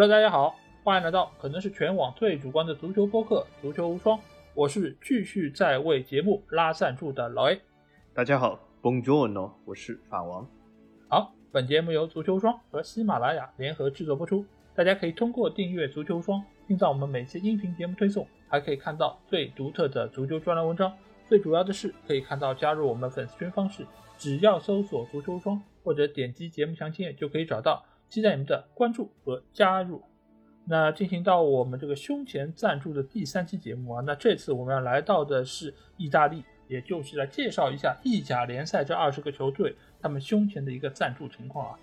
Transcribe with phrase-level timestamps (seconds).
[0.00, 4.16] Hello，大家好，欢迎来到可能是全网最主观的足球播客《足球无双》，
[4.54, 7.60] 我是继续在为节目拉赞助的老 A。
[8.14, 10.48] 大家好，Bonjour，我是法王。
[11.06, 14.42] 好，本节目由足球双和喜马拉雅联合制作播出，
[14.74, 20.90] 大家可以通过订阅足球双，听到我们每期音频节目推送，还可以看到最独特的足球专栏文章。
[21.28, 27.84] 最主要的是，可以看到加入我们粉丝群方式，只要搜索“足球双”或者点击节目详情页就可以找到。
[28.10, 30.02] 期待你们的关注和加入。
[30.66, 41.78] 那进行到我们这个胸前赞助的第三期节目啊，那这次我们要来到的是意大利，也就是来介绍一下意甲联赛这二十个球队他们胸前的一个赞助情况啊。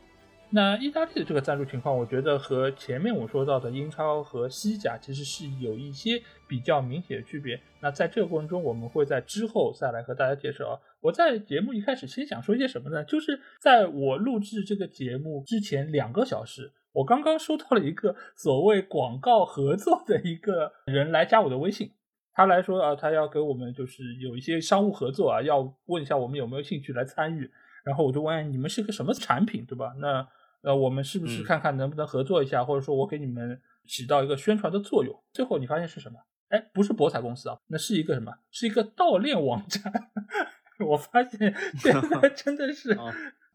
[0.50, 7.60] 那意大利的这个赞助情况，我觉得和前面我说到的英超和西甲其实是有一些比较明显的区别。
[7.82, 10.80] 那在这个过程中，我们会在之后再来和大家介绍啊。
[11.02, 13.04] 我在节目一开始先想说一些什么呢？
[13.04, 21.92] 就是在我录制这个节目之前两个小时，我刚刚收到了一个所谓广告合作的一个人来加我的微信，
[22.34, 27.52] 他来说啊，他要给我们就是有一些商务合作啊，要问一下我们有没有兴趣来参与。
[27.88, 29.94] 然后我就问你们是个什么产品，对吧？
[29.98, 30.28] 那
[30.62, 35.16] 呃，我们是不是看看能不能合作一下，或者说我给你们起到一个宣传的作用？
[35.32, 36.20] 最后你发现是什么？
[36.50, 38.34] 哎，不是博彩公司啊，那是一个什么？
[38.52, 39.82] 是一个盗链网站。
[40.86, 42.96] 我发现 现在真的是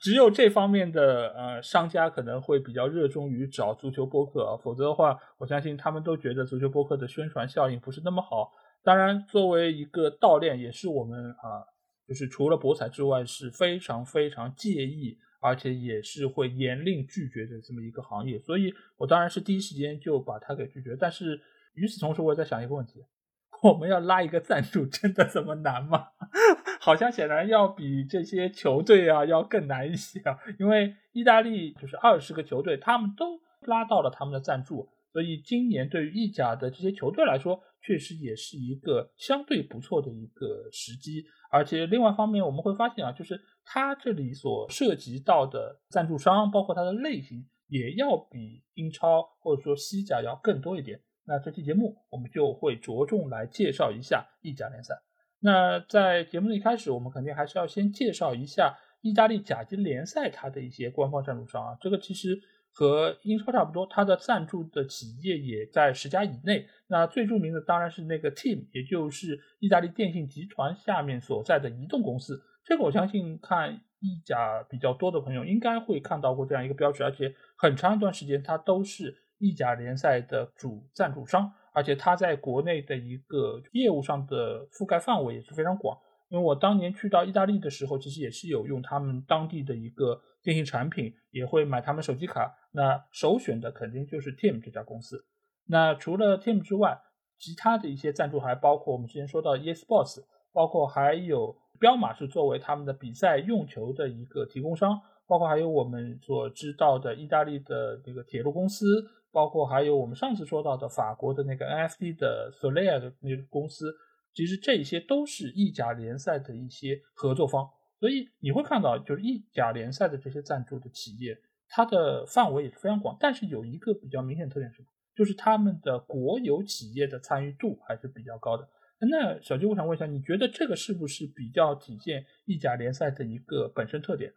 [0.01, 8.51] 只有这方面的呃商家可能会比较热衷于找足球播客啊，否则的话，我相信他们都觉得足球播客的宣传效应不是那么好。
[8.83, 11.63] 当然，作为一个盗链，也是我们啊，
[12.07, 15.19] 就是除了博彩之外是非常非常介意。
[15.45, 20.97] 而且也是会严令拒绝的这么一个行业，所以我当然是第一时间就把它给拒绝。
[20.97, 21.41] 但是
[21.75, 23.05] 与此同时，我也在想一个问题：
[23.61, 26.11] 我们要拉一个赞助，真的这么难吗？
[26.79, 41.25] 好像显然要比这些球队啊要更难一些啊，因为意大利就是二十个球队，他们都拉到了他们的赞助，所以今年对于意甲的这些球队来说，确实也是一个相对不错的一个时机。
[41.51, 43.41] 而且另外方面，我们会发现啊，就是。
[43.65, 51.01] 它这里所涉及到的赞助商，包括它的类型，也要比英超或者说西甲要更多一点。
[51.25, 55.01] 那这期节目我们就会着重来介绍一下意甲联赛。
[55.39, 61.79] 那在节目的一开始，我们肯定还是要先介绍一下意大利甲级联赛它的一些官方赞助商啊。
[61.81, 62.43] 这个其实
[62.75, 66.67] 和英超差不多，它的赞助的企业也在十家以内。
[66.89, 72.43] 那最著名的当然是那个 Team，也就是意大利电信集团下面所在的移动公司。
[72.65, 85.99] 这个我相信看意甲比较多的朋友应该会看到过这样一个标志，而且很长一段时间它都是意甲联赛的主赞助商，而且它在国内的一个业务上的覆盖范围也是非常广。
[86.29, 92.55] 因为我当年去到意大利的时候，其实也是有用他们当地的一个电信产品，也会买他们手机卡。
[92.73, 95.25] 那首选的肯定就是 Team 这家公司。
[95.67, 97.01] 那除了 Team 之外，
[97.39, 101.61] 其他的一些赞助还包括我们之前说到 eSports，包括还有。
[101.81, 108.87] 彪马是作为他们的比赛用球的一个提供商，包括还有我们所知道的意大利的这个铁路公司，
[109.33, 113.93] 包括还有我们上次说到的法国的那个 NFT 的 Soler 的那个公司，
[114.33, 117.69] 其实这些都是意甲联赛的一些合作方。
[118.03, 123.17] 所以你会看到，就是意甲联赛的这些赞助的企业，它的范围也是非常广。
[123.21, 128.69] 但是有一个比较明显特点是，就是他们的国有企业的参与度还是比较高的。
[129.09, 134.33] 那小鸡，我想问一下，你觉得这个是不是比较体现意甲联赛的一个本身特点？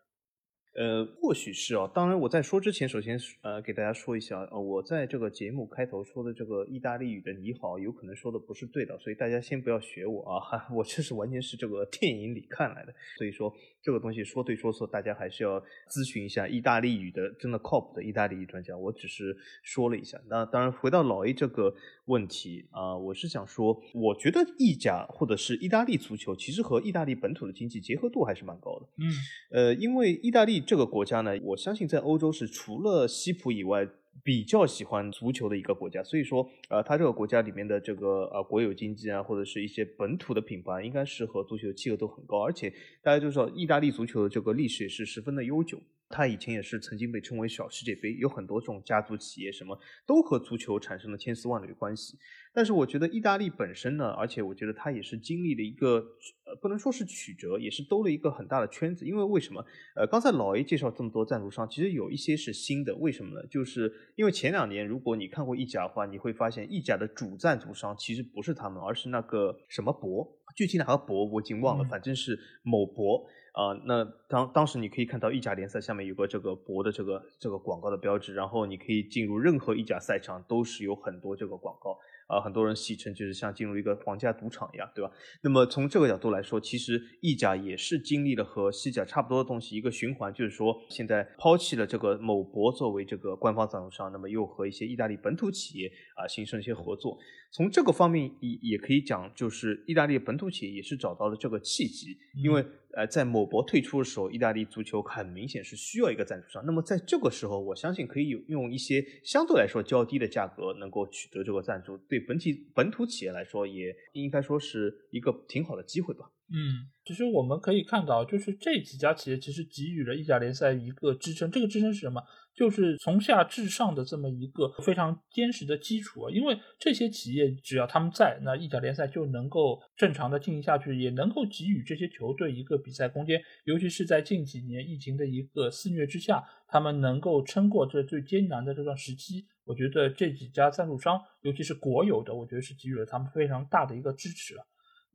[0.76, 1.90] 呃，或许是哦。
[1.94, 10.38] 当然，我在说之前，首先呃，给大家说一下，呃，我在这个节目开头说的这个意大利语的“你好”，有可能说的不是对的，所以大家先不要学我啊。
[10.38, 18.78] 哈，我这是完全是这个 电影里看来的，所以说这个东西说对说错，大家还是要咨询一下意大利语的真的靠谱的意大利语专家。
[18.78, 20.20] 我只是说了一下。
[20.28, 21.74] 那当然，回到老 A 这个
[22.08, 28.88] 问题啊，我是想说，我觉得意甲或者是意大利足球，其实和意大利本土的经济结合度还是蛮高的。
[28.98, 29.08] 嗯，
[29.52, 30.65] 呃，因为意大利。
[30.66, 33.88] 这个国家呢，我相信在欧洲是除了西普以外
[34.24, 42.42] 比较喜欢足球的一个国家，所以说，呃，它这个国家里面的这个呃国有经济啊，或者是一些本土的品牌，应该是和足球的契合度很高。
[42.44, 42.74] 而且
[43.04, 45.78] 大家就知道，意大利足球的这个历史也是十分的悠久，
[46.10, 52.18] 它以前也是曾经被称为小世界杯，有很多这种家族企业，什么都和足球产生了千丝万缕关系。
[52.54, 55.98] 但是我觉得意大利本身呢，而且我觉得它也是经历了一个
[56.46, 59.06] 呃，不能说是曲折，也是兜了一个很大的圈子。
[59.06, 59.66] 因为为什么？
[59.96, 62.96] 呃，刚才老 A 介绍这么多赞助商，其实有一些是新的。
[62.96, 63.46] 为什么呢？
[63.48, 70.26] 就是因为前两年，如果你看过意甲的话，你会发现意甲的主赞助商其实不是他们，而是那个什么博，
[70.56, 73.26] 具体哪个博我已经忘了，反正是某博。
[73.56, 81.98] 啊，那当当时你可以看到意甲联赛下面有个这个博的这个这个广告的标志，然后你可以进入任何意甲赛场，都是有很多这个广告。
[82.28, 85.12] 啊，很多人戏称就是像进入一个皇家赌场一样，对吧？
[85.44, 97.16] 那么从这个角度来说，其实意甲也是经历了和西甲差不多的东西，一个循环，就是说现在抛弃了这个某博作为这个官方赞助商，那么又和一些意大利本土企业啊形成一些合作。
[97.56, 102.66] 从这个方面也也可以讲，就是意大利本土企业也是找到了这个契机，因为。
[102.98, 106.66] 呃，在某博退出的时候，意大利足球很明显是需要一个赞助商。
[106.66, 116.32] 那么在这个时候，我相信可以用一些相对来说较低的价格能够取得这个赞助，对本体本土企业来说，也应该说是一个挺好的机会吧。
[116.48, 121.50] 嗯，其实我们可以看到，就是这几家企业其实给予了意甲联赛一个支撑。
[121.50, 122.22] 这个支撑是什么？
[122.56, 126.32] 就是从下至上的这么一个非常坚实的基础啊。
[126.32, 133.42] 因为这些企业只要他们在，那意甲联赛就能够正常的进行下去，也能够给予这些球队一个比赛空间。
[133.64, 139.48] 尤其是在近几年疫情的一个肆虐之下，他们能够撑过这最艰难的这段时期。
[139.64, 144.64] 我觉得这几家赞助商，尤其是国有的，我觉得是给予了他们非常大的一个支持啊。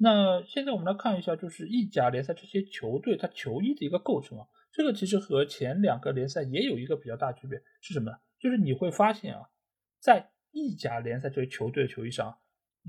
[0.03, 8.17] 那现在我们来看一下，就是意甲联赛这些球队它球衣的一个构成啊，这个其实和前两个联赛也有一个比较大区别，是什么呢？
[8.39, 9.43] 就是你会发现啊，
[10.01, 12.39] 在意甲联赛这些球队的球衣上，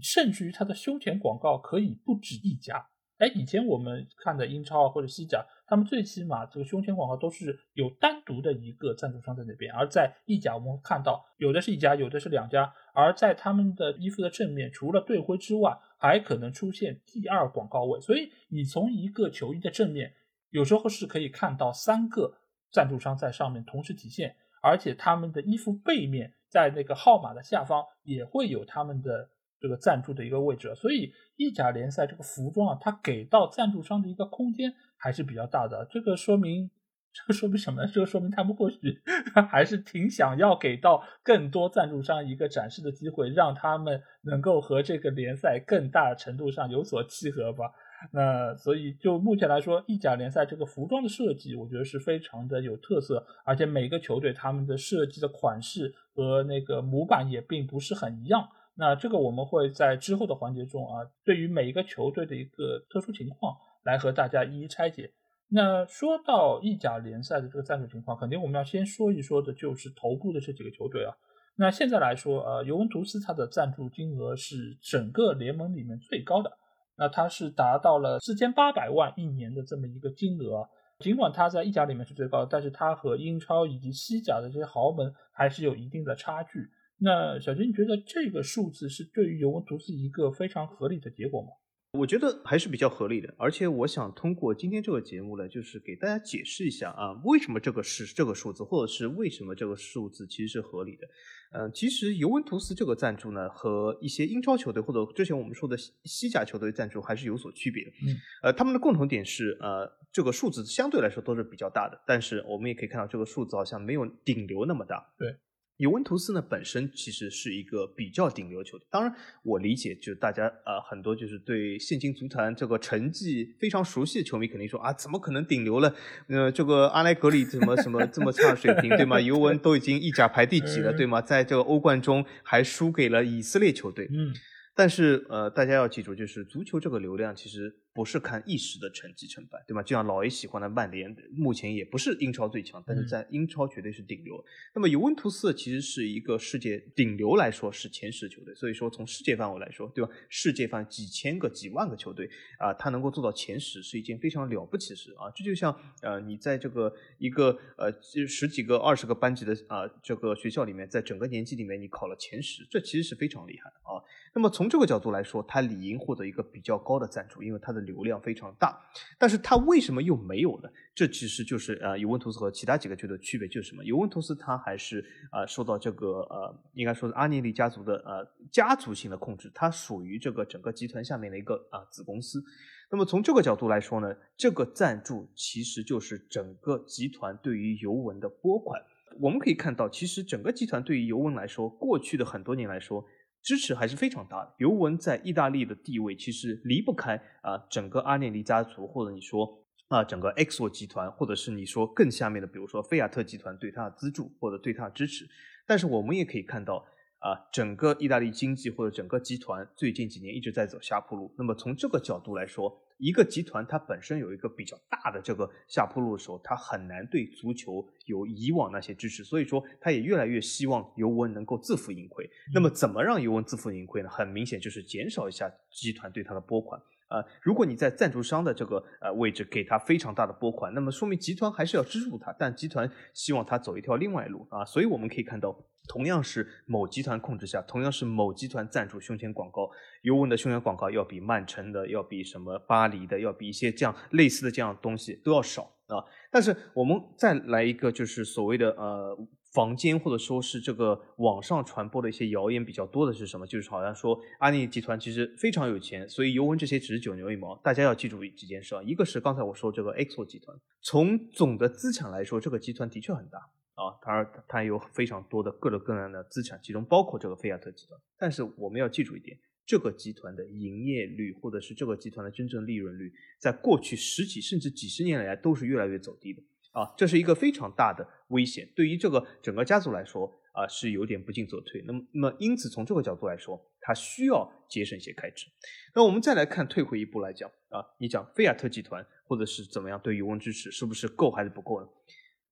[0.02, 2.88] 甚至于它的胸前广告可以不止一家。
[3.18, 20.14] 哎，以前我们看的英超啊或者西甲，他们最起码这个胸前广告都是有单独的一个赞助商在那边，而在意甲我们看到有的是一家，有的是两家，而在他们的衣服的正面，除了队徽之外，还可能出现第二广告位，所以你从一个球衣的正面，
[20.50, 22.40] 有时候是可以看到三个
[22.72, 29.30] 赞助商在上面同时体现，而且他们的衣服背面在那个号码的下方也会有他们的。
[29.64, 35.88] 这个赞助的一个位置，所以意甲联赛这个服装啊，它给到赞助商的一个空间还是比较大的。
[35.92, 36.72] 这个说明，
[37.14, 37.86] 这说明什么？
[37.88, 39.02] 这说明他们或许
[39.52, 47.72] 还是挺想要给到更多赞助商一个展示的机会，让他们能够和这个联赛更大程度上有所契合吧。
[48.14, 58.48] 那所以就目前来说，意甲联赛这个服装的设计，我觉得是非常的有特色，而且每个球队他们的设计的款式和那个模板也并不是很一样。
[58.76, 65.12] 那这个我们会在之后的环节中啊，对于每一个球队的一个特殊情况来和大家一一拆解。
[65.54, 71.14] 那说到意甲联赛的这个赞助情况，肯定我们要先说一说的就是头部的这几个球队啊。
[71.58, 76.50] 那现在来说，呃，尤文图斯它的赞助金额是整个联盟里面最高的，
[76.98, 80.70] 那它是达到了四千八百万一年的这么一个金额。
[81.00, 86.70] 尽管它在意甲里面是最高的，但是它和英超以及西甲的这些豪门还是有一定的差距。
[86.98, 91.50] 那小金，你觉得这个数字是对于尤文图斯一个非常合理的结果吗？
[92.00, 101.06] 我觉得还是比较合理的，而且我想通过今天这个节目呢，就是给大家解释一下啊，为什么这个是这个数字，或者是为什么这个数字其实是合理的。
[101.52, 107.92] 嗯，其实尤文图斯这个赞助呢，和一些英超球队或者之前我们说的西甲球队赞助还是有所区别的。
[108.08, 115.14] 嗯，呃，他们的共同点是，呃，这个数字相对来说都是比较大的，但是我们也可以看到这个数字好像没有顶流那么大。
[115.18, 115.36] 对。
[115.82, 119.12] 尤文图斯呢本身其实是一个比较顶流球队，当然
[119.42, 125.96] 我理解，就大家呃很多就是对现今足坛这个成绩非常熟悉的球迷肯定说啊，怎么可能顶流了？
[126.28, 129.20] 呃，这个阿莱格里怎么什么这么差水平，对吗？
[129.20, 131.20] 尤文都已经意甲排第几了，对吗？
[131.20, 134.08] 在这个欧冠中还输给了以色列球队。
[134.14, 134.32] 嗯，
[134.74, 137.76] 但是呃，大家要记住，就是足球这个流量其实。
[137.94, 139.84] 不是看一时的成绩成败，对吗？
[139.84, 144.42] 就像老 A 喜欢的曼联，目前也不是英超最强，但是在英超绝对是顶流。
[144.74, 150.10] 那么尤文图斯其实是一个世界顶流来说是前十球队，所以说从世界范围来说，对吧？
[150.30, 155.28] 世界范几千个、几万个球队啊，他能够做到前十是一件非常了不起的事啊！
[155.36, 157.92] 这就像呃，你在这个一个呃
[158.26, 164.00] 十几个、二十个班级的啊这个学校里面，在整个年级里面你考了前十，这其实是非常厉害的啊。
[164.34, 168.80] 那么从这个角度来说，他理应获得一个比较高的赞助，因为他的流量非常大，
[169.20, 170.70] 但是他为什么又没有呢？
[170.96, 173.84] 这其实就是呃尤文图斯和其他几个球队的区别就是什么？
[173.84, 182.42] 尤文图斯他还是呃受到这个呃应该说是阿涅利家族的呃家族性的控制，它属于这个整个集团下面的一个啊子公司。
[182.90, 188.82] 那么从这个角度来说呢，这个赞助其实就是整个集团对于尤文的拨款。
[189.20, 193.06] 我们可以看到，其实整个集团对于尤文来说，过去的很多年来说。
[193.44, 194.54] 支持还是非常大的。
[194.58, 205.28] 尤文在意大利的地位其实离不开啊整个阿涅利家族，或者你说啊整个 EXO 集团，或者是你说更下面的，比如说菲亚特集团对他的资助或者对他的支持。
[205.66, 206.86] 但是我们也可以看到
[207.20, 211.34] 啊，整个意大利经济或者整个集团最近几年一直在走下坡路。
[211.38, 222.30] 那么从这个角度来说，一个集团它本身有一个比较大的这个下坡路的时候，它很难对足球有以往那些支持，所以说它也越来越希望尤文能够自负盈亏。
[222.54, 224.10] 那么怎么让尤文自负盈亏呢？
[224.10, 226.80] 很明显就是减少一下集团对它的拨款。
[227.12, 234.64] 呃，如果你在赞助商的这个呃位置给他非常大的拨款，那么说明集团还是要资助他，但集团希望他走一条另外路啊。
[234.64, 235.54] 所以我们可以看到，
[235.88, 239.70] 同样是某集团控制下，同样是某集团赞助胸前广告，
[240.02, 246.02] 尤文的胸前广告要比曼城的、要比什么巴黎的、要比一些这样类似的这样东西都要少啊。
[246.32, 249.28] 但是我们再来一个，就是所谓的呃。
[249.52, 253.46] 房间或者说是这个网上传播的一些谣言比较多的是什么？
[253.46, 257.56] 就是好像说阿尼集团其实非常有钱，所以尤文这些只是九牛一毛。
[257.58, 263.40] 大家要记住几件事啊，一个是刚才我说这个 XO 集团，从总的资产来说，这个集团的确很大
[263.76, 268.00] 啊，它它有非常多的各种各样的资产，其中包括这个菲亚特集团。
[268.18, 276.42] 但是我们要记住一点，这个集团的营业率或者是这个集团的真正利润率，在过去十几甚至几十年来都是越来越走低的。
[276.72, 281.84] 啊，这是一个非常大的危险，对于这个整个家族来说啊，是有点不进则退。
[281.86, 285.48] 那么，那么因此从这个角度来说，他需要节省一些开支。
[285.94, 291.88] 那我们再来看，退回一步来讲啊，你讲菲亚特集团或者是怎么样对尤文支持，是不是够还是不够呢？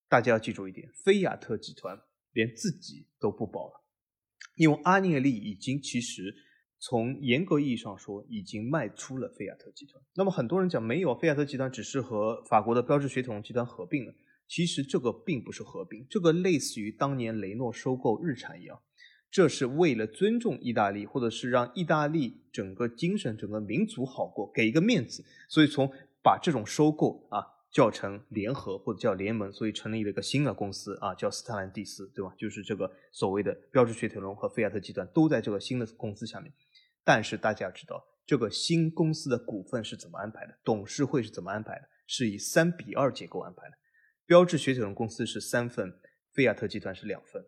[0.08, 2.00] 大家要记住一点，菲亚特集团
[2.34, 3.84] 连自己都不保了，
[4.56, 6.46] 因为阿涅利已经其实。
[6.80, 10.02] 从严格意义上说，已经卖出了菲亚特集团。
[10.16, 14.14] 那么很多人讲没有，菲亚特集团只是和法国的标致雪铁龙集团合并了。
[14.48, 18.80] 其实这个并不是合并，这个类似于当年雷诺收购日产一样，
[19.30, 25.24] 这是为了尊重意大利，或者是让意大利整个精神、整个民族好过，给一个面子。
[25.48, 25.92] 所以从
[26.24, 32.34] 把这种收购啊叫成联合或者叫联盟，所以成立了一个新的公司啊，叫斯特兰蒂斯，对吧？
[32.36, 36.52] 就是这个所谓的标致雪铁龙和菲亚特集团都在这个新的公司下面。
[37.10, 40.56] 但是大家要知道，这个新公司的股份是怎么安排的？
[40.64, 41.90] 董事会是怎么安排的？
[42.06, 43.76] 是以三比二结构安排的。
[44.28, 45.92] 标致雪铁龙公司是三份，
[46.36, 47.44] 菲亚特集团是两份，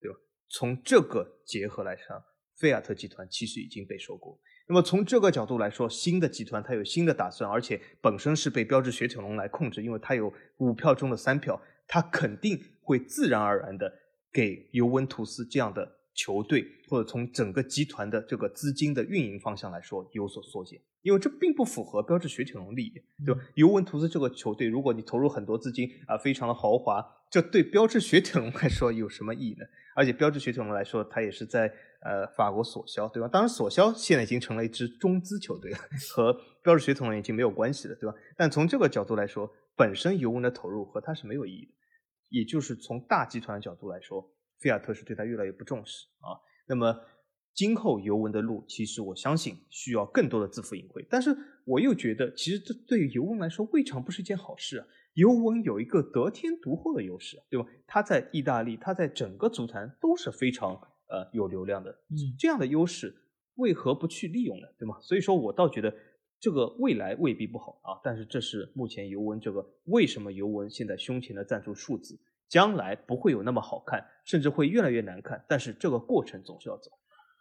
[0.00, 0.16] 对吧？
[0.48, 2.16] 从这个结合来看，
[2.56, 4.40] 菲亚特集团其实已经被收购。
[4.66, 13.92] 那么从这个角度来说，新的集团它有新的打算，而且本身是被标致雪铁龙来控制，因为它有五票中的三票，它肯定会自然而然的
[14.32, 15.97] 给尤文图斯这样的。
[16.18, 22.92] 球队或者从整个集团的这个资金的运营方向来说有所缩减，因为这并不符合标致雪铁龙利益，
[23.24, 23.40] 对吧？
[23.54, 29.64] 尤文图斯这个球队，如果你投入很多资金啊，非常的豪华，这对标致雪铁龙来说有什么意义呢？
[29.94, 33.28] 而且标致雪铁龙来说，它也是在呃法国索肖，对吧？
[33.28, 35.78] 当然索肖现在已经成了一支中资球队了，
[36.10, 36.32] 和
[36.64, 38.16] 标致雪铁龙已经没有关系了，对吧？
[38.36, 41.72] 但从这个角度来说，本身尤文的投入和它是没有意义的，
[42.30, 44.28] 也就是从大集团的角度来说。
[44.58, 47.00] 菲亚特是对他越来越不重视啊，那么
[47.54, 51.04] 今后尤文的路，其实我相信需要更多的自负盈亏。
[51.10, 54.86] 但是我又觉得，其实这对于尤文来说，未尝不是一件好事啊。
[55.14, 57.66] 尤文有一个得天独厚的优势，对吧？
[57.84, 60.74] 他在意大利，他在整个足坛都是非常
[61.08, 61.98] 呃有流量的，
[62.38, 63.12] 这样的优势
[63.56, 64.68] 为何不去利用呢？
[64.78, 64.96] 对吗？
[65.00, 65.92] 所以说我倒觉得
[66.38, 67.98] 这个未来未必不好啊。
[68.04, 72.16] 但是这是目前尤文这个为什么尤文现在胸前的赞助数字。
[72.48, 75.44] 将来不会有那么好看，甚至会越来越难看。
[75.48, 76.90] 但是这个过程总是要走。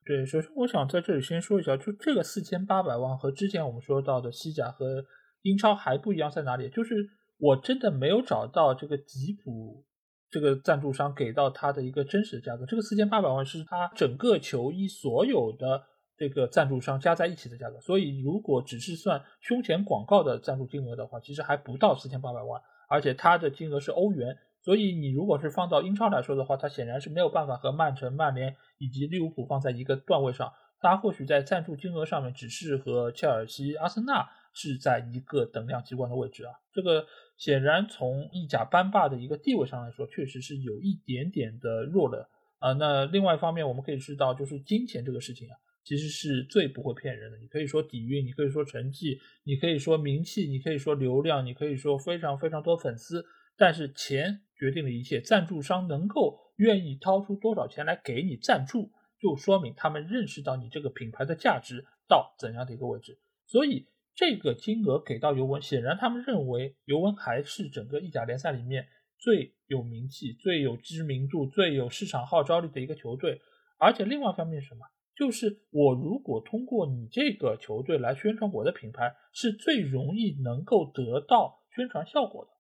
[0.06, 5.04] 对，首先我想在这里先说一下，就这个四千八百万和之前我们说到的西甲和
[5.42, 6.70] 英超还不一样在哪里？
[6.70, 6.96] 就是
[7.40, 9.84] 我真的没有找到这个吉普
[10.30, 12.66] 这个赞助商给到他的一个真实的价格。
[12.66, 15.84] 这个四千八百万是他整个球衣所有的
[16.18, 17.80] 这个赞助商加在一起的价格。
[17.82, 24.38] 所以如果只是算胸前广告的赞助金额的话，其实还不到四千八百万，而且它的金额是欧元。
[24.62, 30.52] 所以你如果是放到英超来说的话，它显然是没有办法和曼城、曼联以及利物浦放在一个段位上。
[30.80, 36.54] 它或许在赞助金额上面只是和切尔西、阿森纳是在一个等量级关的位置啊。
[36.72, 42.74] 这个显然从意甲班霸的一个地位上来说，确实是有一点点的弱了啊。
[42.74, 47.40] 那另外一方面，我们可以知道，就是金钱这个事情啊，其实是最不会骗人的。
[47.40, 53.26] 你可以说底蕴，你可以说成绩，你可以说名气，你可以说流量，你可以说非常非常多粉丝。
[53.58, 63.20] 但是钱决定了一切，赞助商能够愿意掏出多少钱来给你赞助，就说明他们认识到你这个品牌的价值到怎样的一个位置。
[63.46, 68.88] 所以这个金额给到尤文，显然他们认为尤文还是整个意甲联赛里面
[69.20, 73.42] 最有名气、最有知名度、最有市场号召力的一个球队。
[73.80, 74.82] 而且另外一方面是什么，
[75.16, 82.52] 就是我如果通过你这个球队来宣传我的品牌，是最容易能够得到宣传效果的。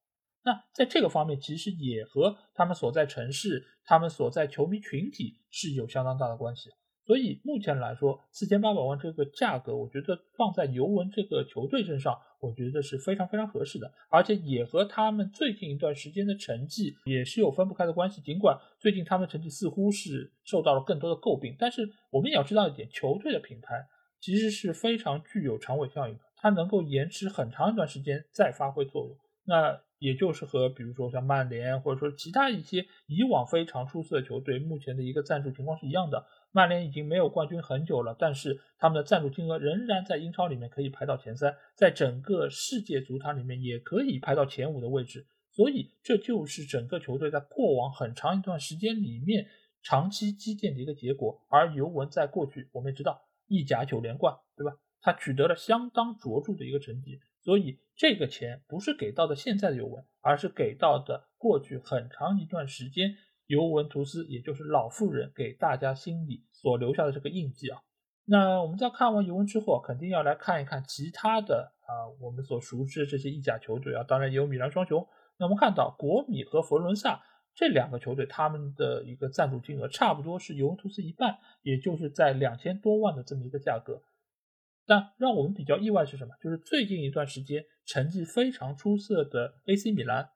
[0.48, 6.70] 那在这个方面，其实也和他们所在城市、他们所在球迷群体是有相当大的关系。
[7.06, 18.22] 所以目前来说，四千八百万这个价格，我觉得放在尤文这个球队身上，我觉得是非常非常合适的，而且也和他们最近一段时间的成绩也是有分不开的关系。
[18.22, 23.86] 尽管最近他们的成绩似乎是受到了更多的诟病，但是我们也要知道一点，球队的品牌
[24.22, 29.18] 其实是非常具有长尾效应的，它能够延迟很长一段时间再发挥作用。
[29.46, 36.25] 那也就是和比如说像曼联或者说其他一些以往非常出色的球队，目前的一个赞助情况是一样的。
[36.51, 45.25] 曼联已经没有冠军很久了，但是他们的赞助金额仍然在英超里面可以排到前三，在整个世界足坛里面也可以排到前五的位置。
[45.51, 49.48] 所以这就是整个球队在过往很长一段时间里面
[49.82, 51.44] 长期积淀的一个结果。
[51.50, 54.77] 而尤文在过去我们也知道意甲九连冠，对吧？
[55.01, 57.20] 他取得了相当卓著的一个成绩。
[57.48, 67.80] 所以这个钱不是给到的现在的尤文，而是给到的过去很长一段时间尤文图斯，也就是老妇人给大家心里所留下的这个印记啊。
[68.25, 75.08] 那我们在看完尤文之后，肯定要来看一看其他的啊，我们所熟知的这些意甲球队啊，当然也有米兰双雄。
[75.38, 77.24] 那我们看到国米和佛罗伦萨
[77.56, 84.01] 这两个球队，他们的一个赞助金额差不多是尤文图斯一半，也就是在两千多万的这么一个价格。
[84.88, 86.34] 但让我们比较意外是什么？
[86.41, 90.29] 就是最近一段时间成绩非常出色的 AC 米兰，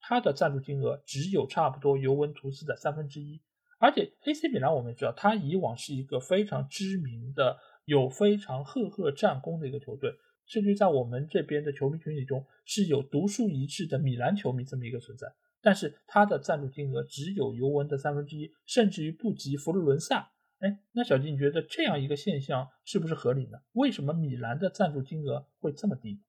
[0.00, 3.40] 它的赞助金额只有差不多尤文图斯的三分之一。
[3.78, 10.12] 而且 AC 米兰我们也知道，它以往是一个非常知名的、有非常赫赫战功的一个球队，
[10.44, 15.32] 甚至在我们这边的球迷群体中是有独树一帜的米兰球迷这么一个存在。
[15.60, 20.32] 但是它的赞助金额只有尤文的三分之一，甚至于不及佛罗伦萨。
[20.60, 23.58] 哎，那小静，你觉得这样一个现象是不是合理呢？
[23.72, 26.20] 为什么米兰的赞助金额会这么低？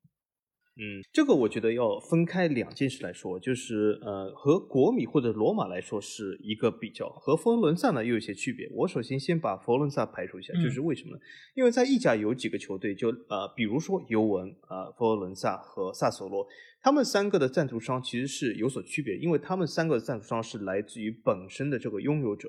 [0.81, 8.69] 嗯，这个我觉得要分开两件事来说，就是呃，和国米或者罗马来说是一个比较，和佛罗伦萨呢又有些区别。
[8.71, 11.21] 我首先先把佛罗伦萨排除一下，就是为什么呢？
[11.53, 16.47] 因为在意甲有几个球队，就呃，比如说尤文啊、佛罗伦萨和萨索罗。
[16.81, 22.47] 他们三个的赞助商其实是有所区别，因为他们三个的赞助商是来自于本身的这个拥有者。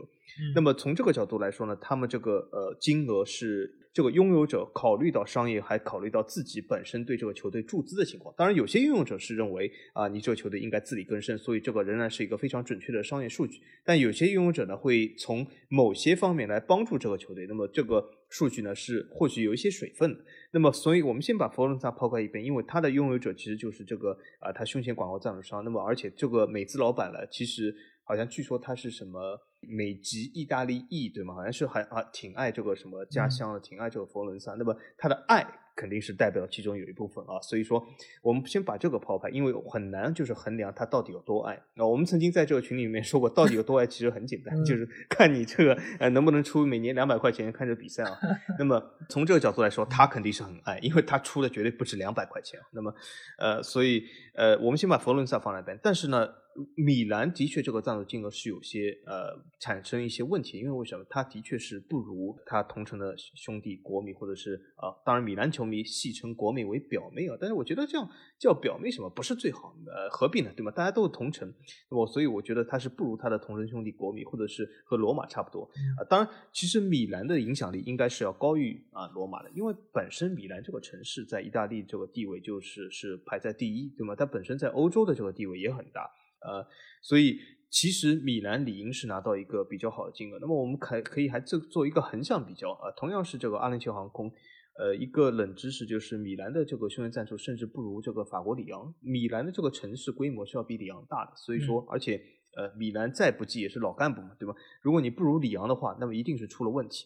[0.55, 8.33] 那么从这个角度来说呢，他们这个呃金额是这个拥有者考虑到商业，还考虑到自己本身对这个球队注资的情况。
[8.37, 13.61] 当然，有些拥有者是认为啊，你这个球队应该自力更生，所以这个仍然是一个非常准确的商业数据。
[13.85, 17.47] 但有些拥有者呢，会从某些方面来帮助这个球队。
[17.49, 20.17] 那么这个数据呢，是或许有一些水分。
[20.53, 25.65] 那么，所以我们先把佛罗伦萨抛开一边，因为它的拥有者其实就是这个啊，他胸前广告赞助商。
[25.65, 27.75] 那么，而且这个美资老板呢，其实
[28.05, 31.35] 好像据说他是什么美籍意大利裔，对吗？
[31.35, 34.55] 好像是还啊挺爱这个什么家乡的，挺爱这个佛罗伦萨。
[34.55, 35.47] 那么他的爱。
[35.81, 37.83] 肯定是代表其中有一部分啊，所以说
[38.21, 41.59] 我们先把这个抛开，因为很难就是衡量他到底有多爱。
[41.75, 48.19] 那我们曾经在这个群里面说过，到底有多爱其实很简单，就是看你这个呃能不能出每年两百块钱看这比赛啊。
[48.59, 52.61] 那么从这个角度来说，他肯定是很爱，因为他出的绝对不止两百块钱。
[52.73, 52.95] 那么
[53.39, 56.29] 呃，所以呃，我们先把佛罗伦萨放在一边，但是呢。
[56.77, 61.07] 米兰的确这个赞助金额是有些呃产生一些问题，因为为什么？
[61.09, 70.51] 他的确是不如他同城的兄弟国米，或者是啊，当然米兰球迷戏称国美为表妹啊，但是我觉得这样叫表妹什么不是最好，呃，何必呢？
[70.57, 70.71] 对吗？
[70.71, 71.53] 大家都是同城，
[71.91, 75.63] 那么所以我觉得他是不如他的同城兄弟国米，或者是和罗马差不多
[75.99, 76.05] 啊。
[76.09, 84.15] 当然，其实米兰的影响力应该是要高于啊罗马的，因为本身米兰这个城市在意大利这个地位就是是排在第一，对吗？
[84.17, 86.11] 它本身在欧洲的这个地位也很大。
[86.43, 86.67] 呃，
[87.03, 90.39] 所以其实米兰理应是拿到一个比较好的金额。
[90.41, 94.33] 那么我们可可以还做做一个横向比较啊，同样是这个阿联酋航空，
[94.81, 98.95] 呃，一个冷知识就是米兰的这个训练战术甚至不如这个法国里昂。
[99.01, 102.19] 米兰的这个城市规模是要比里昂大的，所以说，而且
[102.57, 104.55] 呃，米兰再不济也是老干部嘛，对吧？
[104.81, 107.05] 如果你不如里昂的话，那么一定是出了问题。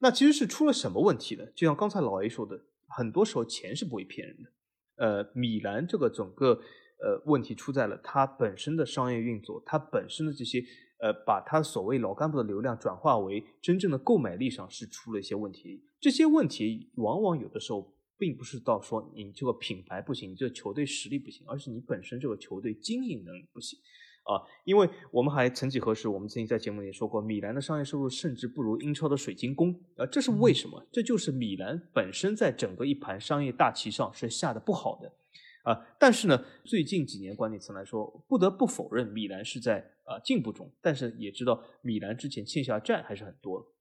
[0.00, 1.46] 那其实是出了什么问题呢？
[1.54, 4.50] 就像刚才老 A 说的，很多时候钱是不会骗人的。
[4.96, 6.60] 呃，米兰这个整个。
[6.98, 10.64] 呃，问题出在了它本身的商业运作，它本身的这些
[10.98, 15.84] 呃，把它所谓老干部的流量转化为真正的购买力上是出了一些问题。
[16.06, 23.76] 这些问题往往有的时候并不是到说你这个品牌不行，你这球队实力不行，而是你本身这个球队经营能力不行
[24.22, 24.38] 啊。
[24.64, 30.80] 因为我们还曾几何时，我们曾经在节目里说过，米兰的商业收入甚至不如英超的水晶宫啊，这是为什么？
[30.92, 35.12] 这就是米兰本身在整个一盘商业大棋上是下的不好的。
[35.64, 43.72] 啊，但是呢，最近几年管理层来说，不得不否认米兰是在啊进步中，但是也知道米兰之前欠下债还是很多。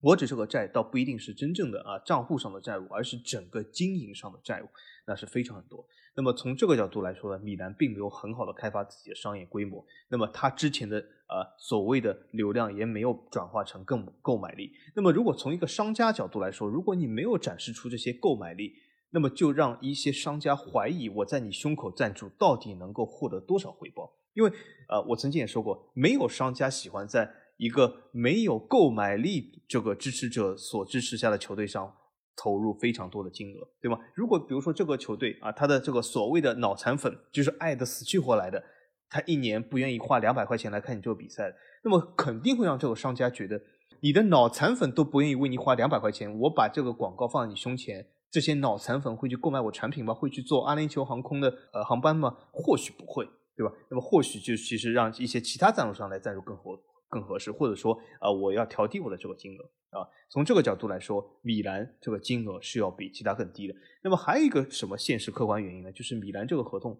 [0.00, 4.68] 我只是个债倒不一定是真正的啊账户上的债务，而是整个经营上的债务，
[5.06, 5.86] 那是非常很多。
[6.16, 14.72] 那么从这个角度来说呢，米兰并没有很好的开发自己的商业规模，那么它之前的呃所谓的流量也没有转化成更购买力。
[14.94, 18.74] 那么如果从一个商家角度来说，如果你没有展示出这些购买力，
[19.10, 24.12] 那么就让一些商家怀疑我在你胸口赞助到底能够获得多少回报。
[24.34, 24.50] 因为
[24.88, 31.94] 呃我曾经也说过，没有商家喜欢在一个没有购买力这个支持者所支持下的球队上
[32.34, 33.98] 投入非常多的金额，对吗？
[34.14, 38.64] 如果比如说这个球队啊，他的这个所谓的脑残粉就是爱的死去活来的，
[39.10, 43.60] 他一年不愿意花两百块钱来看你这个比赛，那么肯定会让这个商家觉得
[44.00, 50.14] 你的脑残粉都不愿意为你花两百块钱，我把这个广告放在你胸前，这些脑残粉会去购买我产品吗？
[50.14, 52.34] 会去做阿联酋航空的呃航班吗？
[52.50, 53.70] 或许不会，对吧？
[53.90, 56.74] 那么或许就其实让一些其他赞助商来赞助更合
[57.10, 60.08] 更合适，或者说啊，我要调低我的这个金额啊。
[60.30, 63.74] 从这个角度来说，米兰这个金额是要比其他更低的。
[64.02, 65.92] 那么还有一个什么现实客观原因呢？
[65.92, 66.98] 就是米兰这个合同，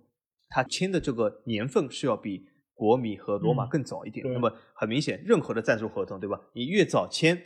[0.49, 2.45] 他签的这个年份是要比
[2.75, 4.27] 国米和罗马更早一点。
[4.33, 6.41] 那么很明显，任何的赞助合同，对吧？
[6.53, 7.41] 你越早签。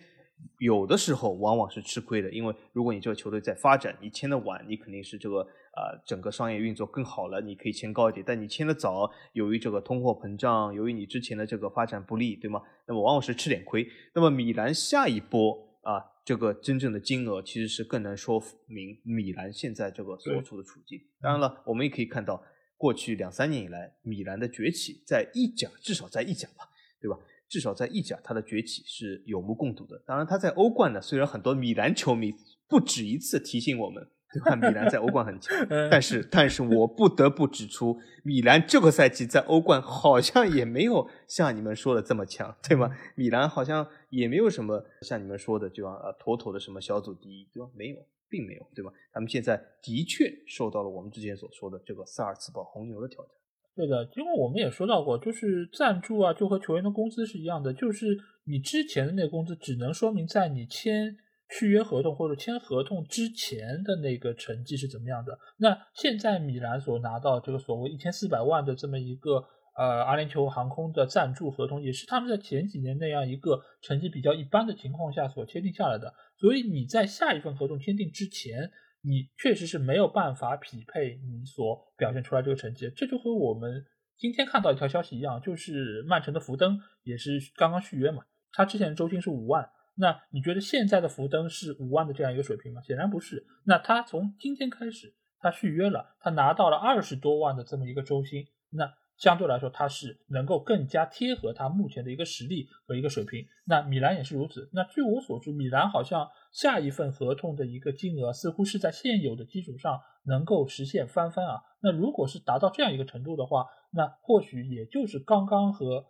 [0.59, 8.25] 有的时候往往是吃亏的，因为如果你这个球队在发展，你签的晚，你肯定是这个呃整个商业运作更好了，你可以签高一点。
[8.27, 12.63] 但你签的早，由于这个通货膨胀，由于你之前的这个发展不利，对吗？
[12.87, 13.87] 那么往往是吃点亏。
[14.15, 21.01] 那么米兰下一波啊，这个真正的金额其实是更能说明米兰现在这个所处的处境。
[21.21, 22.43] 当然了，我们也可以看到
[22.77, 26.69] 过去两三年以来，米兰的崛起在意甲，至少在意甲吧，
[27.01, 27.19] 对吧？
[27.55, 29.97] 至少在意甲，他的崛起是有目共睹的。
[30.05, 32.35] 当然，他在欧冠呢，虽然很多米兰球迷
[32.69, 34.57] 不止一次提醒我们，对吧？
[34.57, 35.57] 米兰在欧冠很强
[35.89, 42.91] 但是，但是我不得不指出，米兰这个赛季在欧冠好像也没有像你们说的这么强，对吗？
[43.15, 47.71] 米兰好像也没有什么像你们说的，就啊，妥妥的什么小组第一，对吧？
[47.73, 48.93] 没有，并没有，对吧？
[49.13, 53.33] 他们现在的确受到了我们之前所说的这个萨尔茨堡红牛的挑战。
[53.77, 61.17] 对的，因为我们也说到过，就是赞助啊，就和球员的工资是一样的，就是你之前的那个工资只能说明在你签
[61.49, 65.37] 续约合同或者签合同之前的那个成绩是怎么样的。
[65.59, 69.45] 那现在米兰所拿到这个所谓一千四百万的这么一个
[69.77, 76.15] 呃阿联酋航空的赞助合同，也是他们在前几年那样一个成绩比较一般的情况下所签订下来的。
[76.39, 78.71] 所以你在下一份合同签订之前。
[79.07, 83.85] 你确实是没有办法匹配你所表现出来这个成绩，这就和我们
[84.17, 92.81] 今天看到一条消息一样，就是曼城的福登也是刚刚续约嘛，他之前的周薪是五万，那你觉得现在的福登是五万的这样一个水平吗？
[92.81, 93.47] 显然不是。
[93.67, 103.47] 那他从今天开始，他续约了，他拿到了二十多万的这么一个周薪，那相对来说他是能够更加贴合他目前的一个实力和一个水平。
[103.67, 104.69] 那米兰也是如此。
[104.73, 106.29] 那据我所知，米兰好像。
[106.55, 111.61] 下一份合同的一个金额似乎是在现有的基础上能够实现翻番啊。
[111.83, 116.07] 那如果是达到这样一个程度的话，那或许也就是刚刚和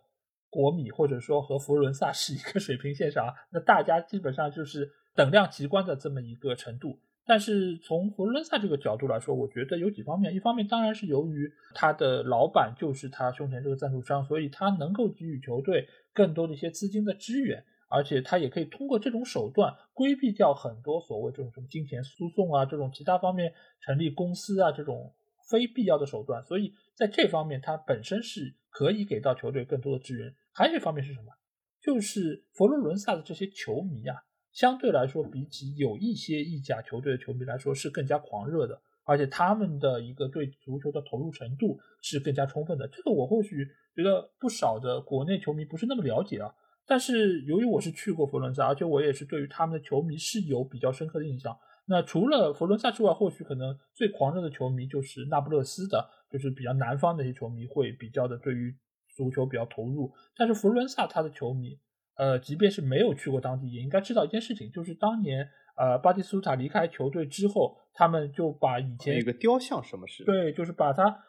[0.51, 6.99] 国米或者说和佛罗伦萨是一个水平线上啊，那大家基本上就是等量齐观的这么一个程度。
[7.25, 17.63] 但是从佛罗伦萨这个角度来说，我觉得有几方面，一方面当然是由于他的老板就是他胸前这个赞助商，所以他能够给予球队更多的一些资金的支援。
[17.87, 25.13] 而且他也可以通过这种手段规避掉很多所谓这种什么金钱诉讼啊，这种其他方面成立公司啊这种
[25.49, 26.43] 非必要的手段。
[26.43, 30.33] 所以在这方面，他本身是可以给到球队更多的支援。
[30.51, 31.31] 还有一方面是什么？
[31.79, 34.17] 就是佛罗伦萨的这些球迷啊，
[34.55, 42.87] 相对来说比起有一些意甲球队的球迷来说是更加狂热的，而且他们的一个对足球的投入程度是更加充分的。
[42.87, 46.55] 这个我或许觉得不少的国内球迷不是那么了解啊。
[46.87, 51.57] 但是由于我是去过佛伦萨，而且我也是对于他们的球迷是有比较深刻的印象。
[51.87, 58.73] 那除了佛伦萨之外，或许可能最狂热的球迷就是那不勒斯的，就是比较南方的一些球迷会比较的对于
[59.15, 60.13] 足球比较投入。
[60.37, 61.77] 但是佛伦萨他的球迷，
[62.17, 65.47] 呃，即便是没有去过当地，也应该知道一件事情，就是当年
[65.77, 70.23] 呃巴蒂斯塔离开球队之后，他们就把以前那个雕像什么事？
[70.23, 71.19] 对，就是把他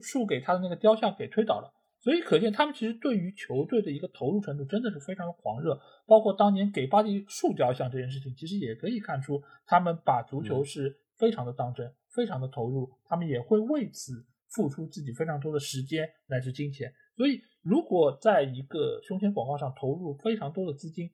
[0.00, 1.72] 竖给他的那个雕像给推倒了。
[2.00, 5.80] 所以可见，他们其实对于球队的一个投入程度真的是非常的狂热。
[6.06, 12.90] 包括当年给巴蒂树雕像这件事情，其实也可以看出他们把足球是非常的当真，非常的投入。
[13.06, 16.92] 他们也会为此付出自己非常多的时间乃至金钱。
[17.16, 21.10] 所以，如果在一个胸前广告上投入非常多的资金，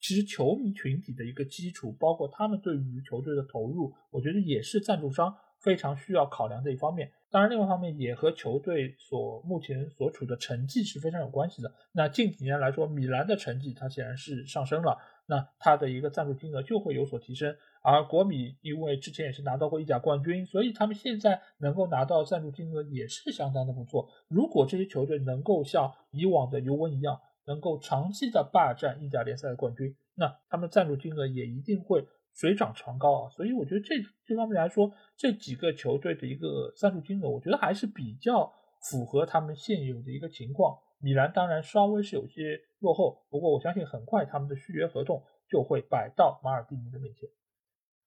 [0.00, 7.12] 其实球迷群体的一个基础，包括他们对于球队的投入，我觉得也是赞助商非常需要考量的一方面。
[7.32, 11.72] 当然，另外一方面也和球队所目前所处的成绩是非常有关系的。
[11.92, 17.56] 那近几年来说，米兰的成绩它显然是上升了，那它的一个赞助金额就会有所提升。
[17.80, 24.06] 而国米因为之前也是拿到过意甲冠军，所以他们现在能够拿到赞助金额也是相当的不错。
[24.28, 32.06] 如果这些球队能够像以往的尤文一样，能够长期的霸占意甲联赛的冠军，那他们赞助金额也一定会。
[32.34, 38.52] 水涨船高啊，所以我觉得这这方面来说，这几个球队的一个赞助金额，我觉得还是比较
[38.90, 40.78] 符合他们现有的一个情况。
[40.98, 47.28] 米兰当然稍微是有些落后，不过我相信很快他们的续约合同就会摆到马尔蒂尼的面前。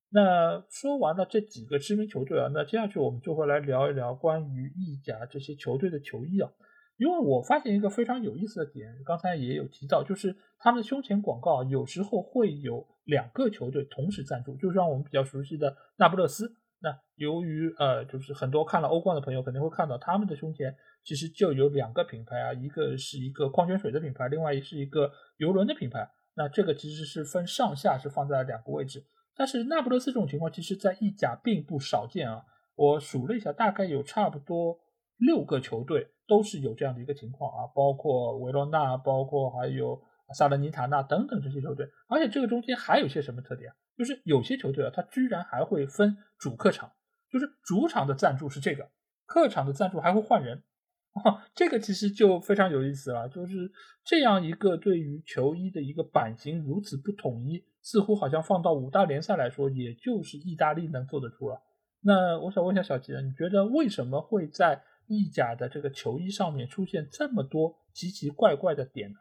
[0.10, 6.50] 那说完了这几个知名球队啊，那接下去我们就会来聊一聊关于意甲这些球队的球衣啊。
[6.98, 16.56] 因为我发现一个非常有意思的点，刚才也有提到，就是他们的胸前广告有时候会有两个球队同时赞助，就像我们比较熟悉的那不勒斯。
[16.80, 26.10] 那由于呃，就是很多看了欧冠的朋友肯定会看到他们的胸前其实就有两个品牌啊，一个是一个矿泉水的品牌，另外一是一个游轮的品牌。
[26.36, 29.06] 那这个其实是分上下是放在了两个位置，
[29.36, 32.44] 但是那不勒斯这种情况其实在意甲并不少见啊。
[32.76, 34.78] 我数了一下，大概有差不多
[35.18, 36.10] 六个球队。
[36.28, 40.02] 都是有这样的一个情况啊，包括维罗纳，包括还有
[40.34, 43.76] 萨勒尼塔纳等等这些球队，而且这个中间还有些什么特点啊？
[43.96, 46.92] 就是有些球队啊，它居然还会分主客场，
[47.30, 48.90] 就是主场的赞助是这个，
[49.26, 50.64] 客场的赞助还会换人，
[51.54, 53.30] 这个其实就非常有意思了。
[53.30, 53.72] 就是
[54.04, 61.62] 这样一个对于球衣的一个版型如此不统一，似乎好像放到五大联赛来说，也就是意大利能做得出了。
[62.02, 64.82] 那我想问一下小吉，你觉得为什么会在？
[65.08, 69.18] 意甲的这个球衣上面出现这么多奇奇怪怪的点呢？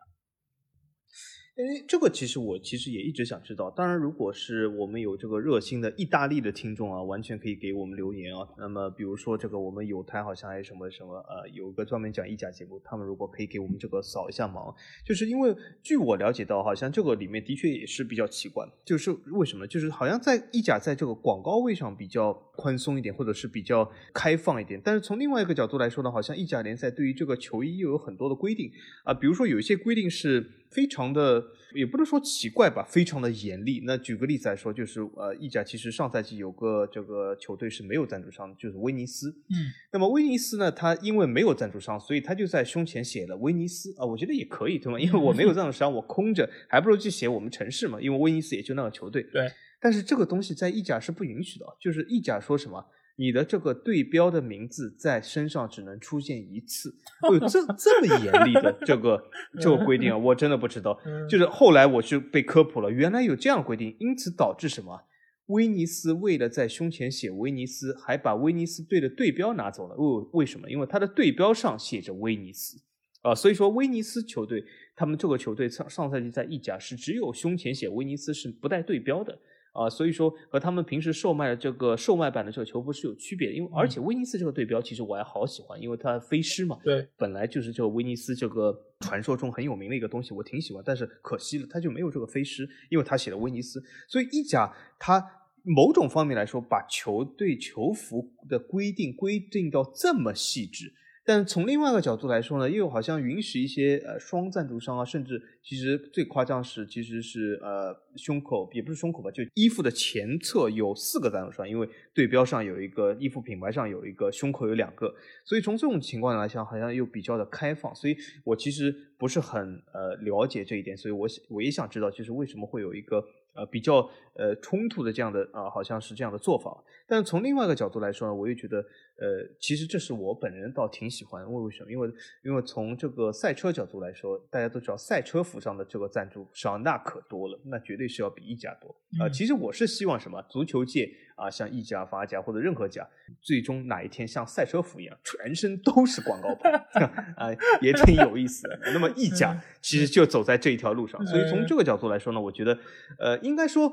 [1.56, 3.70] 哎，这个其实我其实也一直想知道。
[3.70, 8.44] 当然，如果是我们有这个热心的意大利的听众啊，完全可以给我们留言啊。
[8.58, 14.74] 那么，比如说这个我们有台好像还有什么什么呃，有一个专门讲意甲节目，他们如果可以给我们这个扫一下盲，
[15.06, 19.64] 就是因为据我了解到，好像这个里面的确也是比较奇怪，就是为什么？
[19.64, 24.80] 就是好像在意甲在这个广告位上比较宽松一点，或者是比较开放一点。
[24.82, 28.72] 但是从另外一个角度来说呢，好像意甲联赛对于这个球衣又有很多的规定
[29.04, 30.50] 啊，比如说有一些规定是。
[30.74, 33.82] 非常的也不能说奇怪吧，非常的严厉。
[33.86, 39.30] 那举个例子来说，就是呃，意甲其实上赛季有个这个球队是没有赞助商，就是威尼斯。
[39.50, 44.04] 嗯，那么威尼斯呢，他因为没有赞助商，所以他就在胸前写了威尼斯啊。
[44.04, 44.98] 我觉得也可以，对吗？
[44.98, 48.00] 因为我没有赞助商，我空着，还不如去写我们城市嘛。
[48.00, 49.22] 因为威尼斯也就那个球队。
[49.32, 49.48] 对。
[49.80, 52.84] 但是这个东西在意甲是不允许的，就是意甲说什么？
[53.16, 60.18] 你的这个对标的名字在身上只能出现一次，会有这这么严厉的 这个这个规定啊？
[60.18, 60.98] 我真的不知道。
[61.28, 65.02] 就是后来我去被科普了，原来有这样规定，因此导致什么？
[65.46, 69.94] 威尼斯为了在胸前写威尼斯，还把威尼斯队的队标拿走了。
[69.94, 70.68] 为为什么？
[70.70, 72.78] 因为他的队标上写着威尼斯
[73.22, 74.64] 啊，所以说威尼斯球队
[74.96, 79.38] 他们这个球队上上赛季在意甲是只有胸前写威尼斯是不带队标的。
[79.74, 95.20] 啊，所以说和他们平时售卖的这个售卖版的这个球服是有区别的，因为而且威尼斯这个对标其实我还好喜欢，因为它飞狮嘛，对，本来就是这个威尼斯这个传说中很有名的一个东西，我挺喜欢，但是可惜了，它就没有这个飞狮，因为它写的威尼斯，所以意甲它
[95.62, 100.92] 某种方面来说，把球队球服的规定规定到这么细致。
[101.26, 123.24] 但从另外一个角度来说呢，又好像允许一些呃双赞助商啊，甚至其实最夸张是其实是呃胸口也不是胸口吧，就衣服的前侧有四个赞助商，因为对标上有一个衣服品牌上有一个胸口有两个，所以从这种情况来讲，好像又比较的开放，所以我其实不是很呃了解这一点，所以我想我也想知道，就是为什么会有一个。
[123.54, 126.82] 呃，比较呃冲突的这样的啊，好像是这样的做法。
[127.06, 131.44] 但是从另外一个角度来说呢，我又觉得，呃，其实这是我本人倒挺喜欢。
[131.44, 131.90] 为为什么？
[131.90, 132.08] 因为
[132.44, 139.28] 因为从这个赛车角度来说，大家都知道赛车服上的这个赞助商那可多了，那绝对是要比意甲多啊。
[139.28, 140.42] 其实我是希望什么？
[140.50, 143.06] 足球界啊，像意甲、法甲或者任何甲，
[143.40, 146.70] 最终哪一天像赛车服一样，全身都是广告牌
[147.36, 148.78] 啊，也挺有意思的。
[148.92, 152.78] 那么意甲其实就走在这一条路上，所以从这个角度来说呢，我觉得，
[153.18, 153.38] 呃。
[153.40, 153.92] 应该说，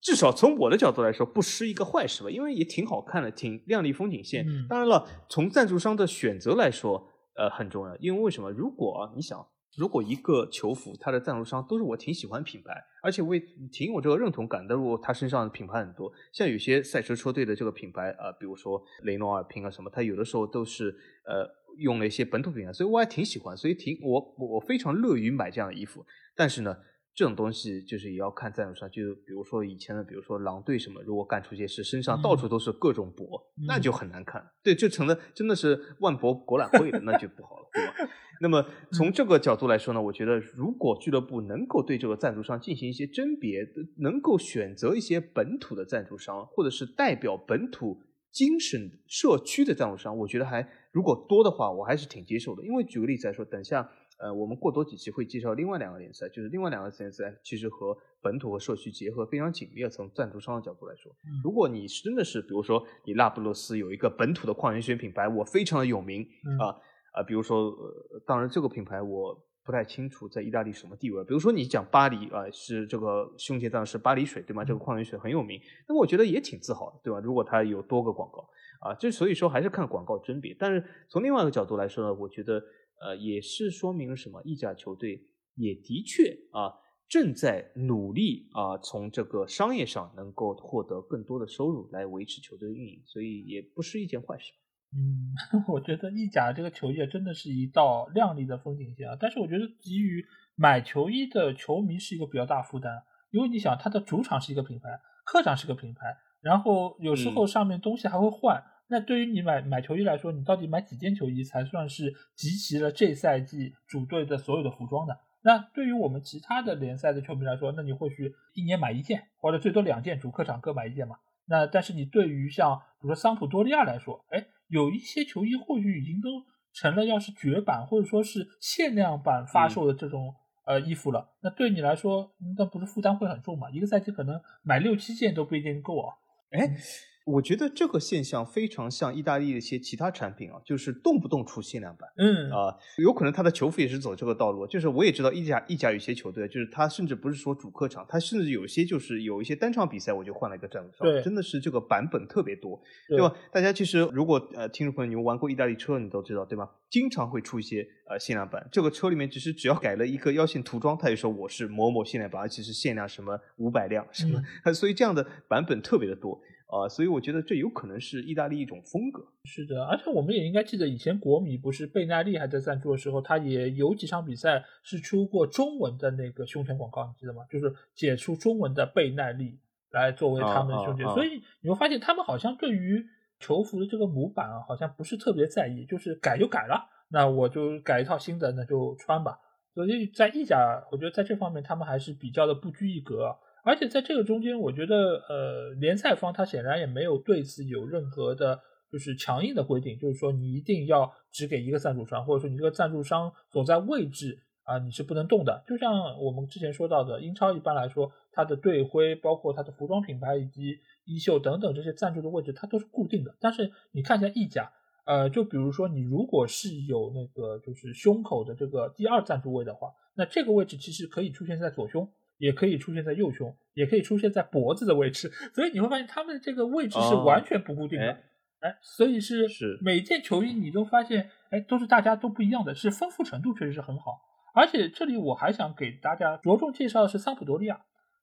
[0.00, 4.46] 至少从我的角度来说，不失一个坏事吧，因为也挺好看的，挺亮丽风景线。
[4.68, 7.96] 当然了，从赞助商的选择来说，呃，很重要。
[7.96, 8.50] 因为为什么？
[8.50, 9.44] 如果你想，
[9.76, 26.04] 如果一个球服它的赞助商都是我挺喜欢品牌，而且我也挺有这个认同感的，如果他身上品牌很多，像有些赛车车队的这个品牌呃，比如说雷诺、尔平啊什么，他有的时候都是呃用了一些本土品牌，所以我还挺喜欢，所以挺我我非常乐于买这样的衣服。
[26.36, 26.76] 但是呢。
[27.14, 34.42] 这种东西就是也要看赞助商，就比如说以前的，比如说狼队什么，如果干出些事，身上到处都是各种博，那就很难看。
[34.62, 38.10] 对，就成了真的是万博博览会了，那就不好了，对吧？
[38.40, 43.60] 那么从这个角度来说呢，我觉得如果俱乐部能够对这个赞助商进行一些甄别，
[43.98, 48.00] 能够选择一些本土的赞助商，或者是代表本土
[48.32, 52.64] 精神社区的赞助商，我觉得还如果多的话，我还是挺接受的。
[52.64, 53.86] 因为举个例子来说，等下。
[54.22, 59.84] 呃，我们过多几期会介绍另外两个联赛，就是另外两个联赛其实和本土和社区结合非常紧密。
[59.88, 61.10] 从赞助商的角度来说，
[61.42, 66.24] 如果你真的是，比如说你那不勒斯有一个本土的矿泉水品牌，我非常的有名
[66.60, 66.70] 啊
[67.14, 71.24] 啊，比如说，呃，当然这个品牌我不太清楚在意大利什么地位。
[71.24, 74.64] 比如说你讲巴黎啊，是这个胸前当是巴黎水对吗？
[74.64, 77.18] 这个矿泉水很有名，那么我觉得也挺自豪的，对吧？
[77.18, 78.48] 如果它有多个广告
[78.88, 80.54] 啊，就所以说还是看广告甄别。
[80.56, 82.62] 但是从另外一个角度来说呢，我觉得。
[83.02, 84.40] 呃，也是说明了什么？
[84.44, 85.20] 意甲球队
[85.56, 86.72] 也的确啊，
[87.08, 94.52] 正在努力啊，从这个商业上能够获得更多的收入来维持球队的运营，所以也不是一件坏事。
[94.94, 95.34] 嗯，
[95.68, 99.16] 我觉得意甲这个球业真的是一道亮丽的风景线啊。
[99.18, 104.88] 但是我觉得，给予买球衣的球迷是一个比较大负担，因为你想，他的主场是一个品牌，
[105.24, 108.62] 客场是个品牌，然后有时候上面东西还会换。
[108.92, 115.14] 那对于你买买球衣来说，你到底买几件球衣才算是集齐了这赛季主队的所有的服装呢？
[115.40, 121.16] 那对于我们其他的联赛的球迷来说，那你或许一年买一件，或者最多两件，主客场各买一件嘛。
[121.46, 126.28] 那但是你对于像比如说桑普多利亚来说，哎，有一些球衣或许已经都
[126.74, 130.34] 成了要是绝版或者说是限量版发售的这种
[130.66, 131.30] 呃衣服了。
[131.40, 133.70] 那对你来说，那不是负担会很重嘛？
[133.70, 136.14] 一个赛季可能买六七件都不一定够啊。
[136.50, 136.76] 哎。
[137.24, 142.08] 我觉得这个现象非常像意大利的一些其他产品啊，就是动不动出限量版。
[142.16, 144.66] 嗯啊，有可能他的球服也是走这个道路。
[144.66, 153.34] 就是我也知道意甲意甲有些球队，就是他甚至不是说主客场，他甚至有些就是有一些单场比赛我就换了一个赞助商，真的是这个版本特别多，对吧？
[153.52, 156.68] 大家其实如果呃听众朋友你们玩过意大利车，你都知道对吧？
[156.90, 164.42] 经常会出一些呃限量版，这个车里面只是只要改了一个腰线涂装，他就说我是某某限量版，而且是限量什么五百辆什么，
[164.74, 166.40] 所以这样的版本特别的多。
[166.72, 169.22] 啊，所以我觉得这有可能是意大利一种风格。
[169.44, 177.42] 是的，而且我们也应该记得，以前国米不是贝耐利还在赞助的时候，他也有几场比赛是出过中文的那个胸前广告，你记得吗？
[177.50, 181.06] 就是解出中文的贝耐利来作为他们的胸前。
[181.08, 183.04] 所以你会发现，他们好像对于
[183.38, 189.38] 球服的这个模板啊，好像不是特别在意，就是改就改了，那我就改一套新的，那就穿吧。
[189.74, 193.36] 所以在意甲，我觉得在这方面他们还是比较的不拘一格。
[193.64, 205.62] 而且在这个中间，我觉得，呃，联赛方他显然也没有对此有任何的，就是强硬的规定，就是说你一定要只给一个赞助商，或者说你这个赞助商所在位置啊，你是不能动的。
[205.66, 213.36] 就像我们之前说到的，英超一般来说，它的队徽、包括它的服装品牌以及衣袖等等这些赞助的位置，它都是固定的。
[213.38, 214.72] 但是你看一下意甲，
[215.06, 222.10] 呃，就比如说你如果是有那个就是胸口的这个第二赞助位的话，那这个位置其实可以出现在左胸。
[222.42, 228.18] 也可以出现在右胸，也可以出现在脖子的位置， 所以你会发现他们这个位置是完全不固定的，
[228.58, 234.18] 哎，所以是是每件球衣你都发现，哎，都是大家都不一样的，是丰富程度确实是很好。
[234.56, 237.80] 而且这里我还想给大家着重介绍的是桑普多利亚，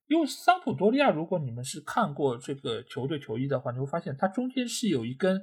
[0.10, 5.42] 因为桑普多利亚，如果你们是看过这个球队球衣的话，你会发现它中间是有一根，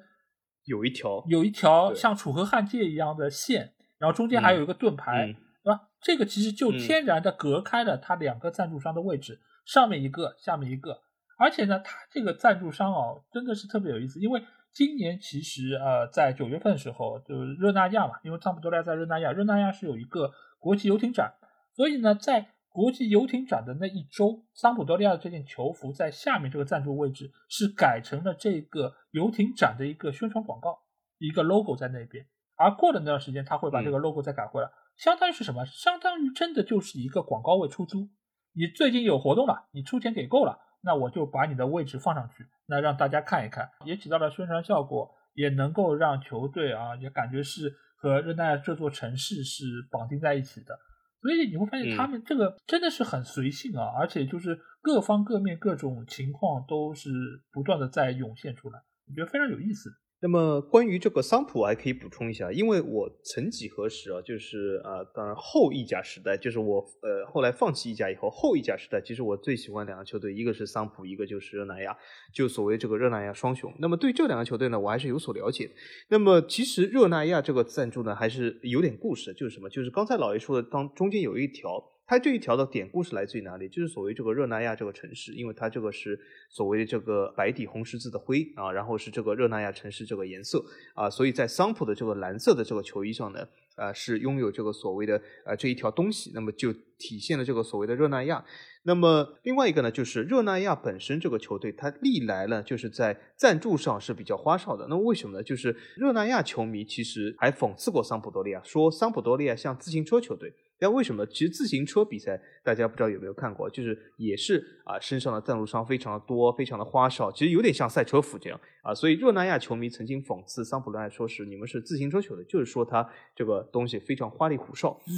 [0.66, 5.34] 有一条，有一条像楚河汉界一样的线，然后中间还有一个盾牌。
[5.66, 5.88] 对吧？
[6.00, 11.02] 这个其实就天然的隔开了它两个赞助商的位置，上面一个，下面一个。
[11.36, 14.20] 而且呢，它这个赞助商哦，真的是特别有意思。
[14.20, 21.34] 因为今年其实呃，在九月份的时候，就是热那亚嘛，因为桑普多利亚在热那亚，热那亚是有一个国际游艇展，
[21.74, 30.78] 所以呢，在国际游艇展的那一周，桑普多利亚的这件球服在下面这个赞助位置是改成了这个游艇展的一个宣传广告，
[31.18, 32.24] 一个 logo 在那边。
[32.54, 34.70] 而过了那段时间，他会把这个 logo 再改回来。
[34.96, 35.64] 相当于是什么？
[35.66, 38.08] 相当于真的就是一个广告位出租。
[38.52, 50.78] 你最近有活动了，你出钱给够了，那我就把你的位置放上去，那让大家看一看，也起到了宣传效果，也能够让球队啊也感觉是和热那亚这座城市是绑定在一起的。
[51.20, 57.10] 所以你会发现他们这个真的是很随性啊，而且就是各方各面各种情况都是
[57.52, 59.90] 不断的在涌现出来，我觉得非常有意思。
[60.26, 71.96] 那么关于这个桑普，我还可以补充一下，因为我曾几何时啊，就是啊，当然后意甲时代，就是我呃后来放弃意甲以后，后意甲时代，其实我最喜欢两个球队，一个是桑普，一个就是热那亚，
[72.34, 73.72] 就所谓这个热那亚双雄。
[73.78, 75.70] 那么对这两个球队呢，我还是有所了解。
[76.08, 79.70] 那么其实热那亚这个赞助呢，还是有点故事，就是什么？
[79.70, 83.68] 就是刚才老爷说的，当中间有一条它这一条的典故是来自于哪里？
[83.68, 93.40] 就是所谓这个热那亚这个城市，因为它这个是所谓的这个白底红十字的灰啊，然后是这个热那亚城市这个颜色啊，所以在桑普的这个蓝色的这个球衣上呢，
[93.74, 98.44] 啊是拥有这个所谓的呃这一条东西，那么就体现了这个所谓的热那亚。
[98.84, 104.86] 那么另外一个呢，就是热那亚本身这个球队，它历来呢就是在赞助上是比较花哨的。
[104.88, 105.42] 那么为什么呢？
[105.42, 110.54] 就是热那亚球迷其实还讽刺过桑普多利亚，说桑普多利亚像自行车球队。
[110.78, 111.24] 但为什么？
[111.26, 118.94] 其实自行车比赛大家不知道有没有看过，就是也是啊，身上的赞助商非常的多，非常的花哨，其实有点像赛车服这样啊。
[118.94, 125.00] 所以热那亚球迷曾经讽刺桑普多利亚，说是你们是自行车球队，就是说他这个东西非常花里胡哨。
[125.06, 125.12] 嗯。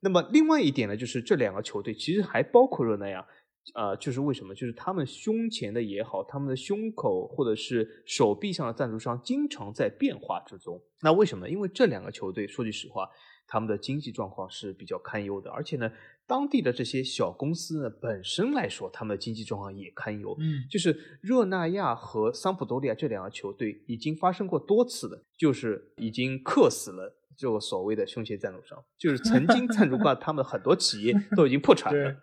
[0.00, 3.26] 那么另外一点呢，就是这两个球队其实还包括热那亚，
[3.74, 4.54] 呃，就是为什么？
[4.54, 10.80] 就是他们胸前的也好，他们的胸口或者是手臂上的赞助商经常在变化之中。
[11.02, 11.50] 那为什么？
[11.50, 13.08] 因为这两个球队说句实话。
[13.50, 15.90] 他们的经济状况是比较堪忧的，而且呢，
[16.26, 20.36] 当地的这些小公司呢，本身来说，他们的经济状况也堪忧。
[20.38, 32.14] 嗯，就是热那亚和桑普多利亚这两个球队已经发生过多次的，就是已经克死了这个所谓的胸前赞助商，就是曾经 赞助过他们很多企业都已经破产了。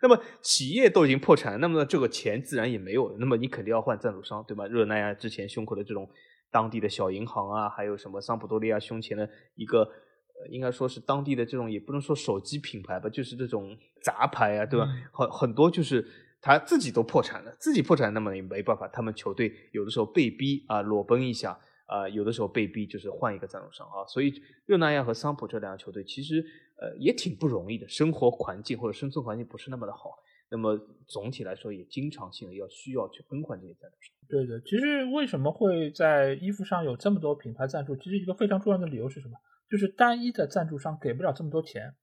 [0.00, 3.16] 那么企业都已经破产，那么这个钱自然也没有了。
[3.20, 4.66] 那么你肯定要换赞助商，对吧？
[4.66, 6.08] 热那亚之前胸口的这种
[6.50, 9.86] 当地的小银行啊，还有什么桑普多利亚胸前的一个。
[10.48, 14.86] 应该说是当地的这种，也不能说手机品牌吧，就是这种杂牌啊，对吧？
[15.12, 16.06] 很很多就是
[16.40, 24.32] 他自己都破产了，自己破产，那么也没办法，他们球队有的时候被逼啊裸奔一下啊，有的时候被逼就是换一个赞助商啊，所以
[24.66, 26.44] 热那亚和桑普这两个球队其实
[26.80, 30.10] 呃也挺不容易的，生活环境或者生存环境不是那么的好，
[30.50, 34.14] 那么总体来说也经常性的要需要去更换这些赞助商。
[34.28, 37.96] 对的，其实为什么会在衣服上有这么多品牌赞助？
[37.96, 39.34] 其实一个非常重要的理由是什么？
[39.70, 41.94] 就是单一的赞助商给不了这么多钱，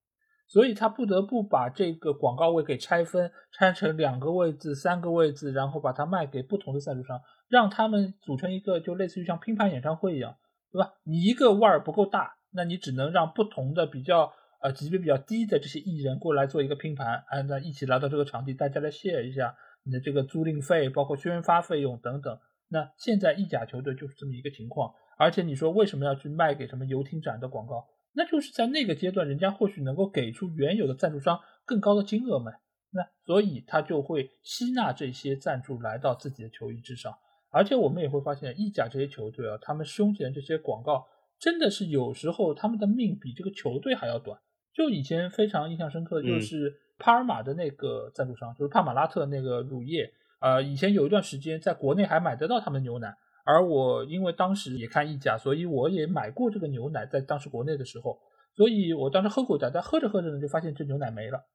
[0.47, 10.37] 所以他不得不把这个广告位给拆分，拆成两个位置、三个位置，然后把它卖给不同的赞助商，让他们组成一个就类似于像拼盘演唱会一样，
[10.71, 10.93] 对吧？
[11.03, 19.53] 你一个腕儿不够大，那你只能让不同的比较呃级别比较低的这些艺人过来做一个拼盘，啊，那一起来到这个场地，大家来 share 一下
[19.83, 22.39] 你的这个租赁费，包括宣发费用等等。
[22.69, 24.93] 那现在意甲球队就是这么一个情况。
[25.17, 27.87] 而且你说为什么要去卖给什么游艇展的广告？
[28.13, 32.51] 那就是在那个阶段，人家或许能够给出原有的赞助商更高的金额嘛。
[32.89, 37.13] 那所以他就会吸纳这些赞助来到自己的球衣之上。
[37.49, 41.05] 而且我们也会发现，意甲这些球队啊，他们胸前这些广告
[41.39, 44.39] 真的是有时候他们的命比这个球队还要短。
[44.73, 50.11] 就以前非常印象深刻，就是帕尔马的那个赞助商，就是帕马拉特那个乳业。
[50.39, 53.15] 呃，以前有一段时间在国内还买得到他们的牛奶。
[53.47, 58.19] 而我因为当时也看意甲，所以我也买过这个牛奶，在当时国内的时候，
[58.53, 61.45] 所以我当时喝过一点，但喝着喝着呢，就发现这牛奶没了，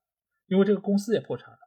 [0.46, 1.58] 因为这个公司也破产了，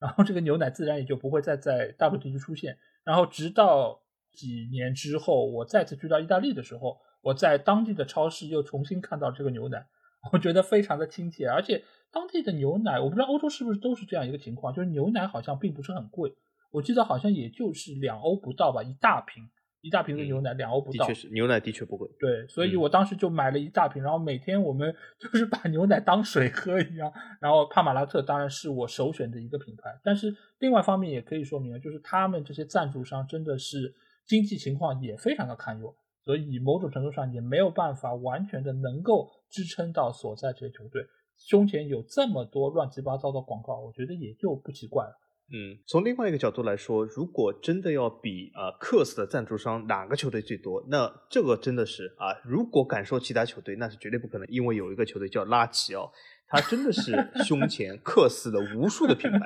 [0.00, 2.78] 然后这个牛奶自然也就不会再在大陆地区出现。
[3.04, 4.00] 然后直到
[4.32, 9.86] 几年之后，我再次去到意大利的时候，我在当地的超市又重新看到这个牛奶，
[10.32, 16.32] 我觉得非常的亲切，而且当地的牛奶，我不知道欧洲是不是都是这样一个情况，就是牛奶好像并不是很贵，
[16.70, 19.50] 我记得好像也就是两欧不到吧，一大瓶。
[19.84, 22.08] 一大瓶的牛奶两欧不到，的确是牛奶的确不贵。
[22.18, 27.12] 对，所以我当时就买了一大瓶，然后每天我们 就是把牛奶当水喝一样。
[27.38, 33.94] 然后帕马拉特当然是我首选的一个品牌，但是另外方面也可以说明，就是他们这些赞助商真的是
[34.26, 41.02] 经济情况也非常的堪忧，所以某种程度上也没有办法完全的能够支撑到所在这些球队
[41.36, 45.20] 胸前有这么多乱七八糟的广告，我觉得也就不奇怪了。
[45.52, 56.10] 嗯，从另外一个角度来说，如果真的要比啊，克斯的赞助商哪个球队最多，那这个真的是啊，如果敢说其他球队，那是绝对不可能，因为有一个球队叫拉齐奥。
[56.54, 57.12] 他真的是
[57.44, 59.38] 胸前刻死了无数的品牌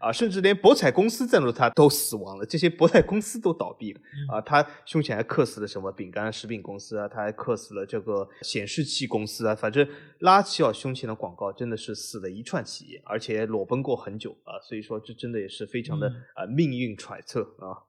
[0.00, 4.00] 啊，甚至连博彩公司赞助他都死亡了，这些博彩公司都倒闭了
[4.32, 4.40] 啊。
[4.40, 9.54] 他胸前还刻死了什么饼干食品公司啊，他还刻死了这个显示器公司啊。
[9.54, 9.88] 反正
[10.20, 14.58] 拉齐奥胸前的广告真的是死了一串企业，而且裸奔过很久啊。
[14.68, 17.86] 所以说这真的也是非常的啊命运揣测啊。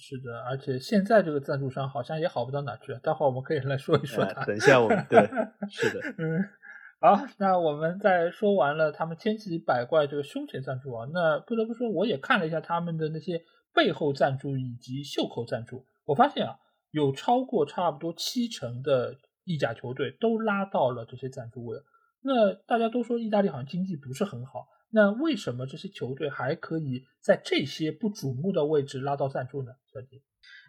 [0.00, 2.92] 是的，而且现在这个赞助商好像也好不到哪去。
[3.02, 4.44] 待会儿我们可以来说一说他。
[4.44, 5.28] 等一下我们对，
[5.68, 6.38] 是的， 嗯。
[7.00, 13.40] 好，那我们在说完了他们千奇百怪这个胸前赞助啊，那不得不说，我也看了一下他们的那些
[13.72, 16.58] 背后赞助以及袖口赞助，我发现啊，
[16.90, 21.78] 有超过差不多七成的意甲球队都拉到了这些赞助位。
[22.20, 29.70] 那大家都说意大利好像经济不是很好，那为什么这些球队还可以在这些不瞩目的位置拉到赞助呢？
[29.94, 30.20] 小姐？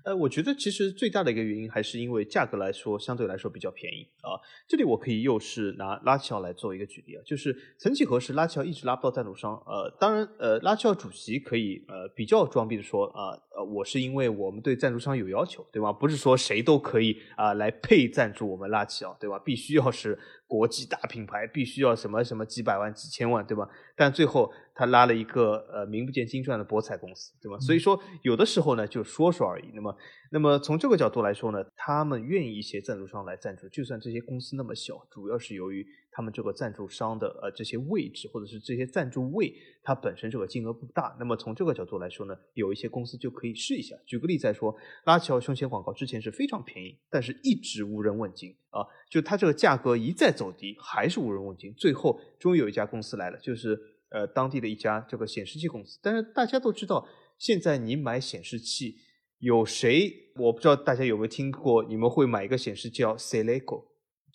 [0.04, 4.40] 呃，我觉得其实最大的一个原因还是因为价格来说相对来说比较便宜啊。
[4.68, 15.92] 这里我可以又是拿拉齐奥来做一个举例啊，就是曾几何时拉齐奥一直拉不到赞助商，呃，当然呃拉齐奥主席可以呃比较装逼的说啊呃我是因为我们对赞助商有要求，对吧？
[15.92, 19.40] 不是说谁都可以啊来配赞助我们拉齐奥，对吧？
[19.40, 20.18] 必须要是。
[20.50, 23.70] 国际大品牌必须要什么什么几百万几千万，对吧？
[23.96, 27.60] 但最后他拉了一个呃名不见经传的博彩公司，对吧？
[27.60, 29.70] 所以说有的时候呢就说说而已。
[29.76, 29.96] 那么
[30.32, 35.86] 那么从这个角度来说呢，他们愿意一些赞助商来赞助，就算这些公司那么小，主要是由于。
[36.20, 41.16] 他们这个赞助商的呃这些位置，或者是这些赞助位，它本身这个金额不大。
[41.18, 43.96] 那么从这个角度来说呢，有一些公司就可以试一下。
[44.06, 51.74] 举个例子来说，拉齐奥胸前广告之前是非常便宜，但是一直无人问津啊，就它这个价格一再走低，还是无人问津。
[51.76, 55.98] 最后终于有一家公司来了，就是呃当地的一家这个显示器公司。
[56.04, 57.08] 但是大家都知道，
[57.38, 58.98] 现在你买显示器，
[59.38, 63.86] 有谁我不知道大家有没有听过，你们会买一个显示器叫 Celeco。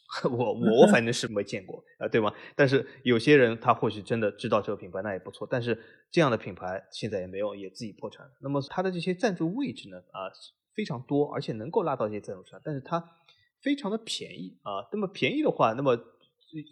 [0.30, 2.32] 我我反正是没见过啊，对吗？
[2.54, 5.48] 但是有些人他或许真的知道这个品牌，那也不错。
[5.50, 5.76] 但是
[6.10, 8.32] 这样的品牌现在也没有，也自己破产了。
[8.40, 10.30] 那么它的这些赞助位置呢，啊
[10.74, 13.02] 非常多，而且能够拉到一些赞助商，但是它
[13.60, 14.86] 非常的便宜啊。
[14.92, 15.98] 那么便宜的话，那么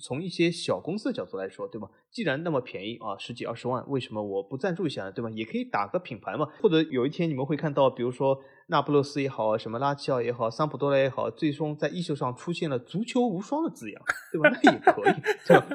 [0.05, 1.89] 从一些小公司的角度来说，对吗？
[2.13, 5.11] 既然那么便宜啊，十几二十万，为什么我不赞助一下呢？
[5.11, 5.31] 对吧？
[5.31, 6.47] 也可以打个品牌嘛。
[6.61, 8.39] 或者有一天你们会看到，比如说。
[8.73, 14.03] 那不勒斯也好，什么拉齐奥也好，桑普多莱也好，最终在衣袖上出现了“足球无双”的字样，
[14.33, 14.49] 对吧？
[14.49, 15.13] 那也可以，
[15.47, 15.67] 对吧？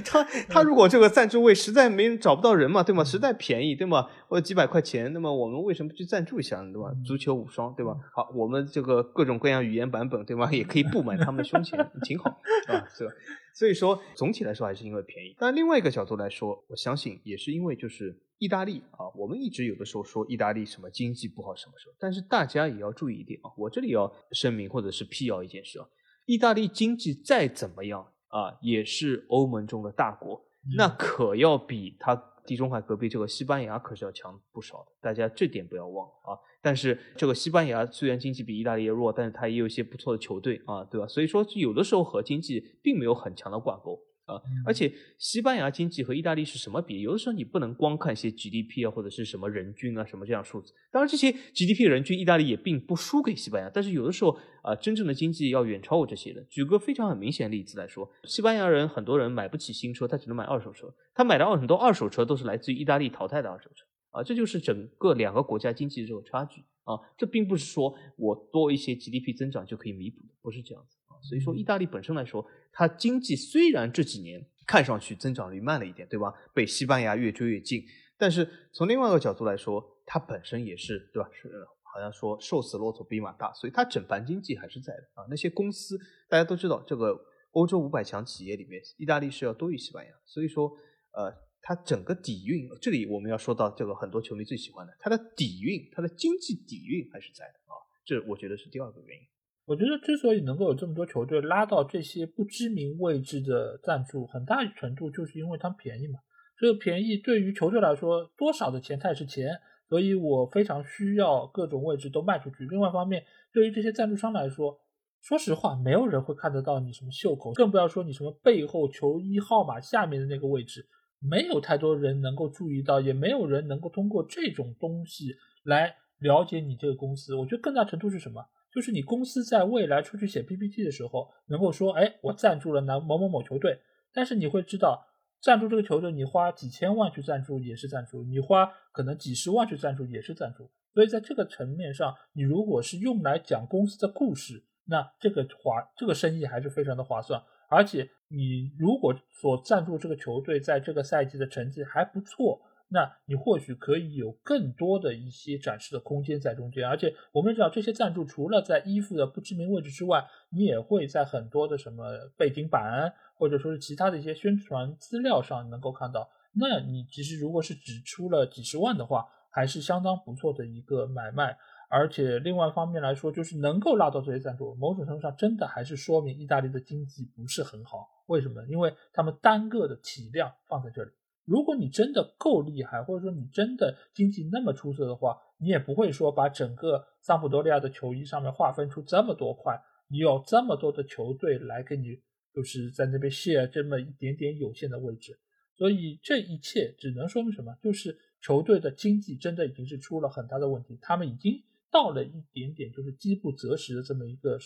[0.02, 3.04] 他他如果这个赞助位实在没人找不到人嘛，对吗？
[3.04, 4.06] 实在便宜，对吗？
[4.26, 6.88] 或者几百块钱，那么我们为什么不去赞助一下呢，对吧？
[7.04, 7.94] 足球无双，对吧？
[8.14, 10.50] 好，我们这个各种各样语言版本，对吗？
[10.50, 12.30] 也可以布满他们胸前，挺好
[12.68, 13.12] 啊，是吧。
[13.54, 15.34] 所以说，总体来说还是因为便宜。
[15.38, 25.86] 但另外一个角度来说，我相信也是因为就是意大利啊，我们一直有的时候说意大利什么经济不好什么时候，但是大家也要注意一点啊，我这里要声明或者是辟谣一件事啊，
[26.26, 30.42] 意大利经济再怎么样啊，也是欧盟中的大国，
[30.76, 32.14] 那可要比它
[32.46, 36.38] 地中海隔壁这个西班牙可是要强不少的，大家这点不要忘了啊。
[36.62, 41.06] 但是这个西班牙虽然经济比意大利弱，但是它也有一些不错的球队啊，对吧？
[41.06, 44.40] 所以说有的时候和经济并没有很强的挂钩啊。
[44.66, 47.00] 而且西班牙经济和意大利是什么比？
[47.00, 50.74] 有的时候你不能光看一些 GDP 啊，或者是什么人均啊什么这样数字。
[50.92, 53.70] 当然这些 GDP 人均，意大利也并不输给西班牙。
[53.72, 56.42] 但是有的时候啊，真正的经济要远超过这些的。
[56.50, 60.94] 举个非常很明显的例子来说，西班牙人很多人买不起新车，他只能买二手车。
[61.14, 63.86] 他买的很多二手车都是来自于意大利淘汰的二手车。
[64.10, 71.14] 啊，这就是整个两个国家经济的这个差距啊，这并不是说我多一些 GDP 增长就可以弥补的，不是这样子啊。
[71.22, 76.34] 所以说，意大利本身来说，它经济虽然这几年看上去增长率慢了一点，对吧？
[76.52, 77.84] 被西班牙越追越近，
[78.18, 81.28] 但是从另外一个角度来说，它本身也是，对吧？
[81.32, 81.48] 是
[81.82, 85.26] 好像说瘦死骆驼比马大，所以它整盘经济还是在的啊。
[85.30, 85.96] 那些公司
[86.28, 87.16] 大家都知道，这个
[87.52, 90.68] 欧洲五百强企业里面，意大利是要多于西班牙，所以说
[91.12, 91.32] 呃。
[91.62, 99.24] 它整个底蕴，这里我们要说到这个很多球迷最喜欢的，它的底蕴，它的经济底蕴还是在的啊，这我觉得是第二个原因。
[99.66, 106.18] 我觉得之所以能够有这么多球队拉到这些不知名位置的赞助，很大程度就是因为它便宜嘛。
[106.58, 109.52] 这个便宜对于球队来说，多少的钱它也是钱，
[109.88, 112.66] 所以我非常需要各种位置都卖出去。
[112.66, 114.80] 另外一方面，对于这些赞助商来说，
[115.20, 120.88] 说实话，没有人会看得到你什么袖口，更不要说你什么背后球衣号码下面的那个位置。
[121.20, 127.34] 没有太多人能够注意到，也没有人能够通过这种东西来了解你这个公司。
[127.36, 128.44] 我觉得更大程度是什么？
[128.72, 133.80] 就是你公司在未来出去写 PPT 的时候，能够说，哎，我赞助了哪某某某球队。
[134.12, 135.06] 但是你会知道，
[135.40, 140.70] 赞助这个球队，你花几千万去赞助也是赞助，你花可能几十万去赞助也是赞助。
[140.94, 147.42] 所以在这个层面上，你如果是用来讲公司的故事，那这个划这个生意还是非常的划算。
[147.68, 156.86] 而且你如果所赞助这个球队在这个赛季的成绩还不错，那你或许可以有更多的一些展示的空间在中间。
[156.86, 162.04] 而且我们知道这些赞助除了在衣服的不知名位置之外，你也会在很多的什么
[162.36, 166.30] 背景板或者说是其他的一些宣传资料上能够看到。
[166.52, 171.56] 那你其实如果是只出了几十万的话，还是相当不错的一个买卖。
[171.92, 178.08] 而且另外一方面来说，就是能够拉到这些赞助，某种程度上真的还是说明意大利的经济不是很好。
[178.26, 178.64] 为什么？
[178.66, 181.10] 因为他们单个的体量放在这里。
[181.44, 189.76] 如果你真的够厉害，或者说你真的经济那么出色的话，你也不会说把整个桑普多利亚的球衣上面划分出这么多块，
[190.06, 192.20] 你有这么多的球队来给你，
[192.54, 195.36] 就是在那边 share 这么一点点有限的位置。
[195.76, 197.74] 所以这一切只能说明什么？
[197.82, 201.60] 就是球队的经济真的已经是出了很大的问题，他们已经。
[201.90, 204.58] 到了一点点就是饥不择食的这么一个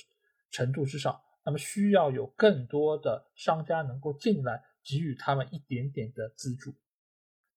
[0.51, 6.75] 程度之上，那么需要有更多的商家能够进来给予他们一点点的资助。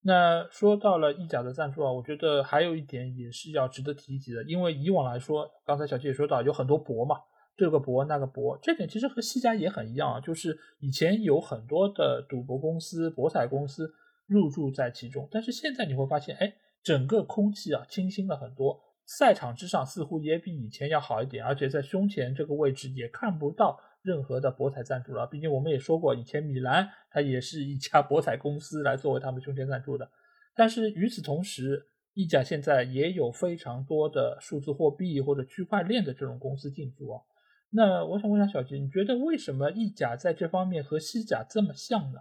[0.01, 7.17] 那说到了意甲的赞助啊，我觉得还有一点也是要值得提及的，因为以往来说，刚才小七也说到有很多博嘛，
[7.57, 13.93] 这个博那个博，这点其实和西甲也很一样啊，就是以前有很多的赌博公司、博彩公司
[14.27, 18.79] 入驻在其中，但是现在你会发现，哎，整个空气啊清新了很多。
[19.07, 25.25] 赛场之上似乎也比以前要好一点，而且在胸前这个位置也看不到任何的博彩赞助了。
[25.25, 30.11] 毕竟我们也说过，以前米兰它也是一家博彩公司来作为他们胸前赞助的。
[30.53, 37.21] 但是与此同时，意甲现在也有非常多的数字货币或者区块链的这种公司进驻啊。
[37.69, 42.19] 那我想问一下小吉，你觉得为什么意甲在这方面和西甲这么像呢？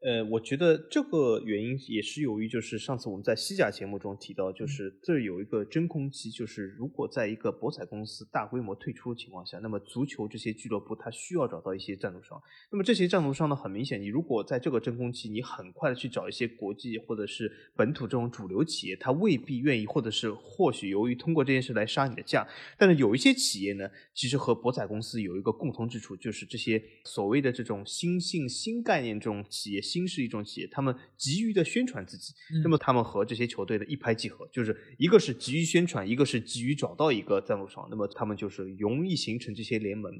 [0.00, 12.40] 呃，我觉得这个原因也是由于，就是上次我们在西甲节目中提到，就是这有一个真空期，就是如果在一个博彩公司大规模退出的情况下，那么足球这些俱乐部它需要找到一些赞助商。
[12.70, 22.46] 那么这些赞助商呢，很明显，你如果在这个真空期，你很快的去找一些国际或者是本土这种主流企业，他未必愿意，或者是或许由于通过这件事来杀你的价。
[22.78, 29.82] 但是有一些企业呢，其实和博彩公司有一个共同之处，就是这些所谓的这种新兴新概念这种企业。
[29.88, 40.12] 新是一种企业，他们急于的宣传自己，那么他们和这些球队的一拍即合，就是一个是急于宣传，一个是急于找到一个赞助商，那么他们就是容易形成这些联盟。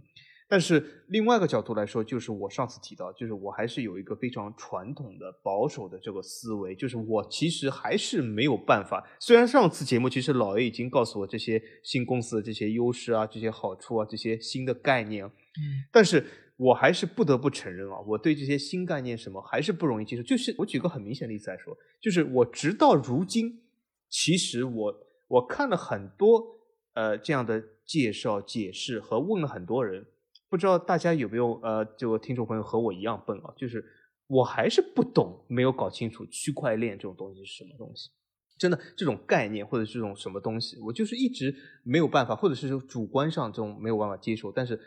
[0.51, 9.07] 但是另外一个角度来说，就是我上次提到，就是我还是有一个非常传统的保守的这个思维，就是我其实还是没有办法。
[9.21, 16.25] 虽然上次节目其实老爷已经告诉我这些新公司的这些优势啊、这些好处啊、这些新的概念，嗯，但是。
[16.59, 20.23] 我还是不得不承认啊，我对这些新概念什么还是不容易接受。
[20.25, 23.63] 就是我举个很明显的例子来说，就是我直到如今，
[24.09, 24.95] 其实我
[25.29, 26.45] 我看了很多
[26.95, 30.05] 呃这样的介绍解释和问了很多人，
[30.49, 33.55] 不知道大家有没有呃这个听众朋友和我一样笨啊？
[33.57, 33.85] 就是
[34.27, 38.11] 我还是不懂，没有搞清楚区块链这种东西是什么东西。
[38.59, 41.55] 真的这种概念或者这种什么东西，我就是一直
[41.85, 44.81] 没有办法，或者是主观上这种没有办法接受，但是。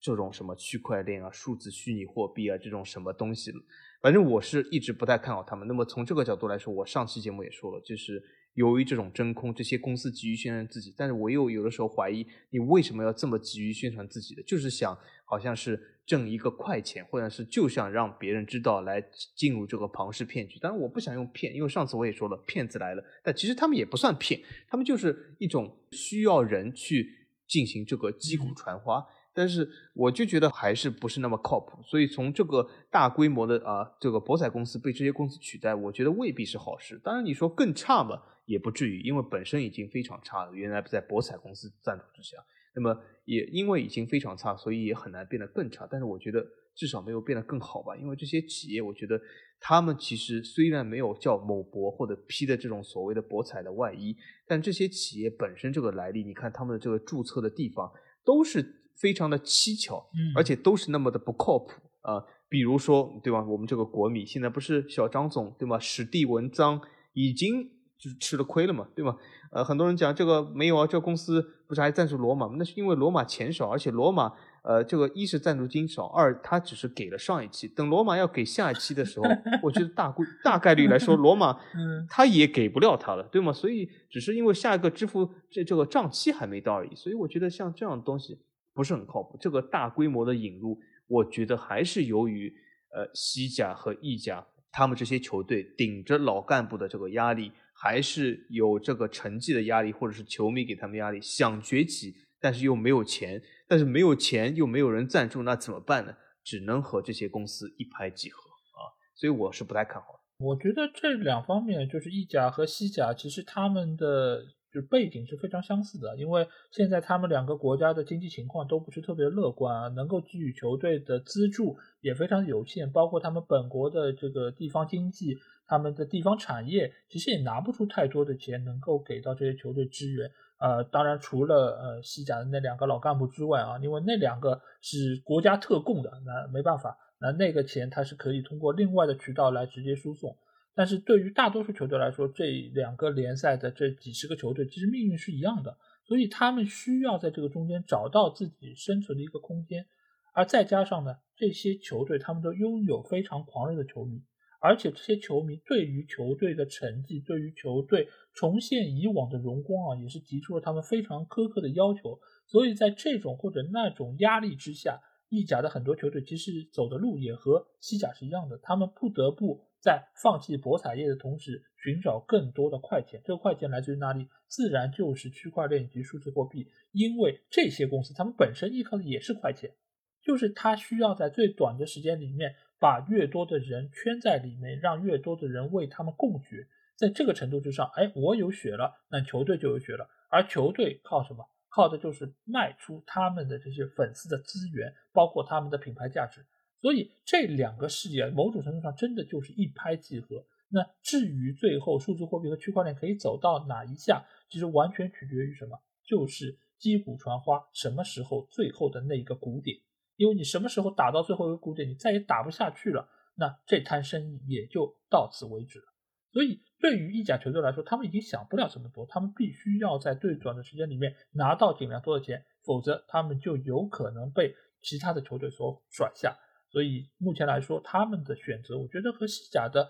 [0.00, 3.52] 这种什么区块链啊、数字虚拟货币啊，这种什么东西，
[4.00, 5.66] 反正我是一直不太看好他们。
[5.66, 8.22] 那么从这个角度来说，我上期节目也说了，就是
[8.54, 14.42] 由于这种真空，这些公司急于宣传自己，但是我又有的时候怀疑，你为什么要这么急于宣传自己的？
[14.44, 20.60] 就是想好像是挣一个快钱，或者是就想让别人知道来进入这个庞氏骗局。
[20.60, 29.04] 当然我不想用骗，因为上次我也说了，骗子来了，但其实他们也不算骗，他们就是一种需要人去进行这个击鼓传花。
[29.38, 37.00] 但是我就觉得还是不是那么靠谱，所以从这个大规模的啊这个博彩公司被这些公司取代，我觉得未必是好事。
[37.04, 40.52] 当然你说更差嘛，也不至于，因为本身已经非常差了。
[40.52, 42.36] 原来在博彩公司赞助之下，
[42.74, 45.86] 那么也因为已经非常差，所以也很难变得更差。
[45.88, 49.20] 但是我觉得至少没有变得更好吧，因为这些企业，我觉得
[49.60, 54.16] 他们其实虽然没有叫某博或者披的这种所谓的博彩的外衣，
[54.48, 57.88] 但这些企业本身这个来历，你看他们的这个注册的地方
[58.24, 58.74] 都是。
[58.98, 61.70] 非常的蹊跷，而且都是那么的不靠谱
[62.02, 62.22] 啊！
[62.48, 63.44] 比如说，对吧？
[63.44, 65.78] 我们这个国米现在不是小张总对吗？
[65.78, 66.80] 史蒂文章
[67.12, 67.62] 已经
[67.98, 69.16] 就是吃了亏了嘛，对吗？
[69.52, 72.56] 呃，很多人讲这个没有啊，这个公司不是还赞助罗马吗？
[72.58, 74.32] 那是因为罗马钱少，而且罗马
[74.62, 79.26] 呃，这个一是赞助金少，二他只是给了上一期，等罗马要给下一期的时候，
[79.62, 81.58] 我觉得大规大概率来说，罗马
[82.08, 83.52] 他也给不了他了，对吗？
[83.52, 88.38] 所以只是因为下一个支付这这个账期还没到而已，所以我觉得像这样的东西。
[88.78, 89.36] 不是很靠谱。
[89.40, 92.48] 这个大规模的引入，我觉得还是由于
[92.94, 106.14] 呃西甲和意甲他们这些球队顶着老干部的这个压力，还是有这个成绩的压力，或者是球迷给他们压力，想崛起，但是又没有钱，但是没有钱又没有人赞助，那怎么办呢？
[106.44, 108.94] 只能和这些公司一拍即合啊。
[109.16, 110.46] 所以我是不太看好的。
[110.46, 114.54] 我觉得这两方面就是意甲和西甲，其实他们的。
[114.72, 130.30] 就背景是非常相似的，因为现在他们两个国家的经济情况都不是特别乐观啊，能够给予球队的资助也非常有限，包括他们本国的这个地方经济，他们的地方产业其实也拿不出太多的钱能够给到这些球队支援。
[130.58, 140.36] 呃，当然除了呃西甲的那两个老干部之外啊，因为那两个是国家特供的，那没办法，那那个钱它是可以通过另外的渠道来直接输送。
[140.78, 149.86] 但是对于大多数球队来说，这两个联赛的这几十个球队其实命运是一样的，所以他们需要在这个中间找到自己生存的一个空间，
[150.32, 154.22] 而再加上呢，这些球队他们都拥有非常狂热的球迷，
[154.60, 162.20] 而且这些球迷对于球队的成绩，对于球队重现以往的荣光啊，也是提出了他们非常苛刻的要求。
[162.46, 173.20] 所以在这种或者那种压力之下，意甲的很多球队其实走的路也和西甲是一样的，他们不得不在放弃博彩业的同时，寻找更多的快钱。
[173.24, 174.28] 这个快钱来自于哪里？
[174.48, 179.74] 自然就是区块链以及数字货币，因为这些公司他们本身依靠的也是快钱，
[180.22, 186.66] 就是他需要在最短的时间里面把越多的人圈在里面，让越多的人为他们供血。
[186.96, 191.48] 在这个程度之上，哎，我有血了，那球队就有血了，而球队靠什么？
[191.70, 196.44] 靠的就是卖出他们的这些粉丝的资源，包括他们的品牌价值。
[196.80, 200.44] 所以这两个事业某种程度上真的就是一拍即合。
[200.68, 205.78] 那至于最后数字货币和区块链可以走到哪一下，其实完全取决于什么？
[206.04, 209.78] 就是击鼓传花什么时候最后的那一个鼓点。
[210.16, 215.86] 因为你什么时候打到最后一个鼓点，你再也打不下去了，那这摊生意也就到此为止了。
[216.32, 216.62] 所以。
[216.80, 226.38] 对于意甲球队来说，他们已经想不了这么多，他们必须要在最短的时间里面拿到尽量多的钱，否则他们就有可能被其他的球队所甩下。
[226.70, 229.88] 所以目前来说，他们的选择，我觉得和西甲的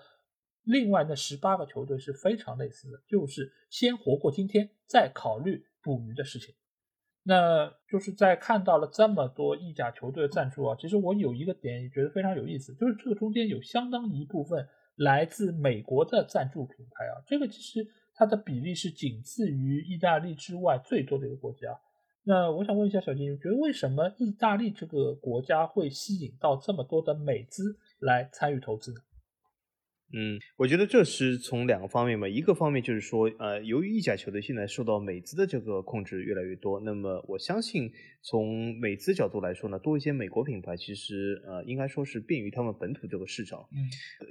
[0.64, 6.54] 另外那十八个球队是非常类似的，就是先活过今天，再考虑捕鱼的事情。
[7.22, 14.68] 那就是在看到了这么多意甲球队的赞助啊，其实我有一个点也觉得非常有意思，就是这个中间有相当一部分。
[14.98, 21.68] 来自美国的赞助品牌啊，这个其实它的比例是仅次于意大利之外最多的一个国家。
[22.28, 29.00] 那我想问一下小金，你觉得为什么意大利这个国家会吸引到这么多的美资来参与投资呢？
[30.12, 37.90] 嗯，我觉得这是从两个方面嘛，一个方面就是说，呃，由于意甲球队现在受到美资的这个控制越来越多，那么我相信
[38.22, 43.60] 从美资角度来说呢，多一些美国品牌，其实呃，应该说是便于他们本土这个市场。
[43.72, 43.76] 嗯，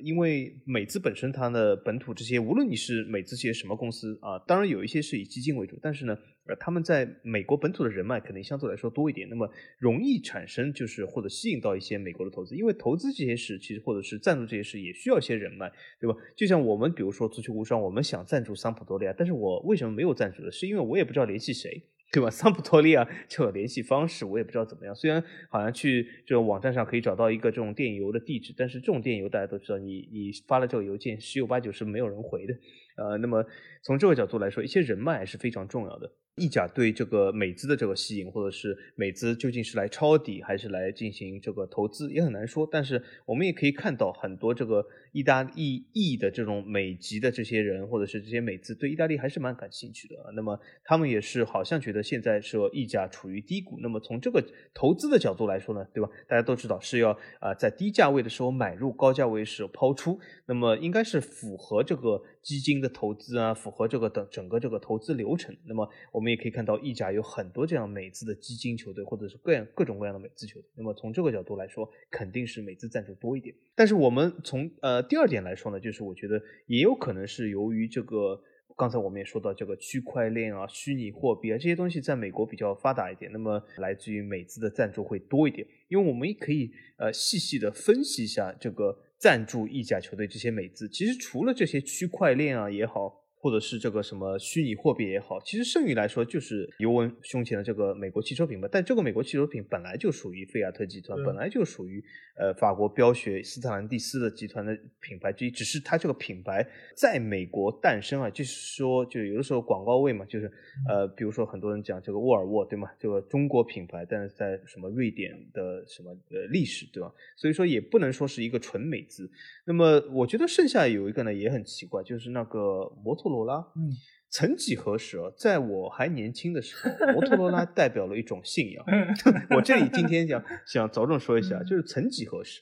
[0.04, 6.18] 因为美资本身它的本土这些，无论你是美资这些什么公司啊，当然有一些是以基金为主，但是呢。
[6.50, 15.67] 呃，他们在美国本土的人脉肯定相对来说多一点，那么容易产生就是或者吸引到一些美国的投资，因为投资这些事其实或者是赞助这些事也需要一些人脉，
[16.00, 16.16] 对吧？
[16.36, 20.52] 就像我们比如说足球无双，我们想赞助桑普多利亚，但是我为什么没有赞助的？
[20.52, 22.30] 是因为我也不知道联系谁，对吧？
[22.32, 32.54] 桑普多利亚这个联系方式我也不知道怎么样，虽然好像去这种网站上可以找到一个这种电邮的地址，但是这种电邮大家都知道，你你发了这个邮件十有八九是没有人回的，
[32.98, 33.46] 呃，那么
[33.84, 36.12] 从这个角度来说，一些人脉是非常重要的。
[36.36, 42.68] 意甲对这个美资的这个吸引，或者是美资究竟是来抄底还是来进行这个投资，也很难说。
[42.72, 50.16] 但是我们也可以看到很多这个意大利裔的这种美籍的这些人，或者是这些美资对意大利还是蛮感兴趣的。
[50.36, 53.80] 那么他们也是好像觉得现在说意甲处于低谷。
[53.82, 54.40] 那么从这个
[54.76, 56.08] 投资的角度来说呢，对吧？
[56.28, 60.20] 大家都知道是要啊在低价位的时候买入，高价位时抛出。
[60.46, 65.54] 那么应该是符合这个基金的投资啊，符合这个的整个这个投资流程。
[65.66, 66.28] 那么我们。
[66.28, 70.70] 也可以看到，意甲有很多这样美资的基金球队，或者是各样各种各样的美资球队。
[70.76, 73.56] 那么从这个角度来说，肯定是美资赞助多一点。
[73.74, 78.42] 但是我们从呃第二点来说呢，就是我觉得也有可能是由于这个，
[78.76, 85.66] 刚才我们也说到这个区块链啊、虚拟货币啊这些东西在美国比较发达一点，那么来自于美资的赞助会多一点。
[85.88, 93.27] 因为我们也可以呃细细的分析一下这个赞助意甲球队这些美资，其实除了这些区块链啊也好。
[93.40, 102.04] 或者是这个什么虚拟货币也好，其实剩余来说就是尤文胸前的这个美国汽车品牌，但这个美国汽车品本来就属于菲亚特集团，本来就属于
[102.38, 110.52] 呃法国标雪斯特兰蒂斯的集团的品牌之一，只是它这个品牌在美国诞生啊，就是说就有的时候广告位嘛，就是
[110.90, 112.90] 呃比如说很多人讲这个沃尔沃对吗？
[113.00, 117.14] 这个中国品牌，但是在什么瑞典的什么呃历史对吧？
[117.36, 119.30] 所以说也不能说是一个纯美资。
[119.66, 123.38] 那么我觉得剩下有一个呢也很奇怪，就是那个摩托罗。
[123.38, 123.92] 罗拉，嗯，
[124.32, 128.84] 曾几何时啊，在我还年轻的时候，摩托罗拉代表了一种信仰。
[129.56, 132.62] 我这里今天想想着重说一下，就是曾几何时，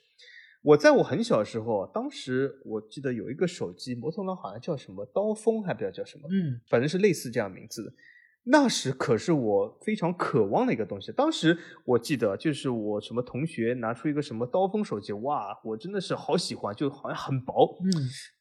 [0.61, 7.93] 我在我很小的时候，当时我记得有一个手机，摩托罗拉好像叫什么刀锋，还不知道叫什么，嗯，反正是类似这样名字的。
[8.47, 11.11] 那时可是我非常渴望的一个东西。
[11.11, 17.89] 当时我记得，就是我什么同学拿出一个什么刀锋手机，哇，我真的是好喜欢，就好像很薄，嗯，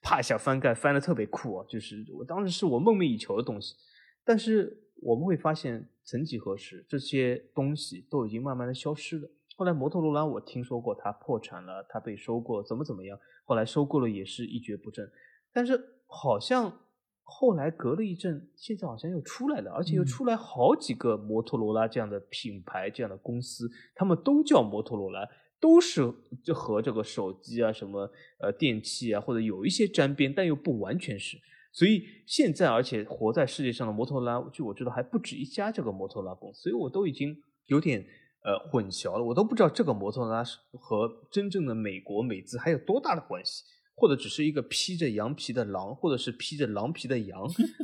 [0.02, 1.64] 啪一下翻盖，翻的特别酷啊！
[1.66, 3.74] 就是我当时是我梦寐以求的东西。
[4.26, 9.30] 但是我们会发现，曾几何时，这些东西都已经慢慢的消失了。
[9.56, 13.18] 后来摩托罗拉，我听说过它破产了，它被收购，怎么怎么样？
[13.46, 15.10] 后来收购了也是一蹶不振。
[15.50, 16.80] 但是好像。
[17.26, 25.26] 后来隔了一阵，现在好像又出来了，而且又出来好几个摩托罗拉这样的品牌、这样的公司，他们都叫摩托罗拉，
[25.58, 26.02] 都是
[26.44, 28.08] 就和这个手机啊、什么
[28.38, 31.38] 呃电器啊，或者有一些沾边，但又不完全是。
[31.72, 38.04] 所以现在，而且活在世界上的摩托罗拉，就我知道还不止一家这个摩托罗拉公司，所以我都已经有点
[38.44, 40.44] 呃混淆了，我都不知道这个摩托罗拉
[40.78, 43.64] 和真正的美国美资还有多大的关系，
[43.94, 47.40] 或者只是一个披着羊皮的狼，或者是披着狼皮的羊，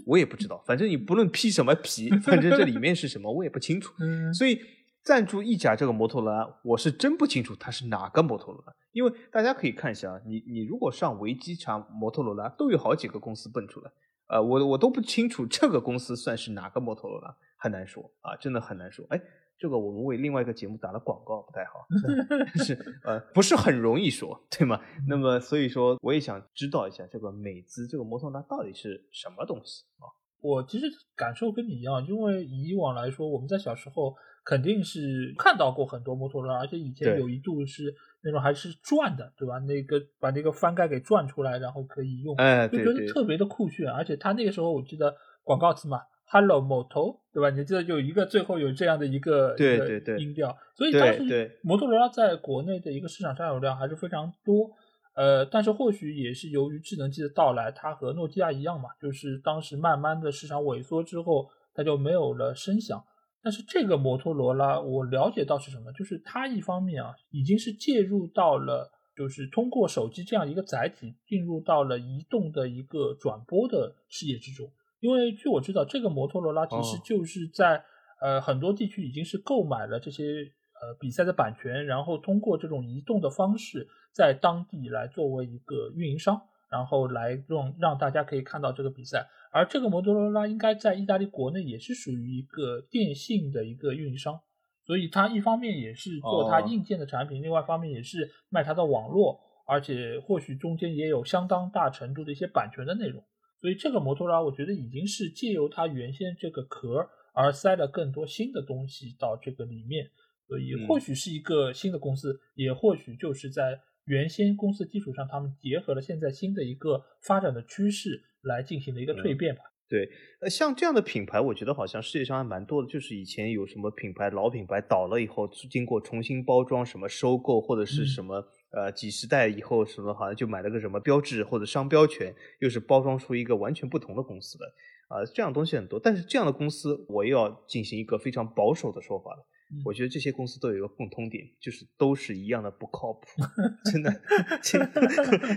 [0.06, 0.62] 我也不知道。
[0.66, 3.94] 反正你不论披什么皮，反正这里面是什么，我也不清楚。
[4.34, 4.58] 所以。
[5.02, 13.90] 赞助意甲这个摩托罗拉，我是真不清楚它是哪个摩托罗拉，因为大家可以看一下啊，你你如果上维基查摩托罗拉，都有好几个公司蹦出来，
[14.28, 19.02] 呃，我我都不清楚这个公司算是哪个摩托罗拉，很难说啊，真的很难说。
[19.08, 19.18] 哎，
[19.60, 21.86] 这个我们为另外一个节目打了广告，不太好，
[22.64, 24.80] 是呃不是很容易说，对吗？
[25.06, 30.08] 那么所以说，我也想知道一下这个美姿这个摩托罗拉到底是什么东西啊？
[30.40, 34.16] 我其实感受跟你一样，因为以往来说，我们在小时候。
[34.42, 39.58] 肯定是看到过很多摩托罗拉，而且以前有一度是那种还是转的，对吧？
[39.58, 42.34] 那个把那个翻盖给转出来，然后可以用，
[42.72, 43.86] 就觉得特别的酷炫。
[43.92, 46.00] 而且它那个时候我记得广告词嘛
[46.30, 47.50] ，“Hello Moto”，对吧？
[47.50, 54.70] 你记得有一个最后有这样的一个对对对音调，所以当时摩托罗拉在国内的一个市场占有量还是非常多。
[55.16, 63.02] 呃，但是或许也是由于智能机的到来，它和诺基亚一样嘛，就是当时慢慢的市场萎缩之后，它就没有了声响。
[63.42, 65.92] 但是这个摩托罗拉，我了解到是什么？
[65.92, 74.70] 就是它一方面啊，已经是介入到了，就是通过手机这样一个载体，进入到了移动的一个转播的视野之中。
[75.00, 77.82] 因为据我知道，这个摩托罗拉其实就是在
[78.20, 89.26] 呃很多地区已经是购买了这些呃比赛的版权，然后通过这种移动的方式，在当地来作为一个运营商，然后来让让大家可以看到这个比赛。
[89.52, 94.38] 而这个摩托罗拉应该在意大利国内也是属于一个电信的一个运营商，
[94.84, 103.24] 所以它一方面也是做它硬件的产品，另外一方面也是卖它的网络，而且或许中间也有相当大程度的一些版权的内容。
[103.60, 110.10] 所以这个摩托罗拉，我觉得已经是借由它原先这个壳而塞了更多新的东西到这个里面，
[110.48, 118.24] 所以或许是一个新的公司，也或许就是在原先公司基础上，他们结合了现在新的一个发展的趋势。
[118.42, 119.60] 来进行的一个蜕变吧。
[119.86, 120.08] 对，
[120.40, 122.88] 呃，像这样的品牌，我觉得好像世界上还蛮多的。
[122.88, 128.42] 就是以前有什么品牌老品牌倒了以后，经过重新包装、什么收购或者是什么
[128.72, 134.64] 呃几十代以后，什么好像就买了个什么标志或者商标权，又是包装出一个完全不同的公司的
[135.08, 135.98] 啊，这样东西很多。
[135.98, 139.46] 但是这样的公司，我又要进行一个非常保守的说法了。
[139.84, 143.40] 我觉得这些公司都有一个共通点，就是都是一样的不靠谱，
[143.84, 144.12] 真的，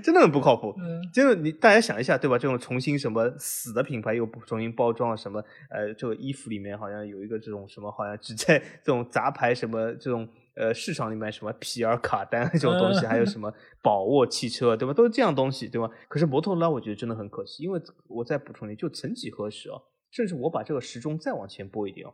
[0.03, 0.72] 真的很不靠谱。
[1.11, 2.38] 真的，你大家想一下，对吧？
[2.38, 5.43] 这种重新什么死的品牌又不重新包装什么？
[5.72, 13.51] 呃，这个衣服里面好像有一个这种什么，好像只在这种杂牌什么这种呃市场里面什么皮尔卡丹这种东西，还有什么
[13.82, 14.93] 宝沃汽车，对吧？
[14.93, 15.89] 都是这样东西，对吧？
[16.08, 19.82] 可是摩托罗拉，我觉得真的很可惜，因为我再补充一句，就曾几何时啊，
[20.12, 22.14] 甚至我把这个时钟再往前拨一点哦。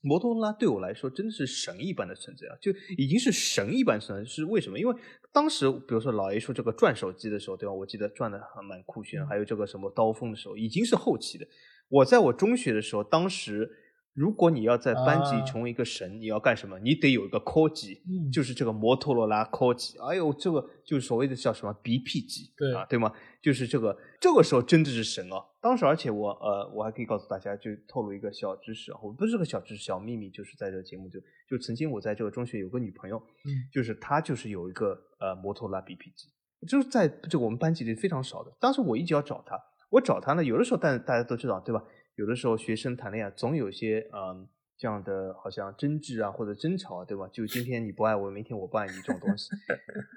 [0.00, 4.28] 摩托罗拉对我来说真的是神一般的存在啊，就已经是神一般存在。
[4.28, 4.78] 是为什么？
[4.78, 4.94] 因为
[5.30, 7.72] 当时，比如说老 A 说这个转手机的时候，对吧？
[7.72, 9.24] 我记得转的还蛮酷炫。
[9.26, 11.46] 还有这个什么刀锋的时候，已经是后期的。
[11.88, 13.70] 我在我中学的时候，当时。
[14.18, 16.76] 如果你要在班级成为一个神，你要干什么？
[16.80, 18.02] 你得有一个 call 机，
[18.32, 19.96] 就是这个摩托罗拉 call 机。
[20.00, 23.12] 哎呦，这个就是所谓的叫什么 BP 机，对啊，对吗？
[23.40, 25.38] 就是这个，这个时候真的是神啊！
[25.60, 36.28] 当时，而且我呃，我还可以告诉大家，就透露一个小知识啊，我不是个小知识、小秘密，就是在这个节目就就曾经我在这个中学有个女朋友，嗯，就是她就是有一个呃摩托罗拉 BP 机，
[36.66, 38.52] 就是在这个我们班级里非常少的。
[38.58, 39.56] 当时我一直要找她，
[39.90, 41.80] 我找她呢，有的时候但大家都知道，对吧？
[42.18, 47.28] 有的时候学生谈恋爱总有些嗯这样的好像争执啊或者争吵啊，对吧？
[47.32, 49.48] 就今天你不爱我，明天我不爱你这种东西。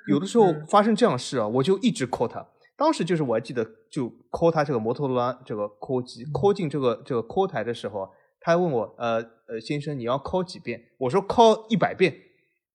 [0.09, 2.43] 有的时候发生这样事啊，我就一直 call 他。
[2.75, 10.81] 当时就是我还记得，就 call 他这个摩托罗拉这个 call 机，call 进这个这个 call 台的时候，他还问我呃呃先生你要 call 几遍？
[10.97, 12.11] 我说 call 一百遍。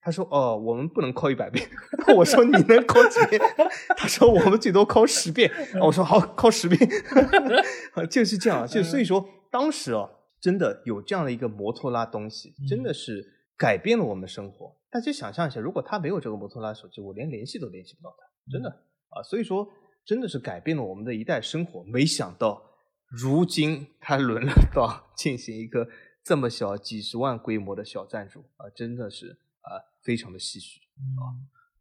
[0.00, 1.68] 他说哦我们不能 call 一百遍。
[2.16, 3.40] 我说你能 call 几遍？
[3.96, 5.50] 他说我们最多 call 十遍。
[5.80, 6.88] 我说好 call 十遍。
[8.10, 10.08] 就是这样，就所以说当时哦，
[10.40, 13.24] 真的有这样的一个摩托拉东西，真的是
[13.56, 14.76] 改变了我们生活。
[14.90, 18.68] 大家想象一下，如果他没有这个摩托拉手机，我连联系都联系不到他，真的
[19.10, 19.22] 啊。
[19.22, 19.66] 所以说，
[20.04, 21.82] 真的是改变了我们的一代生活。
[21.84, 22.62] 没想到，
[23.10, 25.88] 如今他沦落到进行一个
[26.22, 30.80] 这么小几十万规模的小赞助啊，真的是啊，非常的唏嘘
[31.18, 31.34] 啊。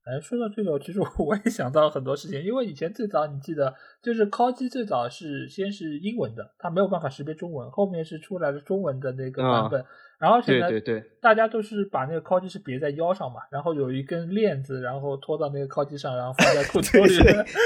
[0.05, 3.73] 哎，说到这个，其实我也想到很多事情，因为以前最早你记得，
[4.03, 9.83] 就是敲机最早是先是英文的，它没有办法识别中文，后面是出来了中文的那个版本，
[10.19, 17.17] 然后现在对对对，大家都是把那个敲机是别在腰上嘛，然后有一根链子，然后拖到那个敲机上，然后放在裤兜里，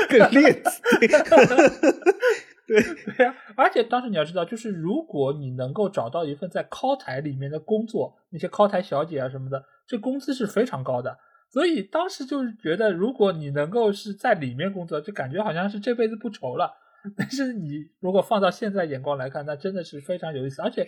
[0.08, 0.82] 根链子。
[2.70, 11.18] 对对呀，而且当时你要知道，就是如果你能够找到一份在 c o 台里面的工作，那些 c o 台小姐啊什么的，这工资是非常高的。
[11.50, 16.72] 所以当时就是觉得，如果你能够是在里面工作，就感觉好像是这辈子不愁了。
[17.18, 20.62] 但是你如果放到现在眼光来看，那真的是非常有意思。
[20.62, 20.86] 而且，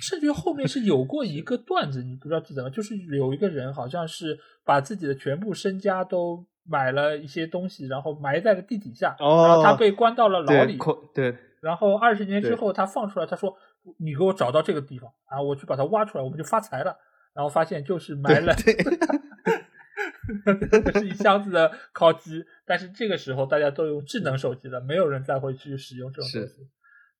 [0.00, 2.70] 甚至于后面是有过一个段子，你不知道记得吗？
[2.70, 10.76] 就是有一个人好像是把自己的全部身家都买了一些东西，然后埋在了地底下，然后他被关到了牢里。
[11.14, 11.34] 对。
[11.62, 13.56] 然后二十年之后他放出来，他说
[13.98, 16.94] ：“你给我找到这个地方啊，我去把它挖出来，我们就发财了。”
[17.36, 18.52] 然后发现就是 买了。
[20.94, 26.68] 是一箱子的烤机，但是这个时候大家都用智能手机了，没有人再会去使用这种东西，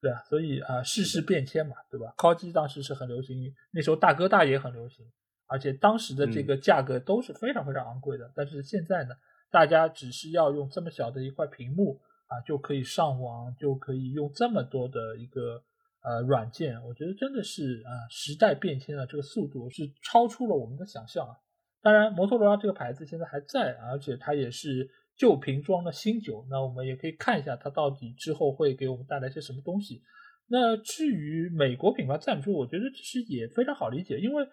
[0.00, 2.12] 对啊，所以啊，世事变迁嘛，对吧？
[2.16, 5.06] 烤机当时是很流行，那时候大哥大也很流行，
[5.46, 8.28] 而且当时的这个价格都是非常非常昂贵的。
[8.34, 9.14] 但是现在呢，
[9.52, 15.62] 大家只是要用这么小的一块屏幕啊，就可以上网，就可以用这么多的一个
[16.06, 21.34] 呃软件，我觉得真的是啊，时代变迁的这个速度是超出了我们的想象啊。
[21.82, 26.46] 当然，摩托罗拉这个牌子现在还在，而且它也是旧瓶装的新酒。
[26.48, 30.02] 那我们也可以看一下它到底之后会给我们带来些什么东西。
[30.48, 34.46] 那至于美国品牌赞助，我觉得其实也非常好理解，因为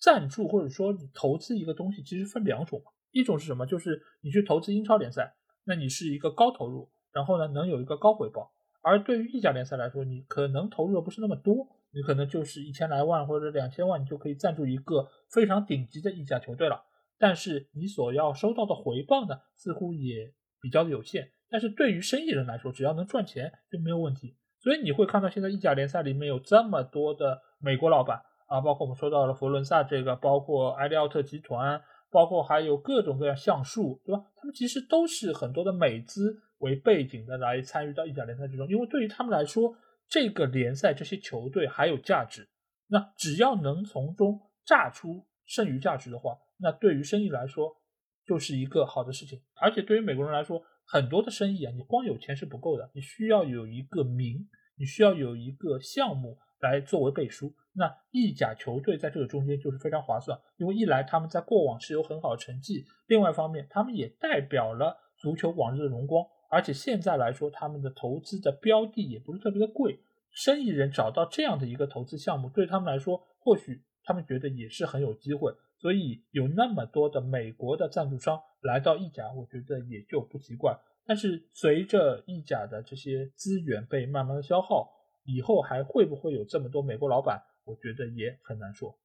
[0.00, 2.90] 赞助或者说你投资一个东西，其实分两种嘛。
[3.12, 3.64] 一种是什么？
[3.64, 5.34] 就是你去投资英超联赛，
[5.64, 8.52] 那你是一个高投入，然后呢能有一个高回报。
[8.86, 11.66] 而对于意甲联赛来说，你可能投入的不是那么多。
[11.92, 16.84] 你可能就是一千来万或者两千万，你就可以赞助一个非常顶级的意甲球队了。
[17.18, 21.32] 但是你所要收到的回报呢，似乎也比较的有限。
[21.48, 24.36] 但是对于生意人来说，只要能赚钱就没有问题。
[24.60, 31.82] 所以你会看到现在意甲联赛里面有这么多的美国老板啊，包括我们说到了佛伦萨这个，包括埃利奥特集团，
[32.12, 34.22] 包括还有各种各样橡树，对吧？
[34.36, 39.76] 他们其实都是很多的美资为背景的来参与到意甲联赛之中，因为对于他们来说。
[40.08, 42.48] 这个联赛这些球队还有价值，
[42.86, 47.76] 那只要能从中榨出剩余价值的话，那对于生意来说
[48.24, 49.42] 就是一个好的事情。
[49.60, 54.48] 而且对于美国人来说，很多的生意啊，你光有钱是不够的，你需要有一个名，
[54.78, 57.52] 你需要有一个项目来作为背书。
[57.72, 66.24] 那意甲球队在这个中间就是非常划算，因为一来他们在过往是有很好的成绩，另外一方面他们也代表了足球往日的荣光。
[66.48, 69.98] 而且现在来说，他们的投资的标的也不是特别的贵，
[70.30, 75.52] 生意人找到这样的一个投资项目，对他们来说，或许他们觉得也是很有机会。
[75.78, 80.78] 所以有那么多的美国的赞助商来到意甲，我觉得也就不奇怪。
[81.04, 84.90] 但是随着意甲的这些资源被慢慢的消耗，
[85.24, 88.98] 以后还会不会有这么多美国老板，我觉得也很难说。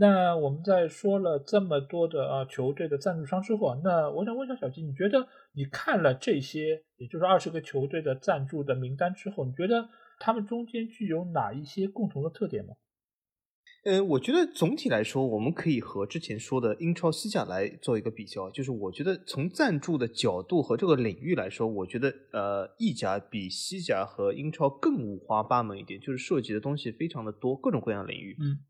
[0.00, 12.76] 那我们在说了这么多的啊球队的赞助商之后，那我想问一下小吉，你觉得你看了这些，也就是二十个球队的赞助的名单之后，你觉得他们中间具有哪一些共同的特点吗？
[13.84, 18.50] 呃，我觉得总体来说，我们可以和之前说的英超、西甲来做一个比较。
[18.50, 28.34] 就是我觉得从赞助的角度和这个领域来说，我觉得呃，意甲比西甲和英超更五花八门一点，就是涉及的东西非常的多，各种各样领域。
[28.40, 28.60] 嗯。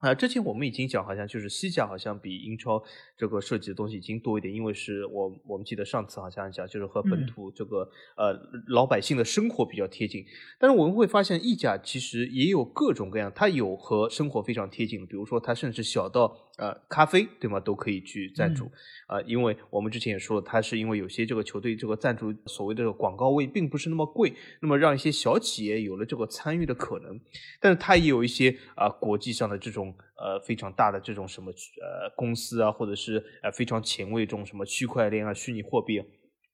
[0.00, 2.82] 啊，之前我们已经讲，好像就是西甲好像比英超
[3.16, 10.22] 这个涉及的东西已经多一点，因为是我我们记得上次好像讲就是和本土这个呃老百姓的生活比较贴近，
[10.58, 18.70] 但是我们会发现意甲其实也有各种各样，它有和生活非常贴近的，比如说它甚至小到呃咖啡对吗都可以去赞助
[19.08, 24.32] 呃，因为我们之前也说了，它是因为有些这个球队这个赞助所谓的广告位并不是那么贵，
[24.62, 27.20] 那么让一些小企业有了这个参与的可能，
[27.60, 29.94] 但是它也有一些啊国际上的这种。
[30.16, 36.06] 呃，非常大的这种什么呃公司啊，或者是呃非常前卫这种什么区块链啊、虚拟货币，啊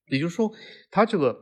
[0.08, 0.50] 也就是说，
[0.90, 1.38] 它这个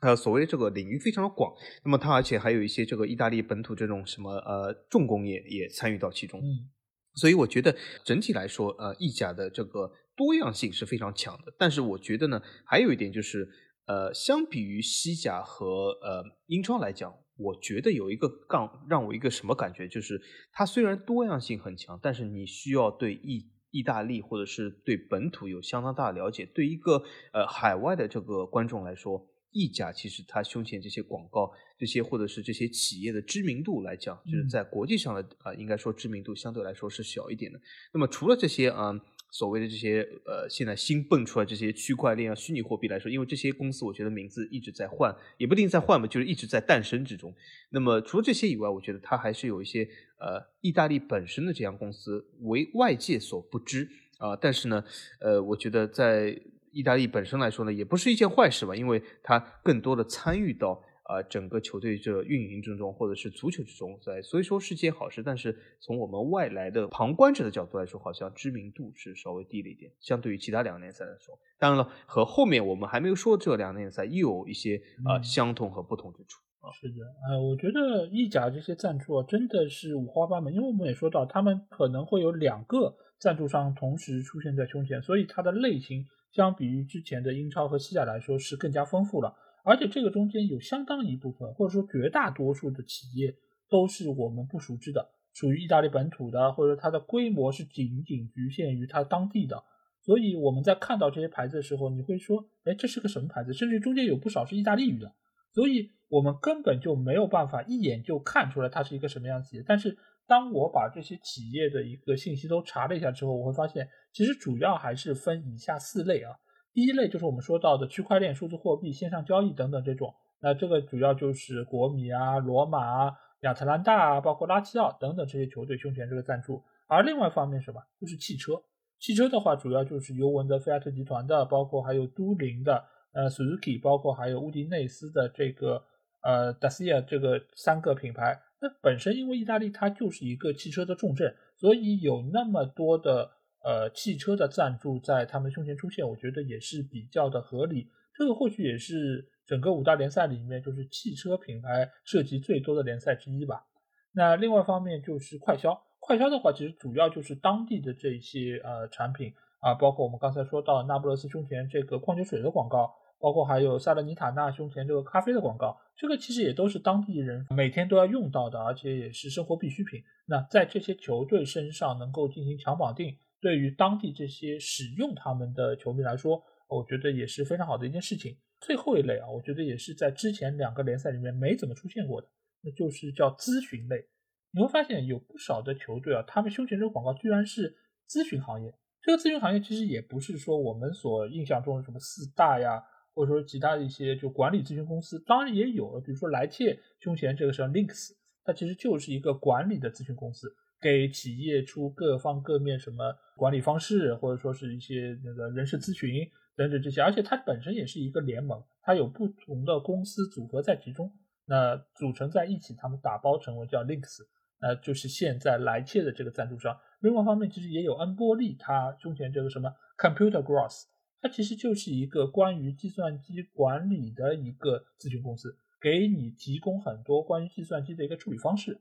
[0.00, 1.52] 呃所谓的这个领域非常的广。
[1.84, 6.40] 那么它而且还有一些这个意大利本土这种什么呃重工业也参与到其中。
[6.40, 6.70] 嗯，
[7.14, 11.54] 所以我觉得整体来说，呃，意甲的这个多样性是非常强的。
[11.58, 13.48] 但是我觉得呢，还有一点就是，
[13.86, 17.14] 呃，相比于西甲和呃英超来讲。
[17.42, 20.20] 我觉得有一个杠让我一个什么感觉，就是
[20.52, 26.44] 它虽然多样性很强，但是你需要对意意大利或者是对本土有相当大的了解。
[26.44, 27.02] 对一个
[27.32, 37.60] 呃海外的这个观众来说，意甲其实它胸前这些广告、这些或者是这些企业的知名度来讲，就是在国际上的啊，应该说知名度相对来说是小一点的。
[37.92, 38.92] 那么除了这些啊
[39.32, 47.32] 所谓的这些呃，现在新蹦出来这些区块链啊、虚拟货币来说，因为这些公司我觉得名字一直在换，也不一定在换吧，就是一直在诞生之中。
[47.70, 49.88] 那么除了这些以外，我觉得它还是有一些
[50.18, 53.88] 呃，意大利本身的这样公司为外界所不知
[54.18, 54.34] 啊。
[54.34, 54.84] 但是呢，
[55.20, 56.36] 呃，我觉得在
[56.72, 60.82] 意大利本身来说呢，也不是一件坏事吧，因为它更多的参与到。
[61.10, 65.24] 啊，整个球队这运营之中，或者是足球之中，在所以说是件好事。
[65.24, 71.36] 但是从我们外来的旁观者的角度来说，好像知名度是稍微低了一点，相对于其他两个联赛来说。
[71.58, 76.70] 当然了，和后面我们还没有说这两个联赛又有一些啊相同和不同之处啊。
[76.70, 89.34] 是的，呃，我觉得意甲这些赞助啊，真的是五花八门，因为我们也说到，他们可能会有两个赞助商同时出现在胸前，所以它的类型相比于之前的英超和西甲来说是更加丰富了。
[89.62, 93.34] 而且这个中间有相当一部分，或者说绝大多数的企业
[93.68, 99.62] 都是我们不熟知的，属于意大利本土的，或者它的规模是仅仅局限于它当地的。
[100.02, 103.52] 所以我们在看到这些牌子的时候，你会说，哎，这是个什么牌子？
[103.52, 105.12] 甚至中间有不少是意大利语的，
[105.52, 109.64] 所以我们根本就没有办法一眼就看出来它是一个什么样的企业。
[109.66, 109.98] 但是
[110.30, 116.30] 当我把这些企业的一个信息都查了一下之后，我会发现，其实主要还是分以下四类啊。
[116.72, 126.62] 第一类就是我们说到的区块链、数字货币、线上交易等等这种，那这个主要就是国米啊、罗马啊、亚特兰大啊，包括拉齐奥等等这些球队胸前这个赞助。
[126.86, 127.82] 而另外一方面什么？
[128.00, 128.52] 就是汽车。
[129.00, 135.82] 汽车的话，主要就是尤文的菲亚特集团的，包括还有都灵的呃 Suzuki，包括还有乌迪内斯的这个
[136.22, 138.40] 呃 Dacia 这个三个品牌。
[138.60, 143.32] 那本身因为意大利它就是一个汽车的重镇，所以有那么多的。
[143.62, 147.90] 呃，汽车的赞助在他们胸前出现，我觉得也是比较的合理。
[148.14, 153.66] 这个或许也是整个五大联赛里面，就是汽车品牌涉及最多的联赛之一吧。
[154.12, 162.90] 那另外方面就是快销，快销的话，其实主要就是当地的这些呃产品啊，包括我们刚才说到那不勒斯胸前这个矿泉水的广告。
[163.20, 170.02] 包括还有萨勒尼塔纳胸前这个咖啡的广告，这个其实也都是当地人每天都要用到的，而且也是生活必需品。
[170.24, 178.36] 那在这些球队身上能够进行强绑定，对于当地这些使用他们的球迷来说，我觉得也是非常好的一件事情。
[178.58, 182.28] 最后一类啊，我觉得也是在之前两个联赛里面没怎么出现过的，
[182.62, 184.06] 那就是叫咨询类。
[184.52, 187.76] 你会发现有不少的球队啊，他们胸前这个广告居然是
[188.08, 188.74] 咨询行业。
[189.02, 192.82] 这个咨询行业其实也不是说我们所印象中的什么四大呀。
[193.14, 198.10] 或者说其他的一些就管理咨询公司，当然也有，比如说莱切胸前这个是 Links，
[198.44, 206.10] 它其实就是一个管理的咨询公司，给企业出各方各面什么管理方式，或者说是一些那个人事咨询
[206.56, 211.12] 等等这些，而且它本身也是一个联盟，它有不同的公司组合在其中，
[211.46, 214.18] 那组成在一起，他们打包成为叫 Links，
[214.60, 216.78] 那就是现在莱切的这个赞助商。
[217.00, 220.84] 另外方面，其实也有恩波利，它胸前这个什么 Computer Growth。
[221.22, 228.80] 它其实就是一个关于计算机管理的一个咨询公司，给你提供很多关于计算机的一个处理方式。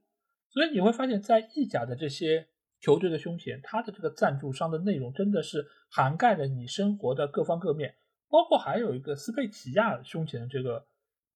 [0.49, 2.47] 所以你会发现在意甲的这些
[2.79, 7.95] 球队的胸前，它的这个赞助商的内容真的是涵盖了你生活的各方各面，
[8.29, 10.85] 包括还有一个斯佩齐亚胸前的这个，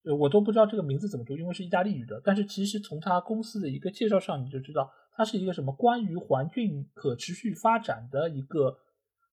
[0.06, 2.22] 呃，我都不知道这个名字怎么读，因为是意大利语的。
[2.24, 8.78] 但是其实从它公司的一个介绍上，你就知道它是一个什么关于环境可持续发展的一个。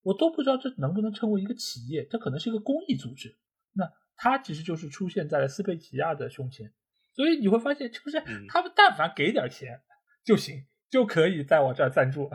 [0.03, 3.37] 我都不知道这能不能称为一个企业，这可能是一个公益组织。
[3.73, 6.71] 那它其实就是出现在了斯佩齐亚的胸前，
[7.13, 9.79] 所以你会发现，就是他们但凡给点钱
[10.25, 12.29] 就行，就可以在我这儿赞助，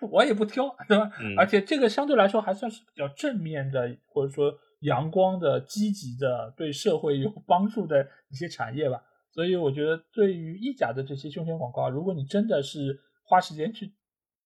[0.10, 1.10] 我也不挑，对吧？
[1.36, 9.02] 而且这个相对来说还算是比较正面的，或者说阳光的、积极的、对社会有帮助的一些产业吧。
[9.32, 13.92] 所以我觉得，对于意甲的这些胸前广告，如果你真的是花时间去。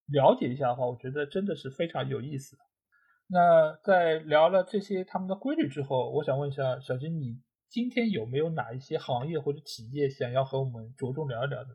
[0.06, 2.56] 了解一下的话，我觉得真的是非常有意思。
[3.26, 11.70] 那在聊了这些他们的规律之后，我想问一下小金，你今天有没有哪一些行业或者企业想要和我们着重聊一聊的？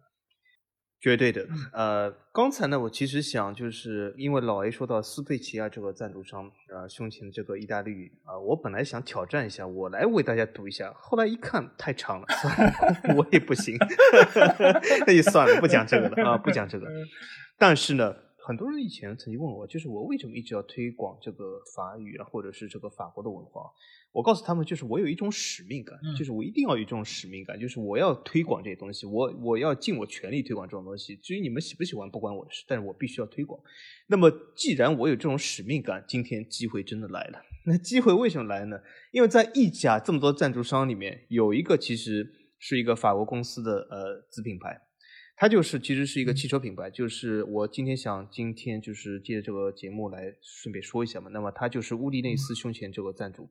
[1.00, 1.48] 绝对的。
[1.72, 12.28] 呃，刚才呢，我其实想就是因为老 A 说到斯佩齐亚这个赞助商啊，胸前的这个意大利语啊，我本来想挑战一下，我来为大家读一下，后来一看太长了，
[13.16, 13.78] 我也不行，
[15.08, 16.88] 那就算了，不讲这个了啊，不讲这个。
[17.58, 18.16] 但是呢，
[18.50, 23.72] 很多人以前曾经问我，就是我为什么一直要推广这个法语啊，或者是这个法国的文化？
[24.12, 31.16] 我告诉他们，就是我有一种使命感，就是我一定要有这种使命感，就是我要推广这些东西，我我要尽我全力推广这种东西。
[31.18, 33.62] 至于你们喜不喜欢，不关我的事，但是我必须要推广。
[34.08, 37.40] 那么，既然我有这种使命感，今天机会真的来了。
[37.68, 38.80] 那机会为什么来呢？
[39.12, 42.28] 因为在意甲这么多赞助商里面，有一个其实
[42.58, 44.89] 是一个法国公司的呃子品牌。
[45.40, 51.30] 它就是其实是一个汽车品牌，就是我今天想今天就是借这个节目来顺便说一下嘛。
[51.32, 53.50] 那么它就是乌迪内斯胸前这个赞助，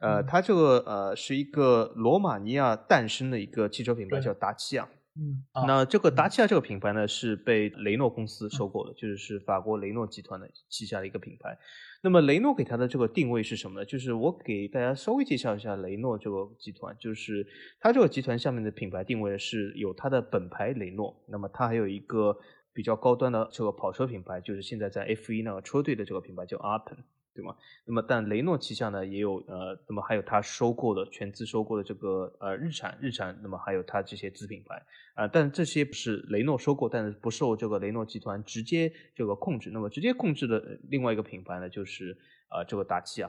[0.00, 4.86] 呃，它这个呃是一个罗马尼亚诞生的一个汽车品牌，叫达契亚。
[5.16, 11.56] 嗯，那这个达契亚这个品牌呢，是被雷诺公司收购的，就是法国雷诺集团的旗下的一个品牌。
[12.02, 13.86] 那么雷诺给它的这个定位是什么呢？
[13.86, 17.46] 就是我给大家稍微介绍一下雷诺这个集团，就是
[17.78, 22.36] 它这个集团下面的品牌定位是有它的本牌雷诺，那么它还有一个
[22.72, 27.04] 比较高端的这个跑车品牌，就是现在在 F1 那个车队的这个品牌叫 Alpine。
[27.34, 27.56] 对吗？
[27.84, 34.82] 那么，但雷诺旗下呢也有呃，那么还有他收购的全资收购的这个呃日产，日产，那么还有他这些子品牌
[35.14, 39.70] 啊，但这些不是雷诺收购，但是不受这个雷诺集团直接这个控制。
[39.72, 42.16] 那么直接控制的另外一个品牌呢，就是。
[42.54, 43.28] 啊，这个达契亚，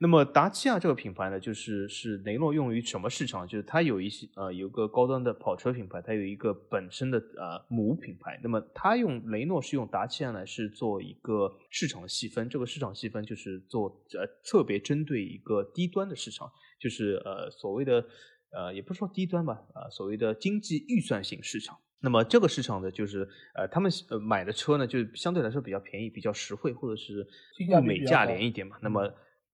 [0.00, 3.46] 那么达契亚这个品牌呢，就是是雷诺用于什么市场？
[3.46, 8.40] 就是它有一些呃，有个高端的跑车品牌，它有一个本身的呃母品牌。
[8.42, 12.48] 那么它用雷诺是用达契亚呢，是做一个市场的细分。
[12.48, 16.50] 这个市场细分就是做呃特别针对一个低端的市场，
[16.80, 18.02] 就是呃所谓的
[18.52, 21.76] 呃也不是说低端吧，啊所谓的经济预算型市场。
[22.00, 27.26] 那么这个市场的就是呃，他们呃买的车呢，就相对来说比较便宜，比较实惠，或者是
[27.70, 28.76] 物美价廉一点嘛。
[28.82, 29.12] 那么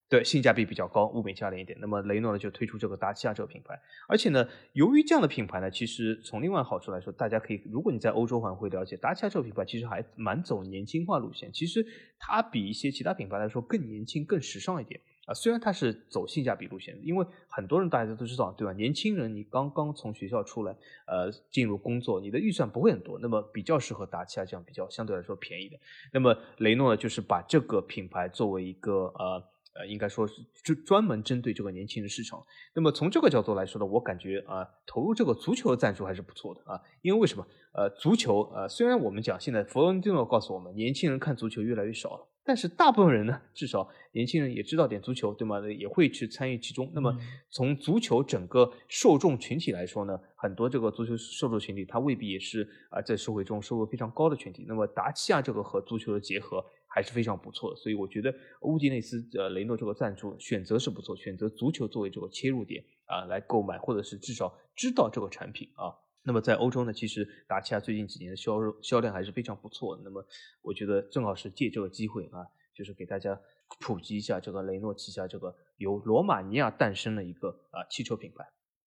[0.08, 1.78] 对性价比比较高，物美价廉一点。
[1.80, 11.86] 那么雷诺呢就推出这个达契亚这个品牌，而且呢，由于这样的品牌呢，其实从另外好处来说，大家可以如果你在欧洲还会了解，达契亚这个品牌其实还蛮走年轻化路线，其实
[12.18, 15.00] 它比一些其他品牌来说更年轻、更时尚一点。
[15.26, 18.72] 啊，虽然它是走性价比路线，因为很多人大家都知道，对吧？
[18.72, 20.76] 年轻人你刚刚从学校出来，
[21.06, 25.76] 呃，进入工作，你的预算不会很多，那么比较适合达契亚这样比较相对来说便宜的。
[26.12, 29.42] 那么雷诺呢，就是把这个品牌作为一个呃
[29.74, 32.44] 呃，应该说是专专门针对这个年轻人市场。
[32.74, 37.46] 那么从这个角度来说呢，我感觉啊，投入这个足球的赞助还是不错的啊，因为为什么？
[37.74, 42.28] 呃，足球呃，虽然我们讲现在弗伦蒂诺告诉我们，年轻人看足球越来越少了。
[42.44, 45.60] 但是大部分人呢，至少年轻人也知道点足球，对吗？
[45.70, 46.90] 也会去参与其中。
[46.92, 47.16] 那么
[47.50, 54.64] 从足球整个受众群体来说呢，很多这个足球受众群体，他未必也是啊在社会中收入非常高的群体。
[54.66, 65.94] 那么达契亚这个和足球的结合还是非常不错的，所以我觉得乌迪内斯呃雷诺这个赞助选择是不错，选择足球作为这个切入点啊来购买，或者是至少知道这个产品啊。
[66.24, 70.02] 那么在欧洲呢，其实达契亚最近几年的销售销量还是非常不错的。
[70.04, 70.24] 那么
[70.62, 73.38] 我觉得正好是借这个机会啊，就是给大家
[73.80, 78.44] 普及一下这个雷诺旗下这个由罗马尼亚诞生的一个啊汽车品牌。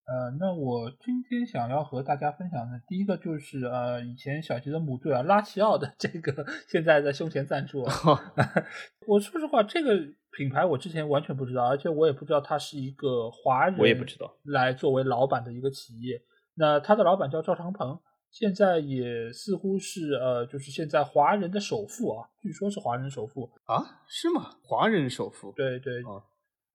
[0.07, 7.81] 呃，那我今天想要和大家分享的第一个就是呃以前小吉的母队啊拉齐奥的这个现在在胸前赞助。
[9.07, 9.97] 我说实话，这个
[10.37, 16.21] 品牌我之前完全不知道，而且我也不知道它是一个华人，我也不知道来作为老板的一个企业。
[16.55, 17.99] 那他的老板叫赵长鹏，
[18.31, 24.51] 现在也似乎是呃，就是现在华人的首富啊，据说是华人首富啊，是吗？
[24.63, 26.23] 华人首富，对对，啊，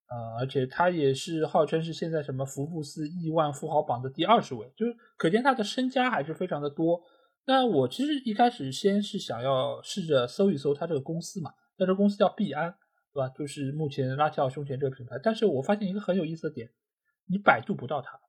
[0.09, 7.01] 呃，而且他也是号称是现在什么福布斯亿万富豪榜的第二十位，就是可见他的身家还是非常的多。
[7.45, 12.75] 那我其实一开始先是想要试着搜一搜他这个公司嘛，那这公司叫必安，
[13.13, 13.29] 对吧？
[13.29, 16.69] 就是目前拉齐奥胸前这个品牌，但是我发现一个很有意思的点，
[17.27, 18.19] 你百度不到它。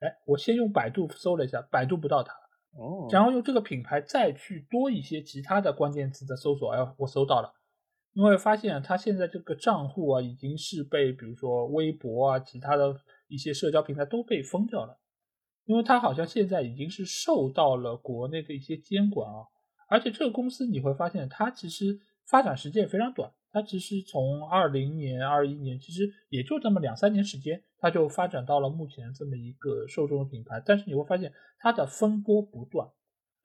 [0.00, 2.32] 哎，我先用百度搜了一下，百度不到它，
[2.72, 7.52] 哦，然后用这个品牌再去多一些其他的关键词的搜索，哎，我搜到了，
[8.12, 12.94] 因为发现它现在这个账户啊，已经是被比如说微博啊，其他的
[13.26, 14.98] 一些社交平台都被封掉了，
[15.64, 19.42] 因为它好像现在已经是受到了国内的一些监管啊，
[19.88, 23.32] 而且这个公司你会发现它其实发展时间也非常短。
[23.50, 30.62] 它其实从二零年、二一年，其实也就这么两三年时间，它就发展到了目前这么一个受众的品牌。
[30.64, 32.86] 但是你会发现它的风波不断，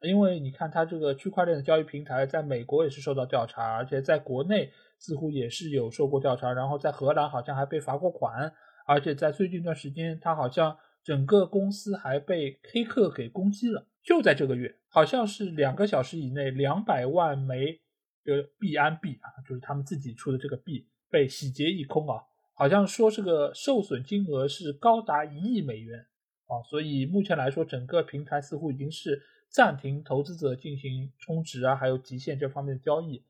[0.01, 4.69] 因为你看它这个区块链的交易平台，在美国也是受到调查，而且在国内
[4.99, 8.53] 似乎也是有受过调查，然后在荷兰好像还被罚过款，
[8.85, 13.87] 而且在最近一段时间，它好像整个公司还被黑客给攻击了。
[14.03, 17.79] 就在这个月，好像是两个小时以内，两百万枚。
[18.23, 22.23] 这个币安币啊，就是他们自己出的这个币被洗劫一空啊，
[22.53, 25.99] 好像说这个受损金额是高达一亿美元
[26.47, 33.23] 啊，所以目前来说，整个平台似乎已经是暂停投资者进行充值啊，还有极限这方面的交易。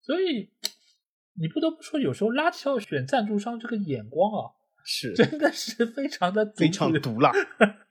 [0.00, 0.50] 所以
[1.34, 4.52] 你不得不说，有时候拉齐奥选赞助商这个眼光啊，
[4.84, 7.32] 是真的是非常的非常毒辣，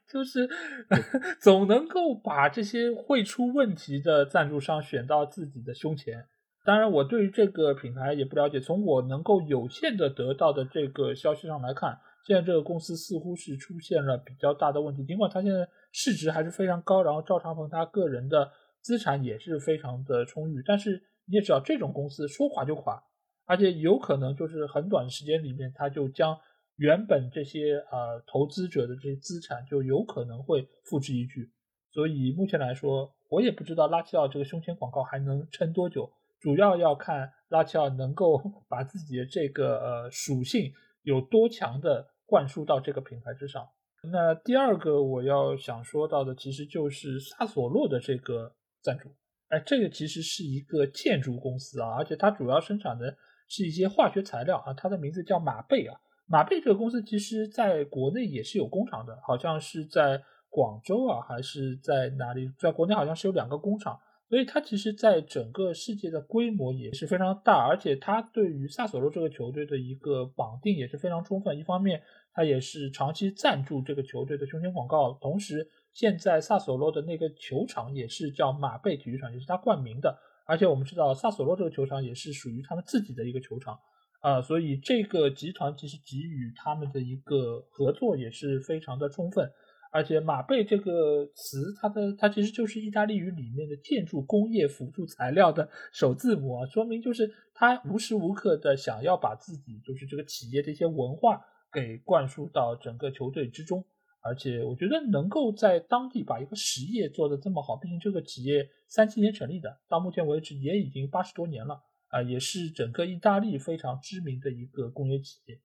[0.07, 0.49] 就是
[1.41, 6.25] 总能够把这些会出问题的赞助商选到自己的胸前。
[6.65, 8.59] 当然，我对于这个品牌也不了解。
[8.59, 18.51] 从我能够有限的得到的这个消息上来看，现在这个公司似乎是出现了比较大的问题，尽管它现在市值还是非常高，然后赵长鹏他个人的
[18.81, 23.03] 资产也是非常的充裕，但是你也知道这种公司说垮就垮，
[23.45, 26.35] 而且有可能就是很短的时间里面，他就将
[26.77, 31.47] 原本这些呃投资者的这些资产就有可能会付之一炬，
[31.93, 40.71] 所以目前来说，我也不知道拉齐奥这个胸前广告还能撑多久，主要要看拉齐奥能够 把自己的这个呃属性
[41.03, 42.07] 有多强的。
[42.27, 43.63] 灌输到这个品牌之上。
[44.11, 48.51] 那第二个我要想说到的，其实就是萨索洛的这个
[48.81, 49.09] 赞助。
[49.49, 53.15] 哎，这个其实是一个建筑公司啊，而且它主要生产的
[53.47, 54.73] 是一些化学材料啊。
[54.73, 55.95] 它的名字叫马贝啊。
[56.25, 62.51] 马贝这个公司其实在国内也是有工厂的，好像是在广州啊，还是在哪里？
[62.57, 64.01] 在国内好像是有两个工厂。
[64.27, 71.57] 所以它其实在整个世界的规模也是非常大，而且它对于萨索洛这个球队的一个绑定也是非常充分。
[71.57, 72.01] 一方面，
[72.33, 80.17] 它也是长期赞助这个球队的胸前广告，同时现在萨索洛的那个球场也是叫马贝体育场，也是他冠名的。
[80.47, 83.79] 而且我们知道萨索洛这个球场也是属于他们自己的一个球场
[84.21, 89.51] 啊，所以这个集团其实给予他们的一个合作也是非常的充分。
[89.95, 101.41] 而且马贝这个词，它的它其实就是意大利语里面的建筑工业辅助材料的首字母啊，说明就是他无时无刻的想要把自己就是这个企业的一些文化
[101.71, 103.85] 给灌输到整个球队之中。
[104.21, 115.57] 而且我觉得能够在当地把一个实业做得这么好，毕竟这个企业三七年成立的，到目前为止也已经八十多年了啊，也是整个意大利非常知名的一个工业企业。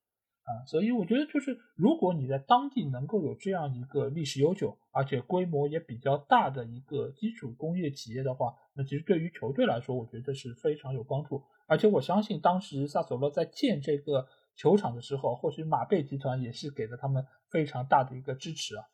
[0.51, 11.43] 啊，所以我觉得就是，如果你在当地能够有这样一个历史悠久，而且规模也比较大的一个基础工业企业的话，那其实对于球队来说，我觉得是非常有帮助。
[11.67, 18.85] 而且我相信，当时萨索洛在建这个球场的时候，或许马贝集团也是给了他们非常大的一个支持啊。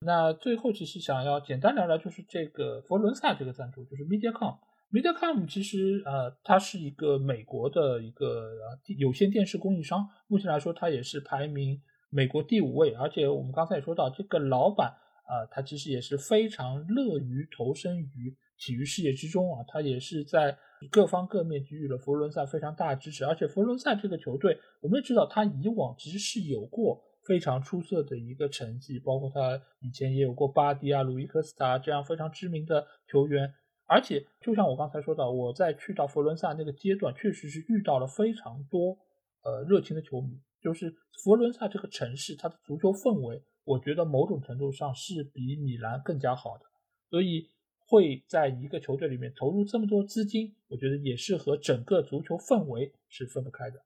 [0.00, 4.58] 那最后其实想要简单聊聊，就是这个佛伦萨这个赞助，就是 MediaCom。
[4.92, 8.50] MediaCom 其实呃，它是一个美国的一个
[8.98, 11.80] 有线电视供应商，目前来说它也是排名
[12.10, 12.92] 美国第五位。
[12.94, 20.58] 而且我们刚才也说到，这个老板啊，他其实也是非常乐于投身于体育事业之中啊，他也是在
[20.90, 23.24] 各方各面给予了佛罗伦萨非常大的支持。
[23.24, 33.54] 而且佛罗伦萨这个球队，我们也知道，他以往其实是有过非常出色的一个成绩，包括他以前也有过巴迪啊、鲁伊科斯塔这样非常知名的球员。
[33.92, 38.96] 而且，就像我刚才说的，我在去到佛罗伦萨那个阶段，确实是遇到了非常多
[39.42, 40.38] 呃热情的球迷。
[40.62, 40.94] 就是
[41.24, 46.66] 佛罗伦萨这个城市，它的足球氛围，我觉得某种程度上是比米兰更加好的。
[47.10, 47.50] 所以
[47.84, 53.80] 会在一个球队里面投入这么多资金，我觉得也是和整个足球氛围是分不开的。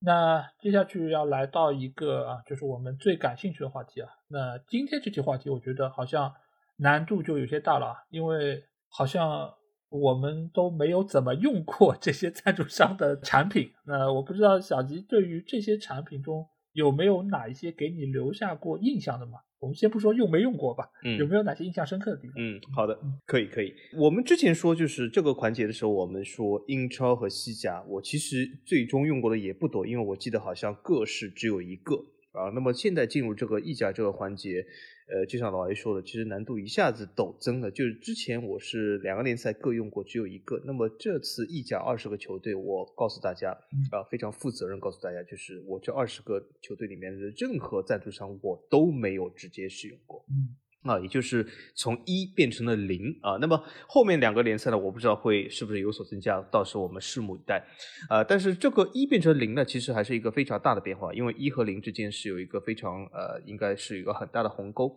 [0.00, 4.10] 那接下去要来到一个啊，就是我们最感兴趣的话题啊。
[4.28, 6.34] 那今天这期话题，我觉得好像
[6.76, 8.62] 难度就有些大了，因为。
[8.92, 9.50] 好像
[9.88, 19.38] 我们都没有怎么用过这些赞助商的产品，那我不知道小吉对于这些产品中有没有哪一些给你留下过印象的吗？
[19.60, 22.34] 我们先不说用没用过吧，嗯，有没有哪些印象深刻的地方？
[22.36, 23.72] 嗯，好的，可以可以。
[23.96, 31.94] 我们之前说就是这个环节的时候，我们说英超和西甲，我其实最终用过的也不多，因为我记得好像各是只有一个
[32.32, 32.50] 啊。
[32.54, 34.66] 那么现在进入这个意甲这个环节。
[35.12, 37.70] 呃，就像老 A 说的，其实难度一下子陡增了。
[37.70, 40.62] 就是之前我是两个联赛各用过，只有一个。
[40.64, 43.50] 那么这次意甲二十个球队，我告诉大家
[43.90, 50.24] 啊，非常负责任告诉大家，就是我这二十个球队里面的任何赞助商，我都没有直接使用过。
[50.82, 53.36] 啊，也就是从一变成了零啊。
[53.40, 57.64] 那么后面两个联赛呢，我不知道会是不是有所增加，到时候我们拭目以待。
[58.08, 64.94] 啊，但是这个一变成零呢，其实还是一个非常大的变化，因为一和零之间是有一个非常呃，应该是一个很大的鸿沟。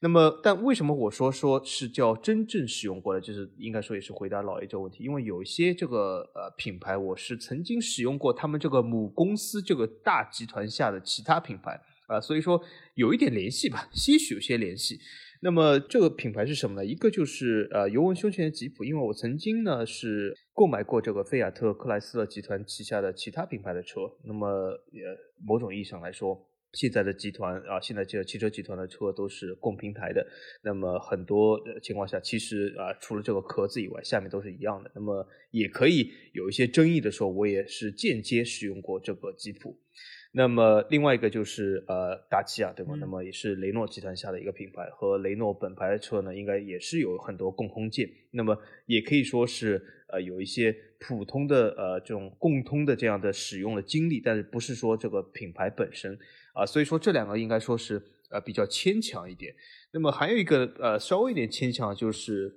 [0.00, 12.62] 那么，但为什么我说说是叫真正使用过的，就是应该说也是回答老爷这个问题，因为有一些这个呃品牌，我是曾经使用过他们这个母公司这个大集团下的其他品牌啊，所以说
[12.94, 14.98] 有一点联系吧，些许有些联系。
[15.40, 16.86] 那么这个品牌是什么呢？
[16.86, 24.00] 一个就是呃尤文胸前吉普，因为我曾经呢是购买过这个菲亚特克莱斯勒集团旗下的其他品牌的车。
[24.24, 25.02] 那么也
[25.46, 30.26] 某种意义上来说，现在的集团啊，现在这个汽车集团的车都是共平台的。
[30.62, 34.90] 那么很多情况下，其实啊除了这个壳子以外，下面都是一样的。
[34.94, 39.78] 那么也可以有一些争议的时候，我也是间接使用过这个吉普。
[40.36, 42.96] 那么另外一个就是呃达契亚对吗？
[42.98, 48.10] 那么也是雷诺集团下的一个品牌，和雷诺本牌的车呢，应该也是有很多共通件。
[48.32, 56.18] 那么也可以说是呃有一些普通的呃这种共通的这样的使用的经历，但是不是说这个品牌本身
[56.52, 59.54] 啊，所以说这两个应该说是呃比较牵强一点。
[59.92, 62.52] 那么还有一个呃稍微一点牵强就是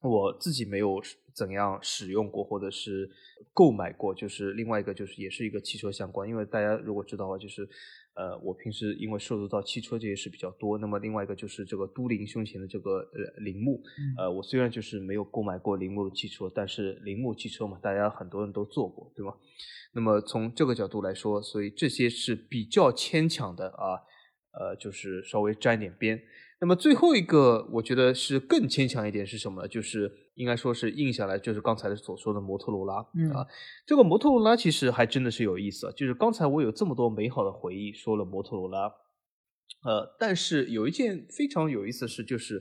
[0.00, 1.02] 我自己没有
[1.34, 3.10] 怎样使用过或者是
[3.52, 7.68] 购买过，就是另外一个就是也是一个汽车相关，因为大家如果知道的话，就是
[8.14, 13.82] 呃我平时因为涉足到汽车这些事比较多，那么另外一个就是这个都灵胸前的这个呃铃木，
[14.16, 19.34] 呃我虽然就是没有购买过铃木的汽车，但是铃木汽车嘛，大家很多人都做过，对吗？
[19.94, 23.98] 那么从这个角度来说，所以这些是比较牵强的啊，
[24.52, 26.20] 呃就是稍微沾点边。
[26.60, 29.68] 那么最后一个，我觉得是更牵强一点是什么呢？
[29.68, 33.46] 就是应该说是印下来，就是刚才所说的摩托罗拉啊。
[33.86, 35.92] 这个摩托罗拉其实还真的是有意思啊。
[35.96, 38.88] 就是刚才我有这么多美好的回忆，说了摩托罗拉，
[39.84, 42.60] 呃，但是有一件非常有意思的事，就是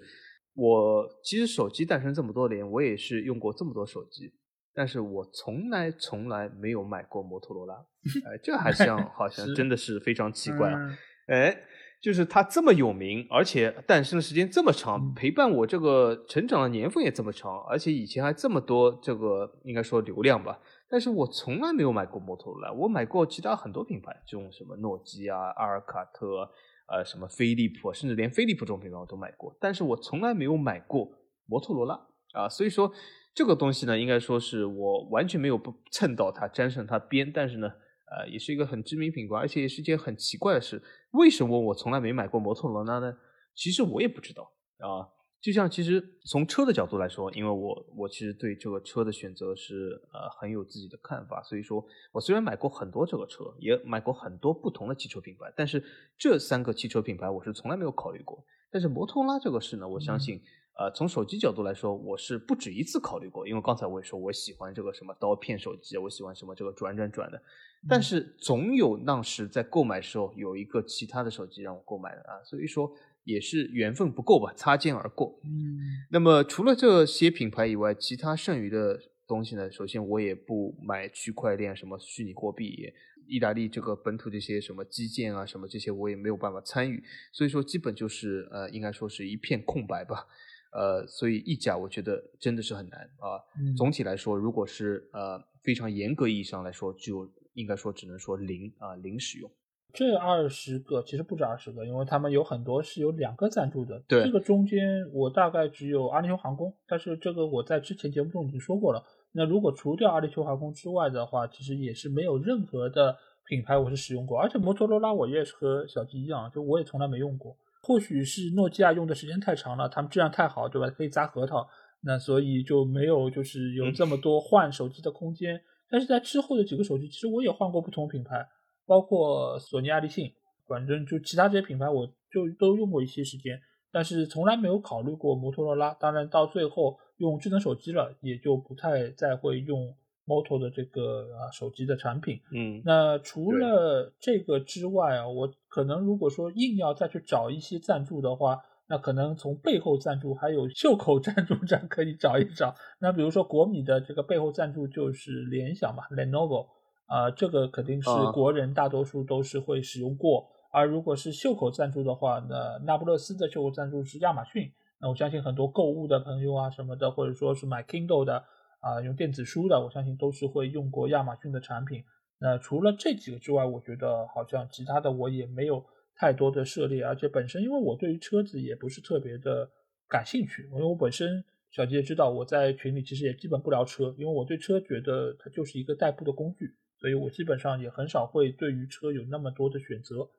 [0.54, 4.32] 我其实手机诞生这么多年，我也是用过这么多手机，
[4.76, 7.74] 但是我从来从来没有买过摩托罗拉。
[8.30, 10.98] 哎，这还像 好像真的是非常奇怪啊。
[11.30, 11.64] 哎。
[12.00, 20.60] 就是它这么有名，而且诞生的时间这么长，陪伴我这个成长的年份也这么长，而且以前还这么多这个应该说流量吧。
[20.90, 26.50] 但是我从来没有买过摩托罗拉，我买过其他很多品牌，这种什么诺基亚、阿尔卡特，
[26.88, 31.10] 呃，什么飞利浦，甚至连飞利浦这种品牌我都买过，但是我从来没有买过
[31.48, 32.00] 摩托罗拉
[32.34, 32.48] 啊。
[32.48, 32.94] 所以说
[33.34, 37.72] 这个东西呢，应该说是我完全没有不蹭到它，沾上它边，但是呢。
[38.10, 40.82] 呃，也是一个很知名品牌，而且也是件很奇怪的事。
[41.12, 43.18] 为什么我从来没买过摩托罗拉呢？
[43.54, 45.10] 其实我也不知道啊。
[45.40, 55.84] 就像其实从车的角度来说，因为我我其实对这个车的选择是呃很有自己的看法，所以说我虽然买过很多这个车，也买过很多不同的汽车品牌，但是
[56.18, 58.44] 这三个汽车品牌我是从来没有考虑过。
[58.72, 60.42] 但是摩托罗拉这个事呢，我相信。
[60.78, 67.42] 呃，从手机角度来说，我是不止一次考虑过，因为刚才我也说我喜欢这个什么刀片手机，我喜欢什么这个转转转的，
[67.90, 72.92] 但是总有那时在购买时候有一个其他的手机让我购买的啊，所以说
[73.24, 75.40] 也是缘分不够吧，擦肩而过。
[75.44, 75.80] 嗯，
[76.12, 79.72] 那么除了这些品牌以外，其他剩余的东西呢？
[79.72, 82.94] 首先我也不买区块链，什么虚拟货币，
[83.28, 90.28] 意大利这个本土这些什么基建啊，什么这些我也没有办法参与，所以说基本就是呃，应该说是一片空白吧。
[90.72, 93.42] 呃，所以溢价我觉得真的是很难啊。
[93.76, 99.50] 总体来说，如果是呃非常严格意义上来说，就应该说只能说零啊零使用。
[99.94, 104.04] 这二十个其实不止二十个，因为他们有很多是有两个赞助的。
[104.08, 104.80] 对，这个中间
[105.12, 109.04] 我大概只有阿联酋航空，但是这个我在之前节目中已经说过了。
[109.32, 113.18] 那如果除掉阿联酋航空之外的话，其实也是没有任何的
[113.48, 117.58] 品牌我是使用过，而且摩托罗拉我也是和小吉一样，就我也从来没用过。
[117.88, 120.90] 或许是诺基亚用的时间太长了，他们质量太好，对吧？
[120.90, 121.66] 可以砸核桃，
[122.02, 125.62] 那所以就没有就是有这么多换手机的空间。
[125.90, 128.46] 但是在之后的几个手机，其实我也换过不同品牌，
[128.86, 130.34] 包括索尼、爱立信，
[130.68, 133.58] 反正就其他这些品牌，我就都用过一些时间，
[133.90, 135.94] 但是从来没有考虑过摩托罗拉。
[135.94, 139.96] 当然到最后用智能手机了，也就不太再会用。
[140.28, 152.76] Moto 的这个啊手机的产品，嗯，那除了这个之外啊，我可能如果说硬要再去找一些赞助的话，那可能从背后赞助还有袖口赞助这样可以找一找。
[153.00, 156.68] 那比如说国米的这个背后赞助就是联想嘛，Lenovo
[157.06, 160.46] 啊，这个肯定是国人大多数都是会使用过。
[160.72, 164.70] 而如果是袖口赞助的话，那那不勒斯的袖口赞助是亚马逊。
[165.00, 168.44] 那我相信很多购物的朋友啊什么的，或者说是买 Kindle 的。
[168.88, 172.02] 啊，用电子书的，我相信都是会用过亚马逊的产品。
[172.40, 175.84] 那除了这几个之外，我觉得好像其他的我也没有
[176.16, 177.04] 太多的涉猎。
[177.04, 179.70] 而且本身，因为我对于车子也不是特别的
[180.08, 190.30] 感兴趣，因为我本身小杰也知道我在群里其实也基本不聊车，因为我对车觉得它就是一个代步的工具，所以我基本上也很少会对于车有那么多的选择。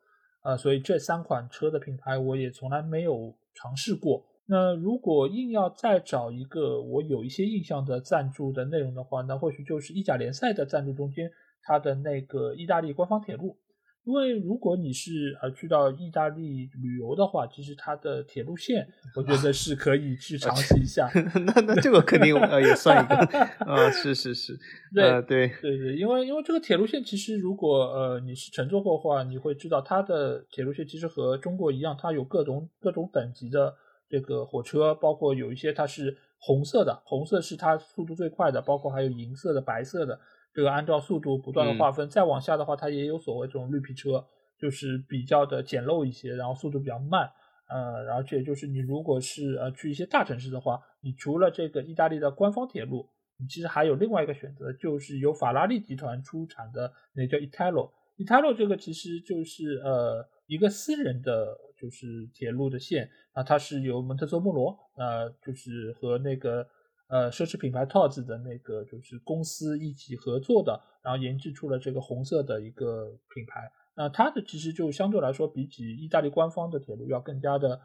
[0.40, 4.24] 啊，所以这三款车的品牌我也从来没有尝试过。
[4.50, 11.30] 那如果硬要再找一个我有一些印象的赞助的内容的话，那或许就是意甲联赛的赞助中间，
[11.62, 13.58] 它的那个意大利官方铁路。
[14.04, 21.10] 因为如果你是呃去到意大利旅游的话，其实它的铁路线，我觉得是可以去尝试一下。
[21.44, 23.14] 那那这个肯定呃也算一个
[23.70, 24.58] 啊，是是是，
[24.94, 33.74] 对对对对，因为因为这个铁路线其实如果呃你是乘坐过的话，你会知道它的铁路线其实和中国一样，它有各种各种等级的。
[34.08, 40.18] 这个火车包括有一些它是红色的，红色是它速度最快的，包括还有银色的、白色的，
[40.54, 42.08] 这个按照速度不断的划分。
[42.08, 44.24] 再往下的话，它也有所谓这种绿皮车，
[44.58, 47.30] 就是比较的简陋一些，然后速度比较慢。
[47.68, 53.06] 呃，而且就是你如果是呃去一些大城市的话，你除了这个意大利的官方铁路，
[53.38, 57.90] 你其实还有另外一个选择，就是由法拉利集团出产的那叫 Italo。
[58.16, 66.66] Italo 这个其实就是呃一个私人的就是铁路的线啊，它是由蒙特梭莫罗呃就是和那个
[67.08, 73.70] 呃奢侈品牌 TODS 的那个就是公司一起合作的，然后研制出了这个红色的一个品牌。
[73.96, 77.80] 那它的其实就相对来说比起意大利官方的铁路要更加的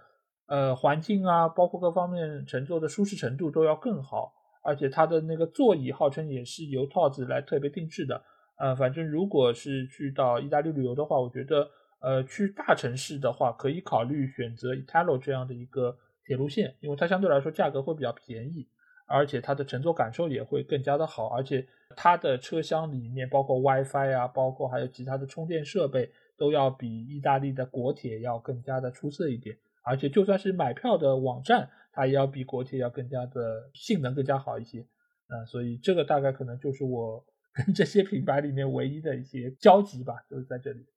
[0.48, 4.32] 呃环境啊，包括各方面乘坐的舒适程度都要更好，
[4.64, 8.22] 而且它的那个座椅号称也是由 TODS 来特别定制的。
[8.60, 11.68] 呃，反正如果是去到意大利旅游的话，我觉得，
[12.04, 18.68] 呃，去大城市的话，可以考虑选择 Italo 这样的一个铁路线，因为它相对来说价格会比较便宜，
[19.08, 21.66] 而且它的乘坐感受也会更加的好，而且
[21.96, 34.86] 它的车厢里面包括 WiFi 啊，包括还有其他的充电设备，都要比意大利的国铁要更加的出色一点，而且就算是买票的网站，它也要比国铁要更加的性能更加好一些，
[35.30, 37.26] 嗯，所以这个大概可能就是我。
[37.56, 40.88] 跟这些品牌里面唯一的一些交集吧，就是在这里。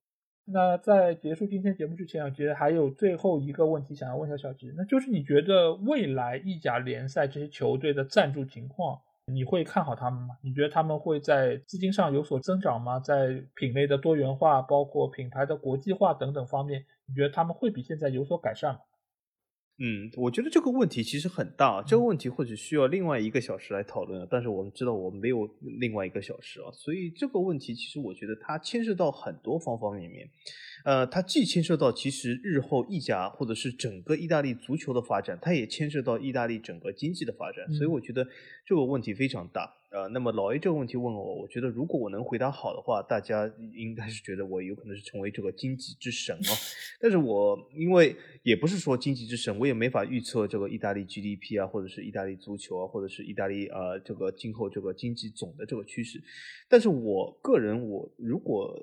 [0.49, 8.97] 那在结束今天节目之前，我觉得还有最后一个问题想要问一下小吉，那就是你觉得未来意甲联赛这些球队的赞助情况，
[9.27, 10.37] 你会看好他们吗？
[10.43, 13.01] 你觉得他们会在资金上有所增长吗？
[13.01, 18.81] 在品类的多元化，包括品牌的国际化等等方面，你觉得他们会比现在有所改善吗？
[19.79, 24.27] 嗯，我觉得这个问题其实很大，这个问题或许需要另外一个小时来讨论。
[24.31, 25.47] 但是我们知道我们没有
[25.79, 30.27] 另外一个小时啊，所以这个问题其实我觉得它牵涉到很多方方面面。
[30.85, 37.71] 呃，它既牵涉到其实日后意甲或者是整个意大利足球的发展，它也牵涉到意大利整个经济的发展。
[37.75, 38.27] 所以我觉得
[38.65, 39.71] 这个问题非常大。
[39.91, 46.51] 呃，那么老 A 这个问题问我，我觉得如果我能回答好的话，大家应该是觉得我有可能是成为这个经济之神哦。
[47.01, 56.21] 但是我因为也不是说经济之神，我也没法预测这个意大利 GDP 啊，或者是意大利足球啊，或者是意大利呃这个今后这个经济总的这个趋势。
[56.69, 58.77] 但是我个人，我如果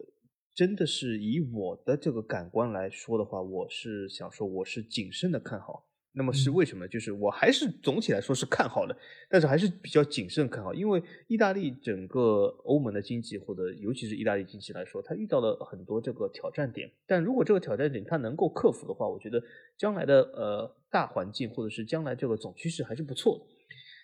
[0.56, 5.86] 真的是以我的这个感官来说的话，我是想说我是谨慎的看好。
[6.16, 6.88] 那么是为什么？
[6.88, 8.96] 就是我还是总体来说是看好的，
[9.28, 16.92] 但是还是比较谨慎看好，因为意大利整个欧盟的经济或者尤其是意大利经济来说，它遇到了很多这个挑战点。
[17.08, 19.44] 但如果这个挑战点它能够克服的话，我觉得
[19.76, 23.46] 将来的呃大环境或者是将来这个总趋势还是不错的。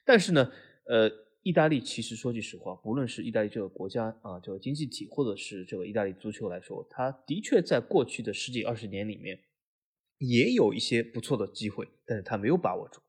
[0.04, 0.52] 但是呢，
[0.86, 1.08] 呃，
[1.44, 9.40] 意大利其实说句实话，不论是意大利这个国家啊这个经济体，或者是这个意大利足球来说，它的确在过去的十几二十年里面。
[10.20, 13.00] 也有一些不错的机会，但是他没有把握住，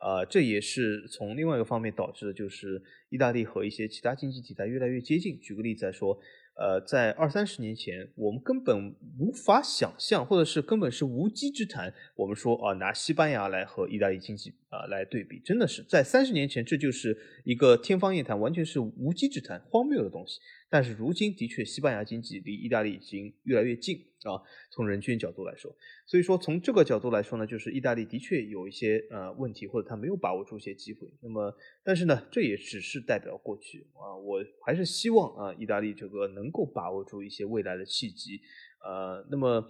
[0.00, 5.38] 啊，这也是从另外一个方面导致的，就是意大利和一些其他经济体在越来越接近。
[5.40, 6.18] 举个例子来说，
[6.54, 20.38] 呃，在二三十年前，我们根本无法想象，或者是根本是无稽之谈，我们说啊，拿西班牙来和意大利经济啊来对比，真的是在三十年前，这就是一个天方夜谭，完全是无稽之谈，荒谬的东西。
[20.72, 24.40] 但是如今的确，西班牙经济离意大利已经越来越近啊。
[24.70, 25.70] 从人均角度来说，
[26.06, 31.06] 所以说从这个角度来说呢，就是意大利的确有一些呃问题，或者他没有把握住一些机会。
[31.20, 31.54] 那么，
[31.84, 34.16] 但是呢，这也只是代表过去啊。
[34.16, 38.40] 我还是希望啊，意大利这个能够把握住一些未来的契机。
[38.82, 39.62] 呃，那么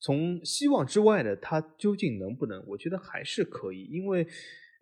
[0.00, 2.64] 从希望之外呢，它究竟能不能？
[2.66, 4.26] 我觉得还是可以，因为。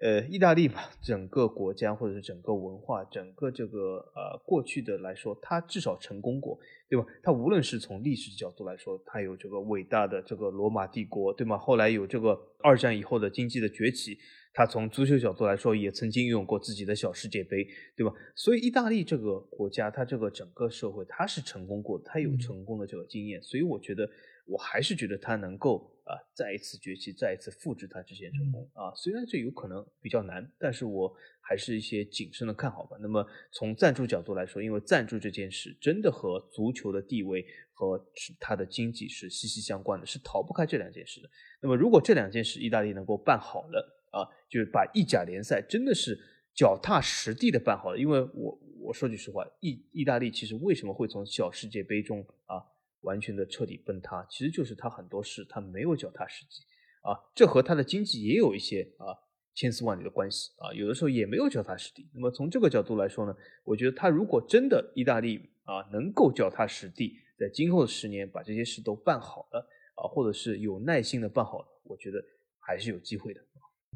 [0.03, 6.59] 呃，意大利嘛，整个国家或者是整个文化，整个这个呃过去的来说，它至少成功过，
[6.89, 7.07] 对吧？
[7.23, 11.57] 它无论是从历史角度来说，它有这个伟大的这个罗马帝国，对吗？
[11.57, 14.19] 后来有这个二战以后的经济的崛起，
[14.53, 17.65] 它从足球角度来说，也曾经拥有过自己的小世界杯，
[17.97, 18.13] 对吧？
[18.35, 24.11] 所以意大利这个国家，它这个整个社会，它是成功过的，它有成功的这个经验，所以我觉得。
[24.45, 28.93] 我还是觉得他能够啊再一次崛起，再一次复制他之前成功啊。
[28.95, 32.97] 虽然这有可能比较难，但是我还是一些谨慎的看好吧。
[33.01, 38.05] 那么从赞助角度来说，因为赞助这件事真的和足球的地位和
[38.41, 41.31] 它的经济是息息相关的，是逃不开这两件事的。
[41.61, 46.19] 那么如果这两件事意大利能够办好了啊，就是把意甲联赛真的是
[46.55, 47.99] 脚踏实地的办好了。
[47.99, 52.72] 因为我我说句实话，意意大利其实为什么会从小世界杯中啊？
[53.03, 56.65] 完全的彻底崩塌，其实就是他很多事他没有脚踏实地
[57.03, 59.15] 啊，这和他的经济也有一些啊
[59.55, 62.09] 千丝万缕的关系啊，有的时候也没有脚踏实地。
[62.15, 72.23] 那么从这个角度来说呢，我觉得他如果真的意大利啊能够脚踏实地，在今后的十年把这些事都办好了啊，或者是有耐心的办好了，我觉得
[72.59, 73.41] 还是有机会的。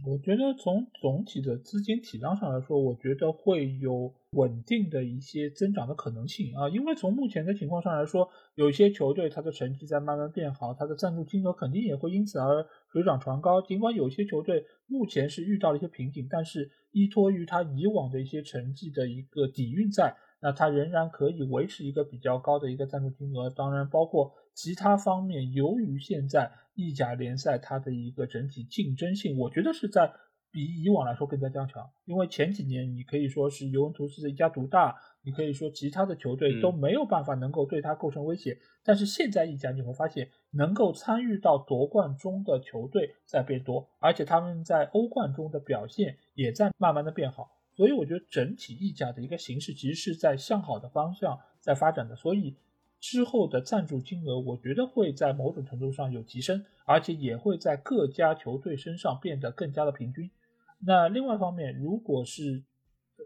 [0.04, 6.68] 我觉得从总体的资金体量上来说，我觉得会有稳定的一些增长的可能性啊。
[6.68, 13.60] 因为从目前的情况上来说，有些球队它的成绩在慢慢变好，它的赞助金额肯定也会因此而水涨船高。
[13.62, 23.50] 尽管有些球队目前是遇到了一些瓶颈，但是依托于它以往的一些成绩的一个底蕴在，那它仍然可以维持一个比较高的一个赞助金额。
[23.50, 26.52] 当然，包括其他方面，由于现在。
[26.78, 30.12] 意甲联赛它的一个整体竞争性，我觉得是在
[30.50, 31.88] 比以往来说更加加强。
[32.04, 38.58] 因为前几年你可以说是尤文图斯的一家独大，你可以说其他的球队都没有办法能够对它构成威胁。
[38.84, 47.55] 但是现在意甲你会发现，能够参与到夺冠中的球队在变多，而且他们在欧冠中的表现也在慢慢的变好。
[47.76, 52.16] 所以我觉得整体溢价的一个形势其实是在向好的方向在发展的。
[52.16, 52.56] 所以。
[52.98, 60.30] 之后的赞助金额，我觉得会在某种程度上有提升，而且也会在各家球队身上变得更加的平均。
[60.78, 62.64] 那另外一方面，如果是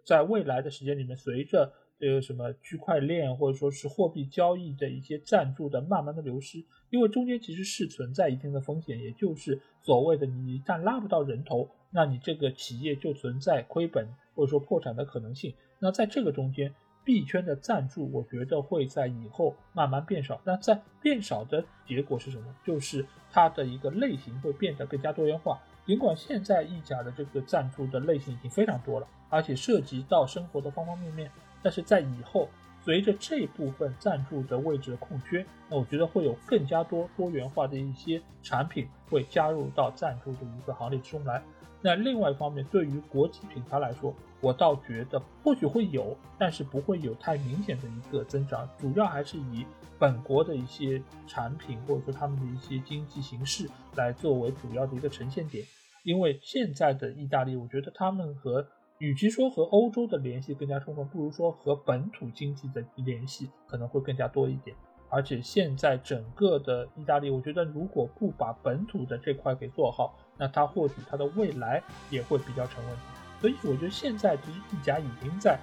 [0.04, 14.08] 在未来的时间里面，随着这个什么区块链或者说是货币交易的一些赞助的慢慢的流失，因为中间其实是存在一定的风险，也就是所谓的你一旦拉不到人头，那你这个企业就存在亏本
[14.40, 15.54] 或者说破产的可能性。
[15.78, 16.72] 那在这个中间。
[17.02, 20.38] 币圈的赞助，我觉得会在以后慢慢变少。
[20.44, 22.54] 那在变少的结果是什么？
[22.62, 25.58] 就是它的一个类型会变得更加多元化。
[25.86, 31.30] 尽管现在意甲的这个赞助的类型已经非常多了，而且涉及到生活的方方面面，
[31.62, 32.46] 但是在以后
[32.82, 41.42] 随着这部分赞助的位置的空缺，那我觉得会有更加多多元化的一些产品会加入到赞助的一个行列之中来。
[41.80, 49.66] 那另外一方面，对于国际品牌来说，我倒觉得或许会有，但是不会有太明显的一个增长，主要还是以
[49.98, 55.64] 本国的一些产品或者说他们的一些经济形势来作为主要的一个呈现点。
[56.02, 64.74] 因为现在的意大利，我觉得他们和与其说和欧洲的联系更加充分，不如说和本土经济的联系可能会更加多一点。
[65.10, 73.02] 而且现在整个的意大利，我觉得如果不把本土的这块给做好，那它或许它的未来也会比较成问题。
[73.40, 75.58] 所以我觉得现在其实意甲已经在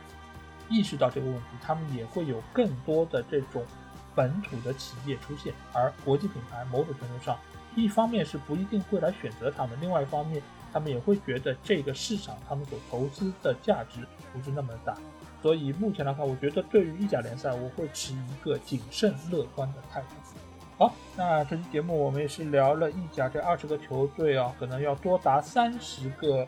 [0.70, 3.64] 意识到这个问题，他们也会有更多的这种
[4.16, 7.38] 本土的企业出现，而国际品牌某种程度上，
[7.76, 10.42] 一方面是不一定会来选择他们，另外一方面
[10.74, 14.98] 他们也会觉得这个市场他们所投资的价值不是那么大。
[15.42, 20.08] 所以目前来看，我觉得对于意甲联赛，我会持一个谨慎乐观的态度。
[20.80, 26.46] 好，那这期节目我们也是聊了意甲这二十个球队啊，可能要多达三十个。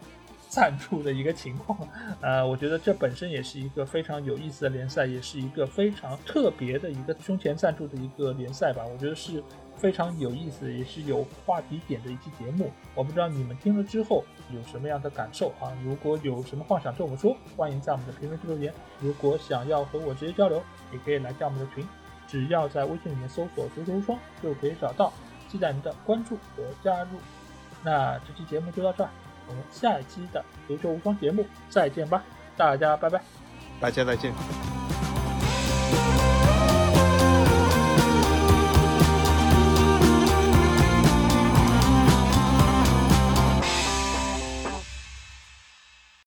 [0.49, 1.77] 赞助的一个情况，
[2.21, 8.84] 呃，我觉得这本身也是一个非常有意思的联赛，也是一个非常特别的一个胸前赞助的一个联赛吧。
[8.91, 9.43] 我觉得是
[9.77, 12.71] 非常有意思，也是有话题点的一期节目。
[12.95, 15.69] 我不知道你们听了之后有什么样的感受啊？
[15.85, 18.73] 如果有什么话想对我们说，欢迎在我们的评论区留言。
[18.99, 21.88] 如果想要和我直接交流，也可以来加我们的群，
[22.27, 25.13] 只要在微信里面搜索“足球无双”就可以找到，
[25.47, 27.19] 期待您的关注和加入。
[27.84, 29.11] 那这期节目就到这儿。
[29.49, 32.23] 我们下一期的足球无双节目再见吧，
[32.55, 33.21] 大家拜拜，
[33.81, 34.31] 大家再见。